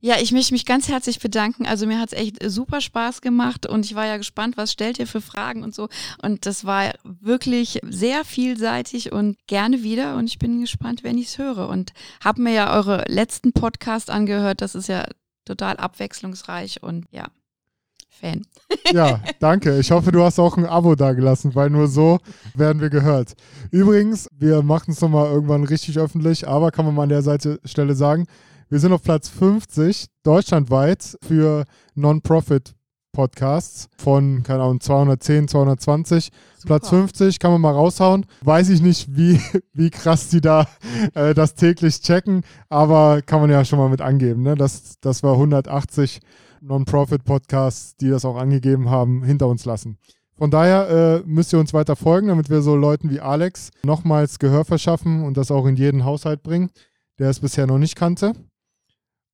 Ja, 0.04 0.16
ich 0.20 0.32
möchte 0.32 0.52
mich 0.52 0.66
ganz 0.66 0.88
herzlich 0.88 1.18
bedanken. 1.18 1.64
Also 1.64 1.86
mir 1.86 1.98
hat 1.98 2.12
es 2.12 2.18
echt 2.18 2.36
super 2.44 2.82
Spaß 2.82 3.22
gemacht 3.22 3.64
und 3.64 3.86
ich 3.86 3.94
war 3.94 4.04
ja 4.04 4.18
gespannt, 4.18 4.58
was 4.58 4.70
stellt 4.70 4.98
ihr 4.98 5.06
für 5.06 5.22
Fragen 5.22 5.62
und 5.62 5.74
so. 5.74 5.88
Und 6.20 6.44
das 6.44 6.66
war 6.66 6.92
wirklich 7.02 7.80
sehr 7.88 8.22
vielseitig 8.26 9.12
und 9.12 9.38
gerne 9.46 9.82
wieder. 9.82 10.16
Und 10.16 10.26
ich 10.26 10.38
bin 10.38 10.60
gespannt, 10.60 11.04
wenn 11.04 11.16
ich 11.16 11.28
es 11.28 11.38
höre. 11.38 11.70
Und 11.70 11.94
habe 12.22 12.42
mir 12.42 12.52
ja 12.52 12.76
eure 12.76 13.06
letzten 13.08 13.54
Podcast 13.54 14.10
angehört. 14.10 14.60
Das 14.60 14.74
ist 14.74 14.88
ja 14.88 15.06
total 15.46 15.78
abwechslungsreich 15.78 16.82
und 16.82 17.06
ja, 17.10 17.28
Fan. 18.10 18.46
Ja, 18.92 19.20
danke. 19.40 19.78
Ich 19.78 19.90
hoffe, 19.90 20.12
du 20.12 20.22
hast 20.22 20.38
auch 20.38 20.58
ein 20.58 20.66
Abo 20.66 20.96
dagelassen, 20.96 21.54
weil 21.54 21.70
nur 21.70 21.88
so 21.88 22.18
werden 22.54 22.82
wir 22.82 22.90
gehört. 22.90 23.36
Übrigens, 23.70 24.28
wir 24.38 24.60
machen 24.60 24.90
es 24.90 25.00
nochmal 25.00 25.32
irgendwann 25.32 25.64
richtig 25.64 25.98
öffentlich, 25.98 26.46
aber 26.46 26.72
kann 26.72 26.84
man 26.84 26.94
mal 26.94 27.04
an 27.04 27.08
der 27.08 27.22
Seite 27.22 27.58
Stelle 27.64 27.94
sagen, 27.94 28.26
wir 28.74 28.80
sind 28.80 28.92
auf 28.92 29.04
Platz 29.04 29.28
50 29.28 30.06
deutschlandweit 30.24 31.16
für 31.22 31.64
Non-Profit-Podcasts 31.94 33.88
von, 33.96 34.42
keine 34.42 34.64
Ahnung, 34.64 34.80
210, 34.80 35.46
220. 35.46 36.30
Platz 36.66 36.88
50 36.88 37.38
kann 37.38 37.52
man 37.52 37.60
mal 37.60 37.70
raushauen. 37.70 38.26
Weiß 38.40 38.70
ich 38.70 38.82
nicht, 38.82 39.16
wie, 39.16 39.40
wie 39.74 39.90
krass 39.90 40.28
die 40.28 40.40
da 40.40 40.66
äh, 41.14 41.34
das 41.34 41.54
täglich 41.54 42.00
checken, 42.00 42.42
aber 42.68 43.22
kann 43.22 43.40
man 43.40 43.48
ja 43.48 43.64
schon 43.64 43.78
mal 43.78 43.88
mit 43.88 44.00
angeben. 44.00 44.42
Ne? 44.42 44.56
Das, 44.56 44.98
das 45.00 45.22
war 45.22 45.34
180 45.34 46.18
Non-Profit-Podcasts, 46.60 47.94
die 47.98 48.10
das 48.10 48.24
auch 48.24 48.34
angegeben 48.34 48.90
haben, 48.90 49.22
hinter 49.22 49.46
uns 49.46 49.64
lassen. 49.64 49.98
Von 50.36 50.50
daher 50.50 50.88
äh, 50.88 51.22
müsst 51.28 51.52
ihr 51.52 51.60
uns 51.60 51.74
weiter 51.74 51.94
folgen, 51.94 52.26
damit 52.26 52.50
wir 52.50 52.60
so 52.60 52.74
Leuten 52.74 53.08
wie 53.08 53.20
Alex 53.20 53.70
nochmals 53.84 54.40
Gehör 54.40 54.64
verschaffen 54.64 55.22
und 55.22 55.36
das 55.36 55.52
auch 55.52 55.64
in 55.66 55.76
jeden 55.76 56.04
Haushalt 56.04 56.42
bringen, 56.42 56.70
der 57.20 57.30
es 57.30 57.38
bisher 57.38 57.68
noch 57.68 57.78
nicht 57.78 57.94
kannte. 57.94 58.32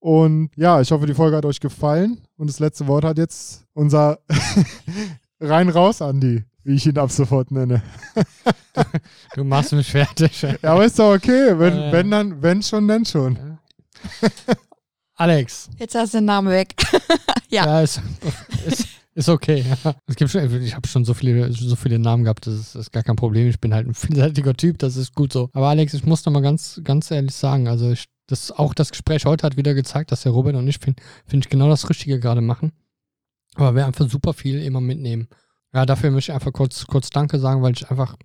Und 0.01 0.51
ja, 0.57 0.80
ich 0.80 0.90
hoffe, 0.90 1.07
die 1.07 1.14
Folge 1.14 1.36
hat 1.36 1.44
euch 1.44 1.61
gefallen. 1.61 2.18
Und 2.36 2.48
das 2.48 2.59
letzte 2.59 2.86
Wort 2.86 3.05
hat 3.05 3.18
jetzt 3.18 3.64
unser 3.74 4.18
rein 5.40 5.68
raus, 5.68 6.01
Andi, 6.03 6.42
wie 6.64 6.74
ich 6.74 6.86
ihn 6.86 6.98
ab 6.98 7.11
sofort 7.11 7.51
nenne. 7.51 7.82
Du 9.34 9.44
machst 9.44 9.72
mich 9.72 9.90
fertig. 9.90 10.42
Ja, 10.62 10.72
aber 10.72 10.84
ist 10.86 10.98
doch 10.98 11.14
okay. 11.14 11.59
Wenn, 11.59 11.76
Äh. 11.76 11.92
wenn 11.92 12.11
dann, 12.11 12.42
wenn 12.42 12.62
schon, 12.62 12.88
dann 12.88 13.05
schon. 13.05 13.59
Alex. 15.16 15.68
Jetzt 15.78 15.94
hast 15.94 16.14
du 16.14 16.18
den 16.18 16.24
Namen 16.24 16.48
weg. 16.51 16.74
Ja. 17.51 17.66
Ja, 17.66 17.80
ist, 17.82 18.01
ist, 18.66 18.86
ist 19.14 19.28
okay. 19.28 19.64
Ja. 19.84 19.94
Es 20.07 20.16
gibt 20.16 20.30
schon, 20.30 20.62
ich 20.62 20.74
habe 20.74 20.88
schon 20.88 21.05
so 21.05 21.12
viele, 21.14 21.53
so 21.53 21.76
viele 21.76 21.98
Namen 21.98 22.24
gehabt, 22.24 22.46
das 22.46 22.55
ist, 22.55 22.74
ist 22.74 22.92
gar 22.92 23.03
kein 23.03 23.16
Problem. 23.16 23.48
Ich 23.48 23.61
bin 23.61 23.74
halt 23.74 23.86
ein 23.86 23.94
vielseitiger 23.94 24.55
Typ, 24.55 24.78
das 24.78 24.96
ist 24.96 25.14
gut 25.14 25.32
so. 25.32 25.51
Aber 25.53 25.68
Alex, 25.68 25.92
ich 25.94 26.07
muss 26.07 26.24
noch 26.24 26.32
mal 26.32 26.40
ganz, 26.42 26.80
ganz 26.84 27.11
ehrlich 27.11 27.34
sagen, 27.34 27.68
also 27.68 27.90
ich, 27.90 28.07
das, 28.31 28.53
auch 28.53 28.74
das 28.74 28.91
Gespräch 28.91 29.24
heute 29.24 29.45
hat 29.45 29.57
wieder 29.57 29.74
gezeigt, 29.74 30.12
dass 30.12 30.22
der 30.22 30.33
Robert 30.33 30.57
und 30.57 30.68
ich 30.68 30.78
finde 30.78 31.03
find 31.26 31.45
ich 31.45 31.51
genau 31.51 31.68
das 31.68 31.89
Richtige 31.89 32.20
gerade 32.20 32.41
machen. 32.41 32.72
Aber 33.55 33.74
wir 33.74 33.87
einfach 33.87 34.09
super 34.09 34.33
viel 34.33 34.62
immer 34.62 34.81
mitnehmen. 34.81 35.28
Ja, 35.72 35.87
dafür 35.87 36.11
möchte 36.11 36.33
ich 36.33 36.35
einfach 36.35 36.53
kurz, 36.53 36.87
kurz 36.87 37.11
Danke 37.11 37.39
sagen, 37.39 37.62
weil 37.62 37.72
ich 37.72 37.91
einfach 37.91 38.16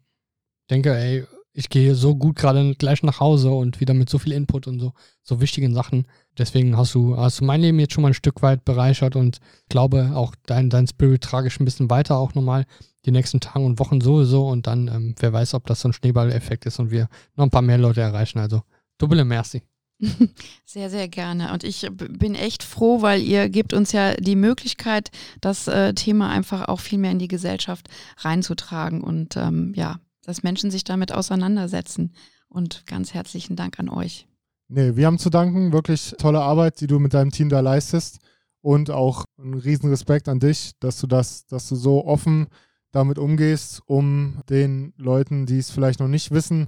denke, 0.69 0.95
ey, 0.95 1.25
ich 1.57 1.69
gehe 1.69 1.95
so 1.95 2.15
gut 2.15 2.35
gerade 2.35 2.75
gleich 2.75 3.01
nach 3.01 3.21
Hause 3.21 3.49
und 3.51 3.79
wieder 3.79 3.93
mit 3.93 4.09
so 4.09 4.19
viel 4.19 4.33
Input 4.33 4.67
und 4.67 4.79
so, 4.79 4.91
so 5.23 5.39
wichtigen 5.39 5.73
Sachen. 5.73 6.05
Deswegen 6.37 6.75
hast 6.75 6.93
du, 6.93 7.17
hast 7.17 7.39
du 7.39 7.45
mein 7.45 7.61
Leben 7.61 7.79
jetzt 7.79 7.93
schon 7.93 8.01
mal 8.01 8.09
ein 8.09 8.13
Stück 8.13 8.41
weit 8.41 8.65
bereichert 8.65 9.15
und 9.15 9.39
glaube 9.69 10.11
auch 10.15 10.35
dein, 10.45 10.69
dein 10.69 10.85
Spirit 10.85 11.23
trage 11.23 11.47
ich 11.47 11.59
ein 11.59 11.65
bisschen 11.65 11.89
weiter 11.89 12.17
auch 12.17 12.33
nochmal 12.33 12.65
die 13.05 13.11
nächsten 13.11 13.39
Tage 13.39 13.65
und 13.65 13.79
Wochen 13.79 14.01
sowieso 14.01 14.49
und 14.49 14.67
dann, 14.67 14.89
ähm, 14.89 15.15
wer 15.19 15.31
weiß, 15.31 15.53
ob 15.53 15.65
das 15.67 15.79
so 15.79 15.89
ein 15.89 15.93
Schneeballeffekt 15.93 16.65
ist 16.65 16.79
und 16.79 16.91
wir 16.91 17.07
noch 17.35 17.45
ein 17.45 17.51
paar 17.51 17.61
mehr 17.61 17.77
Leute 17.77 18.01
erreichen. 18.01 18.39
Also, 18.39 18.63
double 18.97 19.23
merci. 19.23 19.63
Sehr, 20.65 20.89
sehr 20.89 21.07
gerne. 21.07 21.53
Und 21.53 21.63
ich 21.63 21.87
bin 21.95 22.35
echt 22.35 22.63
froh, 22.63 23.01
weil 23.01 23.21
ihr 23.21 23.47
gebt 23.47 23.71
uns 23.71 23.93
ja 23.93 24.13
die 24.15 24.35
Möglichkeit, 24.35 25.09
das 25.39 25.67
äh, 25.69 25.93
Thema 25.93 26.29
einfach 26.29 26.67
auch 26.67 26.81
viel 26.81 26.99
mehr 26.99 27.11
in 27.11 27.19
die 27.19 27.29
Gesellschaft 27.29 27.87
reinzutragen 28.17 29.01
und 29.01 29.37
ähm, 29.37 29.73
ja, 29.73 29.99
dass 30.25 30.43
Menschen 30.43 30.69
sich 30.69 30.83
damit 30.83 31.13
auseinandersetzen. 31.13 32.13
Und 32.49 32.85
ganz 32.85 33.13
herzlichen 33.13 33.55
Dank 33.55 33.79
an 33.79 33.89
euch. 33.89 34.27
Nee, 34.67 34.95
wir 34.95 35.05
haben 35.05 35.19
zu 35.19 35.29
danken. 35.29 35.71
Wirklich 35.71 36.15
tolle 36.17 36.41
Arbeit, 36.41 36.81
die 36.81 36.87
du 36.87 36.99
mit 36.99 37.13
deinem 37.13 37.31
Team 37.31 37.49
da 37.49 37.59
leistest. 37.59 38.19
Und 38.61 38.89
auch 38.89 39.25
einen 39.37 39.53
riesen 39.53 39.89
Respekt 39.89 40.27
an 40.27 40.39
dich, 40.39 40.71
dass 40.79 40.99
du 40.99 41.05
das, 41.05 41.45
dass 41.45 41.69
du 41.69 41.75
so 41.75 42.05
offen 42.05 42.47
damit 42.91 43.19
umgehst, 43.19 43.81
um 43.85 44.41
den 44.49 44.93
Leuten, 44.97 45.45
die 45.45 45.59
es 45.59 45.69
vielleicht 45.69 45.99
noch 45.99 46.07
nicht 46.07 46.31
wissen, 46.31 46.67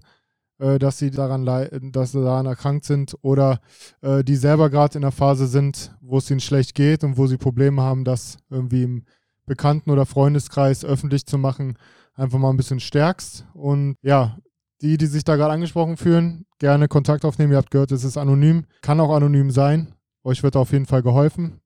dass 0.57 0.97
sie 0.97 1.11
daran 1.11 1.45
dass 1.91 2.11
sie 2.11 2.23
daran 2.23 2.45
erkrankt 2.45 2.85
sind 2.85 3.15
oder 3.21 3.59
äh, 4.01 4.23
die 4.23 4.35
selber 4.35 4.69
gerade 4.69 4.97
in 4.97 5.01
der 5.01 5.11
Phase 5.11 5.47
sind, 5.47 5.95
wo 6.01 6.17
es 6.17 6.29
ihnen 6.31 6.39
schlecht 6.39 6.75
geht 6.75 7.03
und 7.03 7.17
wo 7.17 7.27
sie 7.27 7.37
Probleme 7.37 7.81
haben, 7.81 8.03
das 8.03 8.37
irgendwie 8.49 8.83
im 8.83 9.03
Bekannten- 9.45 9.91
oder 9.91 10.05
Freundeskreis 10.05 10.83
öffentlich 10.83 11.25
zu 11.25 11.37
machen, 11.37 11.77
einfach 12.15 12.39
mal 12.39 12.49
ein 12.49 12.57
bisschen 12.57 12.79
stärkst. 12.79 13.45
Und 13.53 13.95
ja, 14.01 14.37
die, 14.81 14.97
die 14.97 15.05
sich 15.07 15.23
da 15.23 15.35
gerade 15.35 15.53
angesprochen 15.53 15.97
fühlen, 15.97 16.45
gerne 16.59 16.87
Kontakt 16.87 17.25
aufnehmen. 17.25 17.51
Ihr 17.51 17.57
habt 17.57 17.71
gehört, 17.71 17.91
es 17.91 18.03
ist 18.03 18.17
anonym. 18.17 18.65
Kann 18.81 18.99
auch 18.99 19.15
anonym 19.15 19.51
sein. 19.51 19.93
Euch 20.23 20.43
wird 20.43 20.55
auf 20.55 20.71
jeden 20.71 20.85
Fall 20.85 21.01
geholfen. 21.01 21.61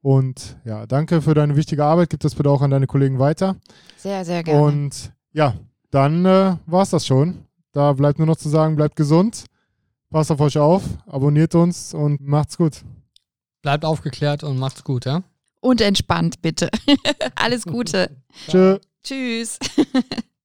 Und 0.00 0.56
ja, 0.64 0.86
danke 0.86 1.20
für 1.20 1.34
deine 1.34 1.56
wichtige 1.56 1.84
Arbeit. 1.84 2.10
Gib 2.10 2.20
das 2.20 2.34
bitte 2.34 2.50
auch 2.50 2.62
an 2.62 2.70
deine 2.70 2.86
Kollegen 2.86 3.18
weiter. 3.18 3.56
Sehr, 3.96 4.24
sehr 4.24 4.42
gerne. 4.42 4.62
Und 4.62 5.12
ja, 5.32 5.54
dann 5.90 6.24
äh, 6.24 6.56
war 6.66 6.82
es 6.82 6.90
das 6.90 7.06
schon. 7.06 7.45
Da 7.76 7.92
bleibt 7.92 8.18
nur 8.18 8.26
noch 8.26 8.38
zu 8.38 8.48
sagen, 8.48 8.74
bleibt 8.74 8.96
gesund. 8.96 9.44
Passt 10.08 10.30
auf 10.30 10.40
euch 10.40 10.56
auf, 10.56 10.82
abonniert 11.04 11.54
uns 11.54 11.92
und 11.92 12.22
macht's 12.22 12.56
gut. 12.56 12.80
Bleibt 13.60 13.84
aufgeklärt 13.84 14.44
und 14.44 14.58
macht's 14.58 14.82
gut, 14.82 15.04
ja? 15.04 15.24
Und 15.60 15.82
entspannt, 15.82 16.40
bitte. 16.40 16.70
Alles 17.34 17.64
Gute. 17.64 18.16
Tschö. 18.48 18.78
Tschüss. 19.02 19.58